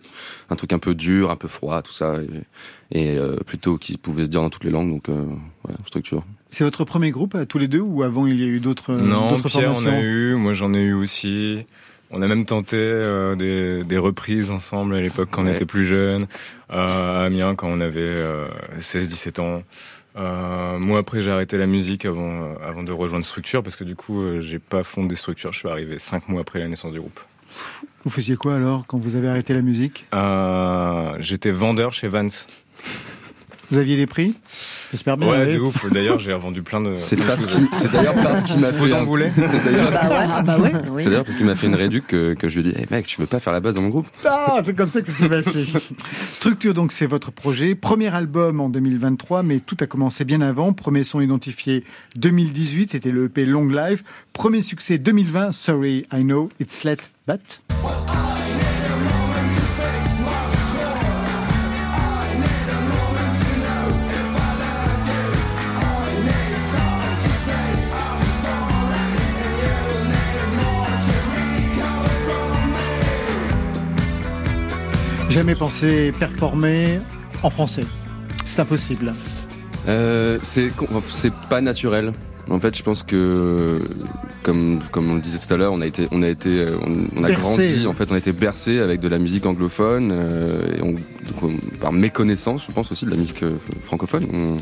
Un 0.52 0.56
truc 0.56 0.74
un 0.74 0.80
peu 0.80 0.94
dur, 0.94 1.32
un 1.32 1.38
peu 1.38 1.48
froid, 1.48 1.82
tout 1.82 1.94
ça, 1.94 2.18
et, 2.22 3.00
et, 3.00 3.18
euh, 3.18 3.38
plutôt 3.38 3.80
qui 3.80 3.98
pouvait 3.98 4.26
se 4.26 4.30
dire 4.30 4.42
dans 4.42 4.52
toutes 4.52 4.66
les 4.66 4.72
langues. 4.72 4.92
Donc, 4.92 5.10
euh, 5.10 5.26
ouais, 5.68 5.74
structure. 5.88 6.24
C'est 6.52 6.64
votre 6.66 6.84
premier 6.84 7.12
groupe 7.12 7.34
à 7.36 7.46
tous 7.46 7.58
les 7.58 7.68
deux 7.68 7.80
ou 7.80 8.04
avant 8.04 8.28
il 8.28 8.40
y 8.40 8.44
a 8.44 8.48
eu 8.48 8.60
d'autres 8.60 8.94
Non, 8.94 9.30
d'autres 9.32 9.48
Pierre, 9.50 9.72
on 9.72 9.74
formations 9.74 9.98
a 10.00 10.02
eu, 10.02 10.36
moi 10.36 10.54
j'en 10.54 10.74
ai 10.74 10.82
eu 10.82 10.94
aussi. 10.94 11.66
On 12.12 12.22
a 12.22 12.28
même 12.28 12.46
tenté 12.46 12.76
euh, 12.78 13.36
des, 13.36 13.86
des 13.86 13.98
reprises 13.98 14.52
ensemble 14.52 14.96
à 14.96 15.00
l'époque 15.00 15.30
quand 15.32 15.44
on 15.44 15.48
était 15.48 15.66
plus 15.66 15.86
jeunes, 15.86 16.28
euh, 16.72 17.22
à 17.22 17.26
Amiens 17.26 17.56
quand 17.56 17.70
on 17.70 17.80
avait 17.80 18.02
euh, 18.02 18.48
16-17 18.80 19.40
ans. 19.40 19.64
Euh, 20.18 20.78
moi 20.78 21.00
après 21.00 21.22
j'ai 21.22 21.32
arrêté 21.32 21.58
la 21.58 21.68
musique 21.68 22.04
avant, 22.06 22.30
euh, 22.42 22.54
avant 22.68 22.84
de 22.84 22.92
rejoindre 22.92 23.26
Structure 23.26 23.64
parce 23.64 23.78
que 23.78 23.86
du 23.86 23.96
coup 23.96 24.22
euh, 24.22 24.42
j'ai 24.42 24.60
pas 24.60 24.84
fondé 24.84 25.16
Structure, 25.16 25.54
je 25.54 25.60
suis 25.60 25.70
arrivé 25.70 26.00
5 26.00 26.28
mois 26.28 26.42
après 26.42 26.60
la 26.60 26.68
naissance 26.68 26.92
du 26.92 27.00
groupe. 27.00 27.22
Vous 28.04 28.10
faisiez 28.10 28.36
quoi 28.36 28.56
alors 28.56 28.86
quand 28.88 28.98
vous 28.98 29.16
avez 29.16 29.30
arrêté 29.30 29.54
la 29.54 29.62
musique? 29.62 30.06
Euh, 30.14 31.14
J'étais 31.20 31.52
vendeur 31.52 31.94
chez 31.94 32.10
Vance. 32.10 32.48
Vous 33.70 33.78
aviez 33.78 33.96
des 33.96 34.08
prix? 34.08 34.36
J'espère 34.92 35.18
bien. 35.18 35.30
Ouais, 35.30 35.48
de 35.48 35.60
ouf. 35.60 35.90
D'ailleurs 35.92 36.20
j'ai 36.20 36.34
revendu 36.34 36.62
plein 36.64 36.82
de... 36.82 36.94
C'est 36.98 37.16
parce 37.16 37.44
choses. 37.44 37.56
qu'il- 37.56 37.68
c'est 37.74 37.92
d'ailleurs 37.92 38.14
parce 38.16 38.44
qu'il 38.44 38.60
m'a 38.60 38.72
Vous 38.72 38.86
fait 38.88 38.94
en 38.94 39.00
un- 39.02 39.04
voulez 39.06 39.32
C'est 39.38 39.64
d'ailleurs, 39.64 39.92
Bah 39.92 40.10
ouais. 40.10 40.16
Ah 40.34 40.42
bah 40.44 40.58
ouais. 40.60 40.72
Oui. 40.92 41.02
c'est 41.04 41.10
d'ailleurs 41.10 41.24
parce 41.26 41.38
qu'il 41.38 41.46
m'a 41.46 41.56
fait 41.56 41.68
une 41.68 41.76
réduc 41.76 42.08
que, 42.08 42.34
que 42.34 42.50
je 42.50 42.60
lui 42.60 42.68
ai 42.70 42.72
dit, 42.74 42.78
hey, 42.80 42.86
mec, 42.92 43.06
tu 43.08 43.20
veux 43.22 43.28
pas 43.28 43.40
faire 43.40 43.54
la 43.54 43.60
base 43.62 43.76
dans 43.76 43.82
mon 43.82 43.90
groupe? 43.90 44.08
Ah, 44.26 44.60
c'est 44.66 44.76
comme 44.76 44.90
ça 44.90 45.02
que 45.02 45.08
ça 45.08 45.14
s'est 45.14 45.30
passé. 45.30 45.66
Structure, 46.34 46.74
donc, 46.74 46.92
c'est 46.92 47.06
votre 47.06 47.32
projet. 47.32 47.76
Premier 47.76 48.14
album 48.14 48.60
en 48.60 48.70
2023, 48.70 49.44
mais 49.44 49.60
tout 49.60 49.78
a 49.80 49.86
commencé 49.88 50.26
bien 50.26 50.42
avant. 50.42 50.74
Premier 50.74 51.04
son 51.04 51.22
identifié 51.22 51.84
2018, 52.16 52.92
c'était 52.92 53.12
le 53.12 53.26
EP 53.26 53.46
Long 53.46 53.68
Life. 53.68 54.04
Premier 54.34 54.62
succès 54.62 54.98
2020, 54.98 55.52
Sorry, 55.54 56.06
I 56.14 56.24
Know, 56.24 56.50
It's 56.60 56.84
Late, 56.84 57.12
But. 57.28 57.62
Jamais 75.32 75.56
pensé 75.56 76.12
performer 76.20 77.00
en 77.42 77.50
français. 77.50 77.84
C'est 78.46 78.62
impossible. 78.62 79.14
Euh, 79.88 80.38
c'est 80.42 80.72
pas 81.50 81.62
naturel. 81.62 82.12
En 82.50 82.60
fait, 82.60 82.76
je 82.76 82.84
pense 82.84 83.04
que 83.04 83.82
comme 84.44 84.80
comme 84.92 85.10
on 85.12 85.16
le 85.16 85.22
disait 85.22 85.38
tout 85.38 85.52
à 85.54 85.58
l'heure, 85.58 85.72
on 85.72 85.80
a 85.82 85.86
été 85.86 86.08
on 86.12 86.22
a 86.22 86.28
été 86.28 86.50
euh, 86.50 86.76
on, 86.86 87.20
on 87.20 87.24
a 87.24 87.28
Bercé. 87.30 87.42
grandi. 87.42 87.88
En 87.88 87.94
fait, 87.94 88.12
on 88.12 88.16
a 88.16 88.18
été 88.18 88.34
bercé 88.34 88.80
avec 88.80 89.00
de 89.00 89.08
la 89.08 89.20
musique 89.20 89.46
anglophone 89.46 90.10
euh, 90.12 90.76
et 90.78 90.82
on, 90.82 90.92
donc, 90.94 91.44
on- 91.44 91.78
par 91.78 91.94
méconnaissance, 91.94 92.66
je 92.68 92.72
pense 92.74 92.92
aussi 92.92 93.06
de 93.06 93.12
la 93.12 93.18
musique 93.18 93.44
euh, 93.44 93.58
francophone. 93.86 94.26
On, 94.34 94.58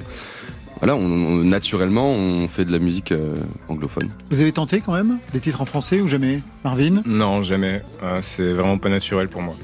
voilà, 0.81 0.95
on, 0.95 1.01
on- 1.05 1.43
naturellement, 1.43 2.11
on 2.13 2.47
fait 2.47 2.65
de 2.65 2.71
la 2.71 2.79
musique 2.79 3.11
euh, 3.11 3.35
anglophone. 3.69 4.09
Vous 4.29 4.39
avez 4.41 4.51
tenté 4.51 4.81
quand 4.81 4.93
même 4.93 5.17
des 5.33 5.39
titres 5.39 5.61
en 5.61 5.65
français 5.65 5.99
ou 6.01 6.07
jamais 6.07 6.41
Marvin? 6.63 7.01
Non, 7.05 7.41
jamais. 7.41 7.81
Euh, 8.03 8.19
c'est 8.21 8.51
vraiment 8.53 8.77
pas 8.77 8.89
naturel 8.89 9.29
pour 9.29 9.41
moi. 9.41 9.55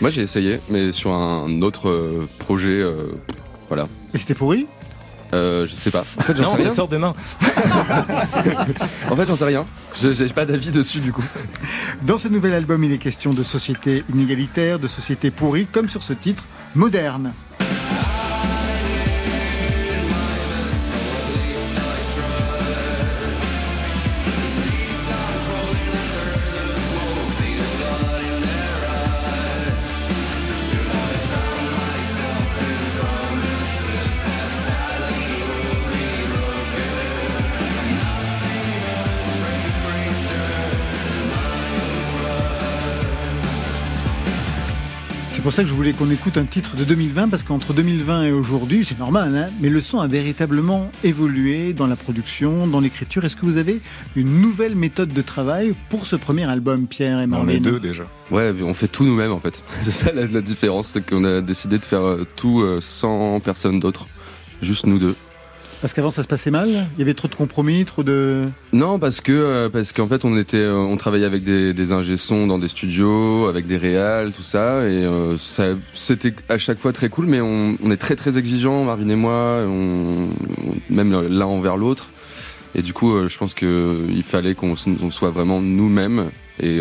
Moi, 0.00 0.10
j'ai 0.10 0.22
essayé, 0.22 0.60
mais 0.68 0.90
sur 0.92 1.12
un 1.12 1.62
autre 1.62 1.88
euh, 1.88 2.26
projet, 2.38 2.80
euh, 2.80 3.12
voilà. 3.68 3.86
Et 4.14 4.18
c'était 4.18 4.34
pourri 4.34 4.66
Euh, 5.34 5.64
je 5.66 5.72
sais 5.72 5.90
pas. 5.90 6.04
En 6.18 6.22
fait, 6.22 6.36
j'en 6.36 6.42
Non, 6.42 6.50
sais 6.50 6.56
ça 6.58 6.62
rien. 6.64 6.70
sort 6.74 6.88
demain. 6.88 7.14
En 9.10 9.16
fait, 9.16 9.26
j'en 9.26 9.36
sais 9.36 9.44
rien. 9.44 9.64
Je- 10.00 10.12
J'ai 10.12 10.28
pas 10.28 10.44
d'avis 10.44 10.70
dessus 10.70 11.00
du 11.00 11.12
coup. 11.12 11.24
Dans 12.02 12.18
ce 12.18 12.28
nouvel 12.28 12.52
album, 12.54 12.82
il 12.84 12.92
est 12.92 12.98
question 12.98 13.32
de 13.32 13.42
société 13.42 14.04
inégalitaire, 14.12 14.78
de 14.78 14.86
société 14.88 15.30
pourrie, 15.30 15.66
comme 15.66 15.88
sur 15.88 16.02
ce 16.02 16.12
titre, 16.12 16.44
moderne. 16.74 17.32
C'est 45.42 45.46
pour 45.46 45.52
ça 45.54 45.64
que 45.64 45.70
je 45.70 45.74
voulais 45.74 45.92
qu'on 45.92 46.08
écoute 46.08 46.38
un 46.38 46.44
titre 46.44 46.76
de 46.76 46.84
2020, 46.84 47.28
parce 47.28 47.42
qu'entre 47.42 47.72
2020 47.72 48.26
et 48.26 48.30
aujourd'hui, 48.30 48.84
c'est 48.84 48.96
normal, 48.96 49.36
hein, 49.36 49.50
mais 49.60 49.70
le 49.70 49.82
son 49.82 49.98
a 49.98 50.06
véritablement 50.06 50.88
évolué 51.02 51.72
dans 51.72 51.88
la 51.88 51.96
production, 51.96 52.68
dans 52.68 52.78
l'écriture. 52.78 53.24
Est-ce 53.24 53.34
que 53.34 53.44
vous 53.44 53.56
avez 53.56 53.80
une 54.14 54.40
nouvelle 54.40 54.76
méthode 54.76 55.12
de 55.12 55.20
travail 55.20 55.74
pour 55.90 56.06
ce 56.06 56.14
premier 56.14 56.48
album, 56.48 56.86
Pierre 56.86 57.20
et 57.20 57.24
On 57.24 57.26
Marvin 57.26 57.54
est 57.54 57.58
deux 57.58 57.80
déjà. 57.80 58.04
Ouais, 58.30 58.54
on 58.62 58.72
fait 58.72 58.86
tout 58.86 59.02
nous-mêmes 59.02 59.32
en 59.32 59.40
fait. 59.40 59.64
C'est 59.82 59.90
ça 59.90 60.12
la, 60.12 60.28
la 60.28 60.42
différence, 60.42 60.90
c'est 60.90 61.04
qu'on 61.04 61.24
a 61.24 61.40
décidé 61.40 61.76
de 61.78 61.84
faire 61.84 62.06
euh, 62.06 62.24
tout 62.36 62.60
euh, 62.60 62.78
sans 62.80 63.40
personne 63.40 63.80
d'autre, 63.80 64.06
juste 64.62 64.86
nous 64.86 65.00
deux. 65.00 65.16
Parce 65.82 65.94
qu'avant, 65.94 66.12
ça 66.12 66.22
se 66.22 66.28
passait 66.28 66.52
mal? 66.52 66.68
Il 66.68 66.98
y 67.00 67.02
avait 67.02 67.12
trop 67.12 67.26
de 67.26 67.34
compromis, 67.34 67.84
trop 67.84 68.04
de... 68.04 68.44
Non, 68.72 69.00
parce 69.00 69.20
que 69.20 69.32
euh, 69.32 69.68
parce 69.68 69.92
qu'en 69.92 70.06
fait 70.06 70.24
on 70.24 70.38
était, 70.38 70.56
euh, 70.58 70.76
on 70.76 70.96
travaillait 70.96 71.26
avec 71.26 71.42
des, 71.42 71.74
des 71.74 71.90
ingé 71.90 72.16
sons 72.16 72.46
dans 72.46 72.60
des 72.60 72.68
studios, 72.68 73.48
avec 73.48 73.66
des 73.66 73.76
réals, 73.76 74.30
tout 74.30 74.44
ça, 74.44 74.88
et 74.88 75.04
euh, 75.04 75.36
c'était 75.92 76.34
à 76.48 76.56
chaque 76.58 76.78
fois 76.78 76.92
très 76.92 77.08
cool, 77.08 77.26
mais 77.26 77.40
on, 77.40 77.76
est 77.90 77.96
très 77.96 78.14
très 78.14 78.38
exigeants, 78.38 78.84
Marvin 78.84 79.08
et 79.08 79.16
moi, 79.16 79.66
même 80.88 81.28
l'un 81.28 81.46
envers 81.46 81.76
l'autre, 81.76 82.10
et 82.76 82.82
du 82.82 82.92
coup 82.92 83.28
je 83.28 83.36
pense 83.36 83.52
que 83.52 84.06
il 84.08 84.22
fallait 84.22 84.54
qu'on 84.54 84.76
soit 84.76 85.30
vraiment 85.30 85.60
nous-mêmes 85.60 86.30
et 86.60 86.80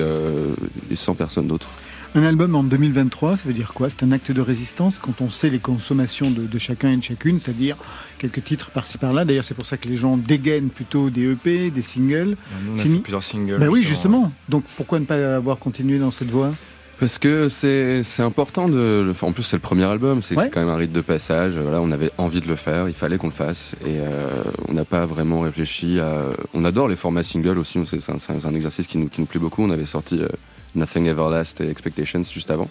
sans 0.96 1.16
personne 1.16 1.48
d'autre. 1.48 1.68
Un 2.14 2.24
album 2.24 2.56
en 2.56 2.64
2023, 2.64 3.38
ça 3.38 3.44
veut 3.46 3.54
dire 3.54 3.72
quoi? 3.74 3.90
C'est 3.90 4.04
un 4.04 4.12
acte 4.12 4.34
de 4.34 4.42
résistance 4.42 4.96
quand 5.02 5.22
on 5.22 5.30
sait 5.30 5.50
les 5.50 5.60
consommations 5.60 6.30
de, 6.30 6.42
de 6.42 6.60
chacun 6.60 6.92
et 6.92 6.98
de 6.98 7.04
chacune, 7.04 7.40
c'est-à-dire 7.40 7.78
quelques 8.18 8.44
titres 8.44 8.70
par-ci 8.72 8.98
par-là. 8.98 9.24
D'ailleurs, 9.24 9.46
c'est 9.46 9.54
pour 9.54 9.66
ça 9.66 9.78
que 9.78 9.88
les 9.88 9.96
gens 9.96 10.18
dégainent 10.18 10.68
plutôt 10.70 11.10
des 11.10 11.32
EP, 11.32 11.70
des 11.70 11.82
singles. 11.82 12.36
Nous, 12.66 12.72
on 12.72 12.74
a 12.74 12.78
C'est 12.78 12.84
fait 12.84 12.90
ni- 12.90 13.00
plusieurs 13.00 13.24
singles. 13.24 13.60
Bah 13.60 13.68
oui, 13.70 13.82
justement. 13.82 14.30
Donc 14.50 14.66
pourquoi 14.76 15.00
ne 15.00 15.06
pas 15.06 15.38
avoir 15.38 15.58
continué 15.58 16.00
dans 16.00 16.12
cette 16.12 16.30
voie? 16.30 16.52
Parce 17.00 17.18
que 17.18 17.48
c'est 17.48 18.04
important 18.20 18.68
de 18.68 19.02
le 19.06 19.14
faire. 19.14 19.30
En 19.30 19.32
plus, 19.32 19.44
c'est 19.44 19.56
le 19.56 19.62
premier 19.62 19.86
album, 19.86 20.22
c'est 20.22 20.36
Ouais. 20.38 20.50
quand 20.52 20.60
même 20.60 20.70
un 20.70 20.76
rite 20.76 20.92
de 20.92 21.02
passage. 21.02 21.58
Voilà, 21.58 21.80
on 21.82 21.92
avait 21.92 22.12
envie 22.18 22.42
de 22.42 22.48
le 22.48 22.58
faire, 22.58 22.90
il 22.90 22.94
fallait 22.94 23.18
qu'on 23.18 23.28
le 23.28 23.34
fasse, 23.34 23.74
et 23.86 24.00
euh, 24.02 24.44
on 24.68 24.74
n'a 24.74 24.86
pas 24.86 25.06
vraiment 25.08 25.40
réfléchi 25.40 26.00
à. 26.00 26.26
On 26.54 26.64
adore 26.66 26.90
les 26.90 26.98
formats 26.98 27.24
singles 27.24 27.58
aussi. 27.58 27.80
C'est 27.88 27.98
un, 28.12 28.54
exercice 28.54 28.86
qui 28.86 28.98
nous, 29.00 29.08
qui 29.08 29.22
nous 29.22 29.28
plaît 29.28 29.40
beaucoup. 29.40 29.64
On 29.64 29.72
avait 29.72 29.88
sorti 29.88 30.20
euh, 30.22 30.28
Nothing 30.76 31.06
Everlast 31.08 31.62
et 31.62 31.70
Expectations 31.70 32.24
juste 32.24 32.52
avant. 32.52 32.70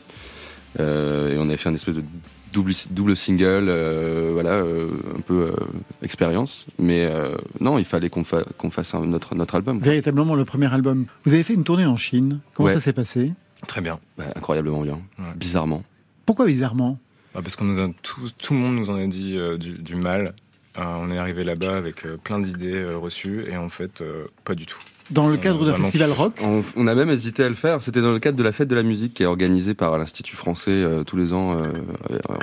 Euh, 0.79 1.35
et 1.35 1.39
on 1.39 1.43
avait 1.43 1.57
fait 1.57 1.69
un 1.69 1.75
espèce 1.75 1.97
de 1.97 2.05
double, 2.53 2.73
double 2.91 3.17
single, 3.17 3.67
euh, 3.69 4.31
voilà, 4.33 4.51
euh, 4.53 4.89
un 5.17 5.21
peu 5.21 5.49
euh, 5.53 5.57
expérience. 6.03 6.67
Mais 6.79 7.07
euh, 7.07 7.37
non, 7.61 7.79
il 7.79 7.85
fallait 7.85 8.09
qu'on 8.11 8.25
fa- 8.25 8.45
qu'on 8.57 8.71
fasse 8.71 8.95
un- 8.95 9.05
notre, 9.07 9.35
notre 9.35 9.55
album. 9.57 9.81
quoi. 9.81 9.89
Véritablement 9.91 10.35
le 10.35 10.45
premier 10.45 10.73
album. 10.73 11.07
Vous 11.25 11.33
avez 11.35 11.43
fait 11.43 11.55
une 11.55 11.65
tournée 11.65 11.87
en 11.87 11.97
Chine. 11.97 12.41
Comment 12.55 12.69
Ouais. 12.69 12.75
ça 12.75 12.81
s'est 12.81 12.93
passé? 12.93 13.33
Très 13.67 13.81
bien. 13.81 13.99
Bah, 14.17 14.25
incroyablement 14.37 14.83
bien, 14.83 15.01
Ouais. 15.19 15.25
bizarrement. 15.37 15.83
Pourquoi 16.25 16.47
bizarrement? 16.47 16.99
Bah, 17.35 17.41
parce 17.43 17.57
qu'on 17.57 17.65
nous 17.65 17.79
a 17.81 17.89
tout, 18.03 18.29
tout 18.39 18.55
le 18.55 18.61
monde 18.61 18.77
nous 18.77 18.91
en 18.91 18.97
a 18.97 19.07
dit 19.07 19.37
euh, 19.37 19.57
du, 19.57 19.73
du 19.73 19.97
mal. 19.97 20.35
Euh, 20.79 20.83
on 20.85 21.11
est 21.11 21.19
arrivé 21.19 21.43
là-bas 21.45 21.77
avec 21.77 22.07
euh, 22.07 22.17
plein 22.17 22.39
d'idées 22.39 22.75
euh, 22.89 22.97
reçues 22.97 23.45
et 23.51 23.57
en 23.57 23.69
fait, 23.69 24.01
euh, 24.01 24.27
pas 24.45 24.55
du 24.55 24.67
tout. 24.67 24.79
Dans 25.11 25.27
le 25.29 25.37
cadre 25.37 25.67
d'un 25.67 25.75
festival 25.75 26.13
rock 26.13 26.35
On, 26.41 26.63
on 26.77 26.87
a 26.87 26.95
même 26.95 27.11
hésité 27.11 27.43
à 27.43 27.49
le 27.49 27.57
faire. 27.57 27.83
C'était 27.83 28.01
dans 28.01 28.13
le 28.13 28.21
cadre 28.21 28.39
de 28.39 28.43
la 28.45 28.53
fête 28.53 28.69
de 28.69 28.77
la 28.77 28.85
musique 28.85 29.15
qui 29.15 29.25
est 29.25 29.27
organisée 29.27 29.75
par 29.75 29.99
l'Institut 29.99 30.37
français 30.37 30.71
euh, 30.71 31.03
tous 31.03 31.17
les 31.17 31.33
ans 31.33 31.57
euh, 31.61 31.73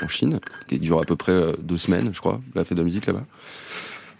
en 0.03 0.07
Chine, 0.09 0.41
qui 0.67 0.77
dure 0.77 0.99
à 0.99 1.03
peu 1.05 1.15
près 1.15 1.31
euh, 1.31 1.51
deux 1.61 1.77
semaines, 1.77 2.11
je 2.13 2.19
crois, 2.19 2.41
la 2.55 2.65
fête 2.65 2.77
de 2.77 2.81
la 2.81 2.85
musique 2.85 3.05
là-bas. 3.05 3.23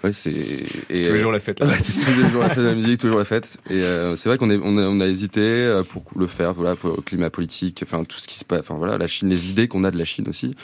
Ouais, 0.04 0.14
c'est 0.14 0.32
et, 0.32 1.02
tous 1.02 1.14
les 1.14 1.20
jours 1.20 1.32
la 1.34 1.42
fête, 1.42 1.60
là-bas. 1.60 1.74
Ouais, 1.74 1.80
c'est 1.80 1.92
tous 1.92 2.22
les 2.22 2.30
jours 2.30 2.42
la 2.44 2.50
fête 2.50 2.64
de 2.64 2.70
la 2.70 2.76
musique, 2.76 3.02
toujours 3.02 3.18
la 3.18 3.26
fête. 3.26 3.58
Et 3.70 3.74
euh, 3.82 4.16
c'est 4.16 4.30
vrai 4.30 4.38
qu'on 4.38 4.50
est- 4.50 4.60
on 4.64 4.78
a, 4.78 4.84
on 4.84 5.02
a 5.02 5.08
hésité 5.08 5.82
pour 5.90 6.04
le 6.16 6.28
faire, 6.28 6.54
voilà, 6.54 6.78
pour 6.78 6.96
le 6.96 7.02
climat 7.02 7.30
politique, 7.30 7.82
enfin 7.86 8.06
tout 8.06 8.18
ce 8.20 8.28
qui 8.30 8.38
se 8.40 8.46
passe, 8.46 8.62
enfin 8.62 8.76
voilà, 8.76 8.98
la 8.98 9.08
Chine, 9.08 9.28
les 9.28 9.50
idées 9.50 9.68
qu'on 9.68 9.84
a 9.84 9.92
de 9.92 9.98
la 9.98 10.06
Chine 10.06 10.30
aussi, 10.30 10.56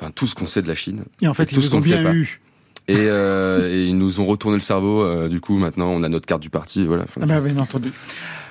enfin 0.00 0.10
tout 0.10 0.26
ce 0.26 0.34
qu'on 0.34 0.46
sait 0.46 0.62
de 0.62 0.68
la 0.68 0.74
Chine. 0.74 1.04
Et 1.22 1.28
en 1.28 1.34
fait, 1.34 1.46
tout 1.46 1.56
ils 1.60 1.62
ce 1.62 1.70
qu'on 1.70 1.80
sait 1.80 1.90
bien 1.90 2.02
pas. 2.02 2.14
eu. 2.14 2.40
Et, 2.86 2.96
euh, 2.98 3.72
et 3.72 3.86
ils 3.86 3.96
nous 3.96 4.20
ont 4.20 4.26
retourné 4.26 4.56
le 4.56 4.60
cerveau. 4.60 5.02
euh, 5.02 5.28
du 5.28 5.40
coup, 5.40 5.56
maintenant, 5.56 5.88
on 5.88 6.02
a 6.02 6.08
notre 6.08 6.26
carte 6.26 6.42
du 6.42 6.50
parti. 6.50 6.86
Voilà. 6.86 7.06
Ah 7.20 7.26
bah, 7.26 7.40
bien 7.40 7.56
entendu. 7.58 7.92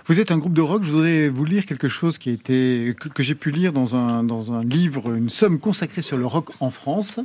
Vous 0.07 0.19
êtes 0.19 0.31
un 0.31 0.37
groupe 0.37 0.53
de 0.53 0.61
rock. 0.61 0.83
Je 0.83 0.91
voudrais 0.91 1.29
vous 1.29 1.45
lire 1.45 1.65
quelque 1.65 1.87
chose 1.87 2.17
qui 2.17 2.29
a 2.29 2.33
été 2.33 2.95
que, 2.99 3.09
que 3.09 3.23
j'ai 3.23 3.35
pu 3.35 3.51
lire 3.51 3.71
dans 3.71 3.95
un 3.95 4.23
dans 4.23 4.51
un 4.51 4.63
livre, 4.63 5.13
une 5.13 5.29
somme 5.29 5.59
consacrée 5.59 6.01
sur 6.01 6.17
le 6.17 6.25
rock 6.25 6.49
en 6.59 6.71
France. 6.71 7.19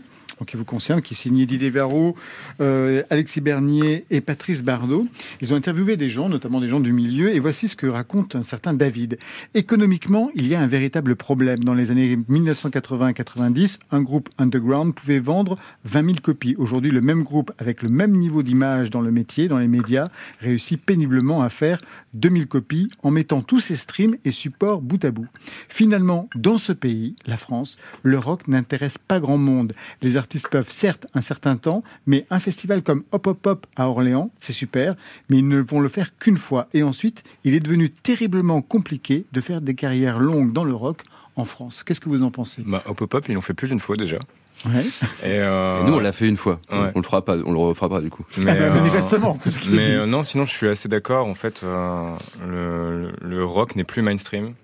Qui 0.46 0.56
vous 0.56 0.64
concerne, 0.64 1.02
qui 1.02 1.14
est 1.14 1.46
Didier 1.46 1.70
Varro, 1.70 2.14
euh, 2.60 3.02
Alexis 3.10 3.40
Bernier 3.40 4.04
et 4.10 4.20
Patrice 4.20 4.62
Bardot. 4.62 5.06
Ils 5.40 5.52
ont 5.52 5.56
interviewé 5.56 5.96
des 5.96 6.08
gens, 6.08 6.28
notamment 6.28 6.60
des 6.60 6.68
gens 6.68 6.80
du 6.80 6.92
milieu, 6.92 7.34
et 7.34 7.40
voici 7.40 7.68
ce 7.68 7.76
que 7.76 7.86
raconte 7.86 8.36
un 8.36 8.42
certain 8.42 8.72
David. 8.72 9.18
Économiquement, 9.54 10.30
il 10.34 10.46
y 10.46 10.54
a 10.54 10.60
un 10.60 10.66
véritable 10.66 11.16
problème. 11.16 11.64
Dans 11.64 11.74
les 11.74 11.90
années 11.90 12.16
1980-90, 12.16 13.78
un 13.90 14.00
groupe 14.00 14.28
underground 14.38 14.94
pouvait 14.94 15.18
vendre 15.18 15.58
20 15.84 16.04
000 16.04 16.16
copies. 16.22 16.54
Aujourd'hui, 16.56 16.92
le 16.92 17.00
même 17.00 17.24
groupe, 17.24 17.50
avec 17.58 17.82
le 17.82 17.88
même 17.88 18.12
niveau 18.12 18.42
d'image 18.42 18.90
dans 18.90 19.00
le 19.00 19.10
métier, 19.10 19.48
dans 19.48 19.58
les 19.58 19.68
médias, 19.68 20.08
réussit 20.40 20.80
péniblement 20.80 21.42
à 21.42 21.48
faire 21.48 21.80
2000 22.14 22.46
copies 22.46 22.88
en 23.02 23.10
mettant 23.10 23.42
tous 23.42 23.60
ses 23.60 23.76
streams 23.76 24.16
et 24.24 24.32
supports 24.32 24.80
bout 24.82 25.04
à 25.04 25.10
bout. 25.10 25.28
Finalement, 25.68 26.28
dans 26.36 26.58
ce 26.58 26.72
pays, 26.72 27.16
la 27.26 27.36
France, 27.36 27.76
le 28.02 28.18
rock 28.18 28.48
n'intéresse 28.48 28.98
pas 28.98 29.20
grand 29.20 29.38
monde. 29.38 29.74
Les 30.00 30.16
artistes 30.16 30.27
peuvent 30.50 30.70
certes 30.70 31.06
un 31.14 31.20
certain 31.20 31.56
temps, 31.56 31.82
mais 32.06 32.26
un 32.30 32.38
festival 32.40 32.82
comme 32.82 33.04
Hop 33.12 33.26
Hop 33.26 33.46
Hop 33.46 33.66
à 33.76 33.88
Orléans, 33.88 34.30
c'est 34.40 34.52
super, 34.52 34.94
mais 35.28 35.38
ils 35.38 35.48
ne 35.48 35.60
vont 35.60 35.80
le 35.80 35.88
faire 35.88 36.16
qu'une 36.18 36.36
fois. 36.38 36.68
Et 36.74 36.82
ensuite, 36.82 37.24
il 37.44 37.54
est 37.54 37.60
devenu 37.60 37.90
terriblement 37.90 38.62
compliqué 38.62 39.24
de 39.32 39.40
faire 39.40 39.60
des 39.60 39.74
carrières 39.74 40.18
longues 40.18 40.52
dans 40.52 40.64
le 40.64 40.74
rock 40.74 41.02
en 41.36 41.44
France. 41.44 41.82
Qu'est-ce 41.84 42.00
que 42.00 42.08
vous 42.08 42.22
en 42.22 42.30
pensez? 42.30 42.62
Bah, 42.66 42.82
Hop 42.86 43.00
Hop 43.00 43.14
Hop, 43.14 43.24
ils 43.28 43.34
l'ont 43.34 43.40
fait 43.40 43.54
plus 43.54 43.68
d'une 43.68 43.80
fois 43.80 43.96
déjà. 43.96 44.18
Ouais. 44.66 44.84
Et, 45.22 45.38
euh, 45.38 45.82
Et 45.82 45.84
nous, 45.88 45.94
on 45.94 46.00
l'a 46.00 46.10
fait 46.10 46.28
une 46.28 46.36
fois. 46.36 46.60
Ouais. 46.72 46.90
On 46.94 46.98
le 46.98 47.04
fera 47.04 47.24
pas, 47.24 47.36
on 47.36 47.52
le 47.52 47.58
refera 47.58 47.88
pas 47.88 48.00
du 48.00 48.10
coup. 48.10 48.24
Mais, 48.38 48.50
Ah 48.50 48.54
bah, 48.54 48.60
euh, 48.64 48.74
manifestement, 48.74 49.38
Mais 49.70 49.86
dit. 49.86 49.92
euh, 49.92 50.06
non, 50.06 50.24
sinon 50.24 50.44
je 50.46 50.50
suis 50.50 50.66
assez 50.66 50.88
d'accord. 50.88 51.28
En 51.28 51.34
fait, 51.36 51.60
euh, 51.62 52.12
le, 52.44 53.12
le 53.22 53.44
rock 53.44 53.76
n'est 53.76 53.84
plus 53.84 54.02
mainstream. 54.02 54.54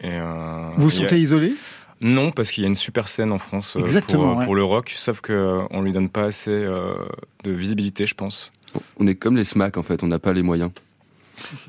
Et, 0.00 0.08
euh, 0.10 0.70
Vous 0.76 0.88
vous 0.88 0.94
a- 0.96 1.02
sentez 1.02 1.20
isolé? 1.20 1.52
Non, 2.04 2.32
parce 2.32 2.50
qu'il 2.50 2.62
y 2.62 2.66
a 2.66 2.68
une 2.68 2.74
super 2.74 3.08
scène 3.08 3.32
en 3.32 3.38
France 3.38 3.76
euh, 3.76 4.00
pour, 4.02 4.36
ouais. 4.36 4.44
pour 4.44 4.54
le 4.54 4.62
rock, 4.62 4.90
sauf 4.90 5.22
que 5.22 5.32
euh, 5.32 5.62
on 5.70 5.80
lui 5.80 5.90
donne 5.90 6.10
pas 6.10 6.24
assez 6.24 6.50
euh, 6.50 6.92
de 7.44 7.50
visibilité, 7.50 8.04
je 8.04 8.14
pense. 8.14 8.52
On 8.98 9.06
est 9.06 9.14
comme 9.14 9.38
les 9.38 9.44
SMAC 9.44 9.78
en 9.78 9.82
fait, 9.82 10.02
on 10.02 10.06
n'a 10.08 10.18
pas 10.18 10.34
les 10.34 10.42
moyens. 10.42 10.70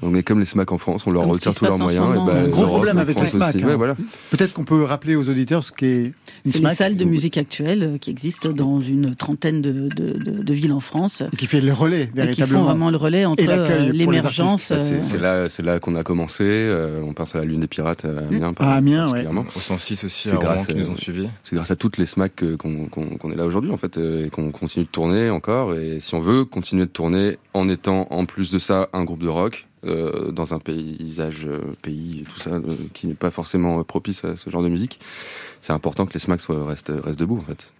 On 0.01 0.13
est 0.15 0.23
comme 0.23 0.39
les 0.39 0.45
SMAC 0.45 0.71
en 0.71 0.77
France, 0.77 1.05
on 1.07 1.11
leur 1.11 1.23
Comme 1.23 1.31
retire 1.31 1.53
tous 1.53 1.65
leurs 1.65 1.77
moyens. 1.77 2.05
moment, 2.07 2.29
et 2.29 2.33
bah. 2.33 2.39
Un 2.39 2.43
les 2.45 2.49
gros 2.51 2.65
problème 2.67 2.97
avec 2.97 3.19
les 3.19 3.27
SMAC. 3.27 3.55
hein. 3.55 3.65
Ouais, 3.67 3.75
voilà. 3.75 3.95
Peut-être 4.31 4.53
qu'on 4.53 4.63
peut 4.63 4.83
rappeler 4.83 5.15
aux 5.15 5.29
auditeurs 5.29 5.63
ce 5.63 5.71
qu'est 5.71 6.03
une 6.05 6.13
C'est 6.45 6.53
les 6.53 6.59
SMAC 6.59 6.77
salles 6.77 6.97
de 6.97 7.05
musique 7.05 7.37
actuelles 7.37 7.83
euh, 7.83 7.97
qui 7.97 8.09
existent 8.11 8.49
dans 8.51 8.79
une 8.81 9.15
trentaine 9.15 9.61
de, 9.61 9.71
de- 9.89 10.13
de- 10.13 10.43
de 10.43 10.53
villes 10.53 10.73
en 10.73 10.79
France 10.79 11.23
et 11.31 11.35
qui 11.35 11.45
fait 11.47 11.61
le 11.61 11.73
relais 11.73 12.03
et 12.03 12.07
qui 12.07 12.13
véritablement. 12.15 12.59
font 12.59 12.65
vraiment 12.65 12.89
le 12.91 12.97
relais 12.97 13.25
entre 13.25 13.43
Et 13.43 13.47
euh, 13.49 13.91
l'émergence. 13.91 14.63
C'est 14.63 14.75
euh, 14.95 14.99
c'est 15.01 15.17
là, 15.19 15.49
c'est 15.49 15.63
là 15.63 15.79
qu'on 15.79 15.95
a 15.95 16.03
commencé. 16.03 16.43
euh, 16.45 17.01
on 17.03 17.13
pense 17.13 17.35
à 17.35 17.39
la 17.39 17.45
Lune 17.45 17.61
des 17.61 17.67
Pirates 17.67 18.05
à 18.05 18.09
Amiens. 18.29 18.53
par- 18.53 18.67
Ah, 18.69 18.75
Amiens, 18.75 19.11
ouais. 19.11 19.25
Au 19.55 19.59
106 19.59 20.03
aussi, 20.03 20.29
C'est 20.29 20.35
à 20.35 20.37
grâce 20.37 20.67
qui 20.67 20.73
à- 20.73 20.75
nous 20.75 20.89
ont 20.89 20.95
suivis. 20.95 21.27
C'est 21.43 21.55
grâce 21.55 21.71
à 21.71 21.75
toutes 21.75 21.97
les 21.97 22.05
SMAC 22.05 22.43
qu'on 22.57 22.87
qu'on- 22.87 23.17
qu'on 23.17 23.31
est 23.31 23.35
là 23.35 23.45
aujourd'hui 23.45 23.71
en 23.71 23.77
fait 23.77 23.97
et 23.97 24.29
qu'on 24.29 24.51
continue 24.51 24.85
de 24.85 24.89
tourner 24.89 25.29
encore. 25.29 25.73
Et 25.73 25.99
si 25.99 26.13
on 26.15 26.21
veut 26.21 26.45
continuer 26.45 26.85
de 26.85 26.89
tourner 26.91 27.37
en 27.53 27.69
étant 27.69 28.07
en 28.11 28.25
plus 28.25 28.51
de 28.51 28.57
ça 28.59 28.89
un 28.93 29.03
groupe 29.03 29.23
de 29.23 29.27
rock 29.29 29.54
euh, 29.85 30.31
dans 30.31 30.53
un 30.53 30.59
paysage 30.59 31.45
euh, 31.45 31.59
pays 31.81 32.21
et 32.21 32.23
tout 32.23 32.39
ça 32.39 32.51
euh, 32.51 32.75
qui 32.93 33.07
n'est 33.07 33.13
pas 33.13 33.31
forcément 33.31 33.79
euh, 33.79 33.83
propice 33.83 34.25
à 34.25 34.37
ce 34.37 34.49
genre 34.49 34.63
de 34.63 34.69
musique, 34.69 34.99
c'est 35.61 35.73
important 35.73 36.05
que 36.05 36.13
les 36.13 36.19
SMAC 36.19 36.41
soient, 36.41 36.65
restent, 36.65 36.91
restent 37.03 37.19
debout 37.19 37.37
en 37.37 37.45
fait. 37.45 37.71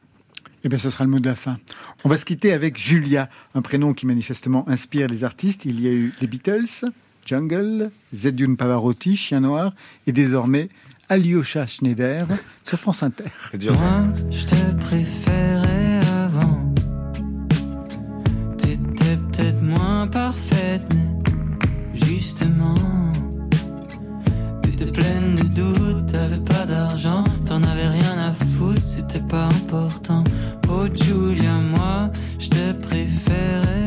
Eh 0.64 0.70
bien, 0.70 0.80
ce 0.80 0.90
sera 0.90 1.04
le 1.04 1.12
mot 1.12 1.20
de 1.20 1.28
la 1.28 1.36
fin. 1.36 1.60
On 2.04 2.10
va 2.10 2.18
se 2.18 2.26
quitter 2.26 2.52
avec 2.52 2.80
Julia, 2.80 3.30
un 3.54 3.62
prénom 3.62 3.94
qui 3.94 4.08
manifestement 4.08 4.68
inspire 4.68 5.08
les 5.08 5.24
artistes. 5.24 5.64
Il 5.66 5.80
y 5.80 5.88
a 5.88 5.92
eu 5.92 6.12
les 6.22 6.26
Beatles, 6.26 6.86
Jungle, 7.24 7.92
Zedune 8.14 8.58
Pavarotti, 8.58 9.16
Chien 9.16 9.42
Noir, 9.42 9.74
et 10.08 10.12
désormais 10.12 10.70
Alyosha 11.08 11.68
Schneider 11.68 12.26
sur 12.64 12.80
France 12.80 13.04
Inter. 13.04 13.26
C'est 13.52 13.60
dur. 13.60 13.74
Moi, 13.74 14.08
je 14.32 14.46
te 14.46 14.76
préférais 14.86 16.00
avant. 16.08 16.74
T'étais 18.58 19.18
peut-être 19.18 19.62
moins 19.62 20.08
parfaite, 20.08 20.55
t'avais 26.16 26.38
pas 26.38 26.66
d'argent, 26.66 27.24
t'en 27.46 27.62
avais 27.64 27.88
rien 27.88 28.18
à 28.18 28.32
foutre, 28.32 28.84
c'était 28.84 29.28
pas 29.28 29.46
important. 29.46 30.24
Oh 30.70 30.86
Julia, 30.94 31.58
moi, 31.76 32.10
je 32.40 32.50
te 32.50 32.72
préférais 32.88 33.85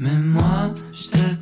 Mais 0.00 0.16
moi, 0.16 0.72
je 0.92 1.08
te 1.08 1.37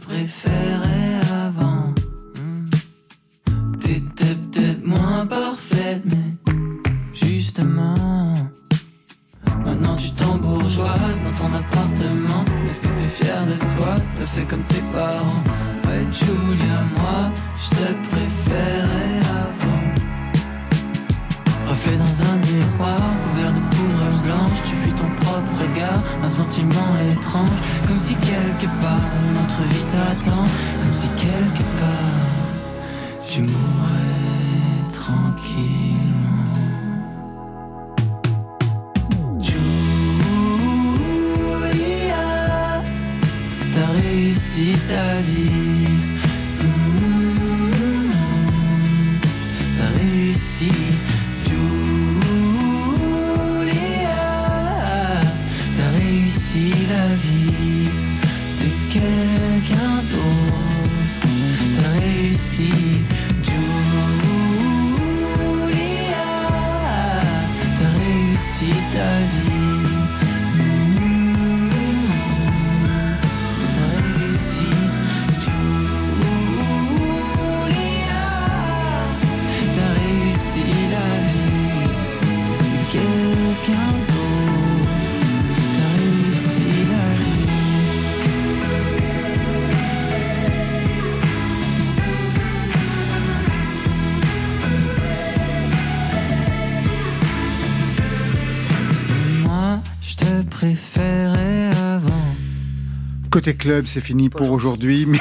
Côté 103.37 103.53
club, 103.53 103.85
c'est 103.85 104.01
fini 104.01 104.31
pour 104.31 104.51
aujourd'hui. 104.51 105.05
Mais 105.05 105.19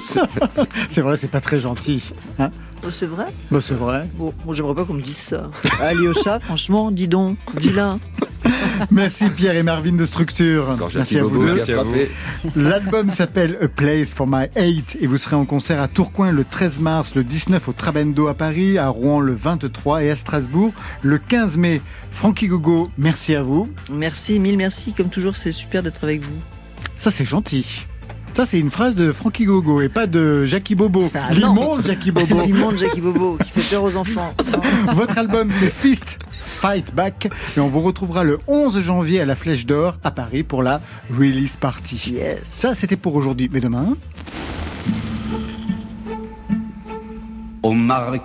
c'est 0.00 1.02
vrai, 1.02 1.16
c'est 1.16 1.30
pas 1.30 1.42
très 1.42 1.60
gentil. 1.60 2.02
Hein 2.38 2.50
Oh, 2.82 2.90
c'est 2.90 3.04
vrai? 3.04 3.26
Bah, 3.50 3.58
c'est 3.60 3.74
vrai. 3.74 4.08
Bon, 4.16 4.32
moi 4.46 4.54
j'aimerais 4.54 4.74
pas 4.74 4.86
qu'on 4.86 4.94
me 4.94 5.02
dise 5.02 5.18
ça. 5.18 5.50
Alyosha, 5.78 6.40
franchement, 6.40 6.90
dis 6.90 7.08
donc, 7.08 7.36
vilain. 7.58 8.00
Merci 8.90 9.28
Pierre 9.28 9.54
et 9.54 9.62
Marvin 9.62 9.92
de 9.92 10.06
Structure. 10.06 10.78
Merci 10.94 11.18
à 11.18 11.24
vous 11.24 11.44
deux. 11.44 11.54
Merci 11.56 11.72
à 11.72 11.82
vous. 11.82 11.94
L'album 12.56 13.10
s'appelle 13.10 13.58
A 13.60 13.68
Place 13.68 14.14
for 14.14 14.26
My 14.26 14.44
Hate 14.56 14.96
et 14.98 15.06
vous 15.06 15.18
serez 15.18 15.36
en 15.36 15.44
concert 15.44 15.82
à 15.82 15.88
Tourcoing 15.88 16.32
le 16.32 16.46
13 16.46 16.78
mars, 16.78 17.14
le 17.16 17.22
19 17.22 17.68
au 17.68 17.74
Trabendo 17.74 18.28
à 18.28 18.34
Paris, 18.34 18.78
à 18.78 18.88
Rouen 18.88 19.20
le 19.20 19.34
23 19.34 20.04
et 20.04 20.10
à 20.10 20.16
Strasbourg 20.16 20.72
le 21.02 21.18
15 21.18 21.58
mai. 21.58 21.82
Frankie 22.12 22.48
Gogo, 22.48 22.90
merci 22.96 23.34
à 23.34 23.42
vous. 23.42 23.68
Merci, 23.92 24.40
mille 24.40 24.56
merci. 24.56 24.94
Comme 24.94 25.10
toujours, 25.10 25.36
c'est 25.36 25.52
super 25.52 25.82
d'être 25.82 26.02
avec 26.04 26.22
vous. 26.22 26.38
Ça 26.98 27.10
c'est 27.12 27.24
gentil. 27.24 27.86
Ça 28.34 28.44
c'est 28.44 28.58
une 28.58 28.70
phrase 28.70 28.94
de 28.96 29.12
Frankie 29.12 29.44
Gogo 29.44 29.80
et 29.80 29.88
pas 29.88 30.06
de 30.08 30.44
Jackie 30.46 30.74
Bobo. 30.74 31.08
Ah. 31.14 31.32
L'immonde 31.32 31.86
Jackie 31.86 32.10
Bobo. 32.10 32.40
L'immonde 32.44 32.76
Jackie 32.76 33.00
Bobo 33.00 33.38
qui 33.42 33.50
fait 33.50 33.74
peur 33.74 33.84
aux 33.84 33.96
enfants. 33.96 34.34
Votre 34.94 35.16
album 35.16 35.48
c'est 35.52 35.72
Fist 35.72 36.18
Fight 36.60 36.92
Back 36.94 37.30
et 37.56 37.60
on 37.60 37.68
vous 37.68 37.80
retrouvera 37.80 38.24
le 38.24 38.40
11 38.48 38.80
janvier 38.80 39.20
à 39.20 39.26
la 39.26 39.36
Flèche 39.36 39.64
d'Or 39.64 39.94
à 40.02 40.10
Paris 40.10 40.42
pour 40.42 40.64
la 40.64 40.80
release 41.16 41.56
party. 41.56 42.14
Yes. 42.14 42.40
Ça 42.44 42.74
c'était 42.74 42.96
pour 42.96 43.14
aujourd'hui, 43.14 43.48
mais 43.50 43.60
demain? 43.60 43.96
Aux 47.62 47.74
marquises. 47.74 48.18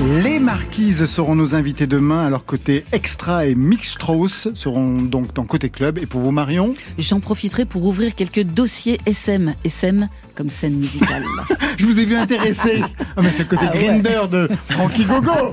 Les 0.00 0.38
Marquises 0.38 1.06
seront 1.06 1.34
nos 1.34 1.56
invités 1.56 1.88
demain, 1.88 2.24
alors 2.24 2.44
côté 2.44 2.84
Extra 2.92 3.46
et 3.46 3.56
Mix 3.56 3.90
Strauss 3.90 4.46
seront 4.54 5.02
donc 5.02 5.34
dans 5.34 5.44
Côté 5.44 5.70
Club. 5.70 5.98
Et 5.98 6.06
pour 6.06 6.20
vous 6.20 6.30
Marion? 6.30 6.74
J'en 6.98 7.18
profiterai 7.18 7.64
pour 7.64 7.84
ouvrir 7.84 8.14
quelques 8.14 8.44
dossiers 8.44 9.00
SM. 9.06 9.56
SM 9.64 10.08
comme 10.38 10.50
scène 10.50 10.74
musicale. 10.74 11.24
Je 11.78 11.84
vous 11.84 11.98
ai 11.98 12.04
vu 12.04 12.14
intéressé. 12.14 12.80
Ah 13.16 13.22
mais 13.22 13.32
c'est 13.32 13.42
le 13.42 13.48
côté 13.48 13.66
Ah 13.68 13.74
ouais. 13.74 13.82
Grinder 13.82 14.20
de 14.30 14.48
Frankie 14.68 15.04
Gogo. 15.04 15.52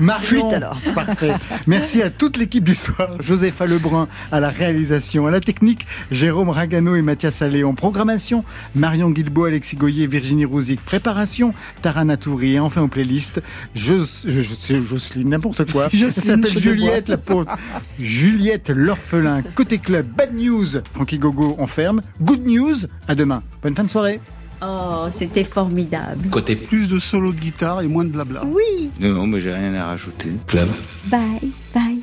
Marion, 0.00 0.22
Fuite 0.26 0.52
alors. 0.54 0.78
parfait. 0.94 1.32
Merci 1.66 2.00
à 2.00 2.08
toute 2.08 2.38
l'équipe 2.38 2.64
du 2.64 2.74
soir. 2.74 3.10
Josepha 3.22 3.66
Lebrun 3.66 4.08
à 4.32 4.40
la 4.40 4.48
réalisation, 4.48 5.26
à 5.26 5.30
la 5.30 5.40
technique, 5.40 5.86
Jérôme 6.10 6.48
Ragano 6.48 6.96
et 6.96 7.02
Mathias 7.02 7.42
Allé 7.42 7.62
en 7.62 7.74
programmation, 7.74 8.42
Marion 8.74 9.10
Guilbeault, 9.10 9.44
Alexis 9.44 9.76
Goyer, 9.76 10.06
Virginie 10.06 10.46
Rouzic, 10.46 10.80
préparation, 10.80 11.52
Tara 11.82 12.06
Natouri 12.06 12.54
et 12.54 12.58
enfin 12.60 12.80
aux 12.80 12.88
playlists, 12.88 13.42
je, 13.74 13.96
je 14.24 14.40
Jocelyne, 14.80 15.28
n'importe 15.28 15.70
quoi. 15.70 15.88
Jocelyne 15.92 16.42
s'appelle. 16.42 16.62
Juliette, 16.62 17.08
la 17.08 17.18
pauvre. 17.18 17.54
Juliette, 18.00 18.70
l'orphelin. 18.70 19.42
Côté 19.54 19.76
club, 19.76 20.06
bad 20.06 20.34
news. 20.34 20.80
Frankie 20.94 21.18
Gogo, 21.18 21.54
on 21.58 21.66
ferme. 21.66 22.00
Good 22.22 22.46
news. 22.46 22.76
À 23.08 23.14
demain. 23.14 23.42
Bonne 23.66 23.74
fin 23.74 23.82
de 23.82 23.90
soirée. 23.90 24.20
Oh, 24.62 25.08
c'était 25.10 25.42
formidable. 25.42 26.30
Côté 26.30 26.54
Plus 26.54 26.88
de 26.88 27.00
solo 27.00 27.32
de 27.32 27.40
guitare 27.40 27.80
et 27.80 27.88
moins 27.88 28.04
de 28.04 28.10
blabla. 28.10 28.44
Oui. 28.44 28.92
Non, 29.00 29.08
non, 29.08 29.26
mais 29.26 29.40
j'ai 29.40 29.52
rien 29.52 29.74
à 29.74 29.86
rajouter. 29.86 30.30
Club. 30.46 30.68
Bye, 31.10 31.50
bye. 31.74 31.95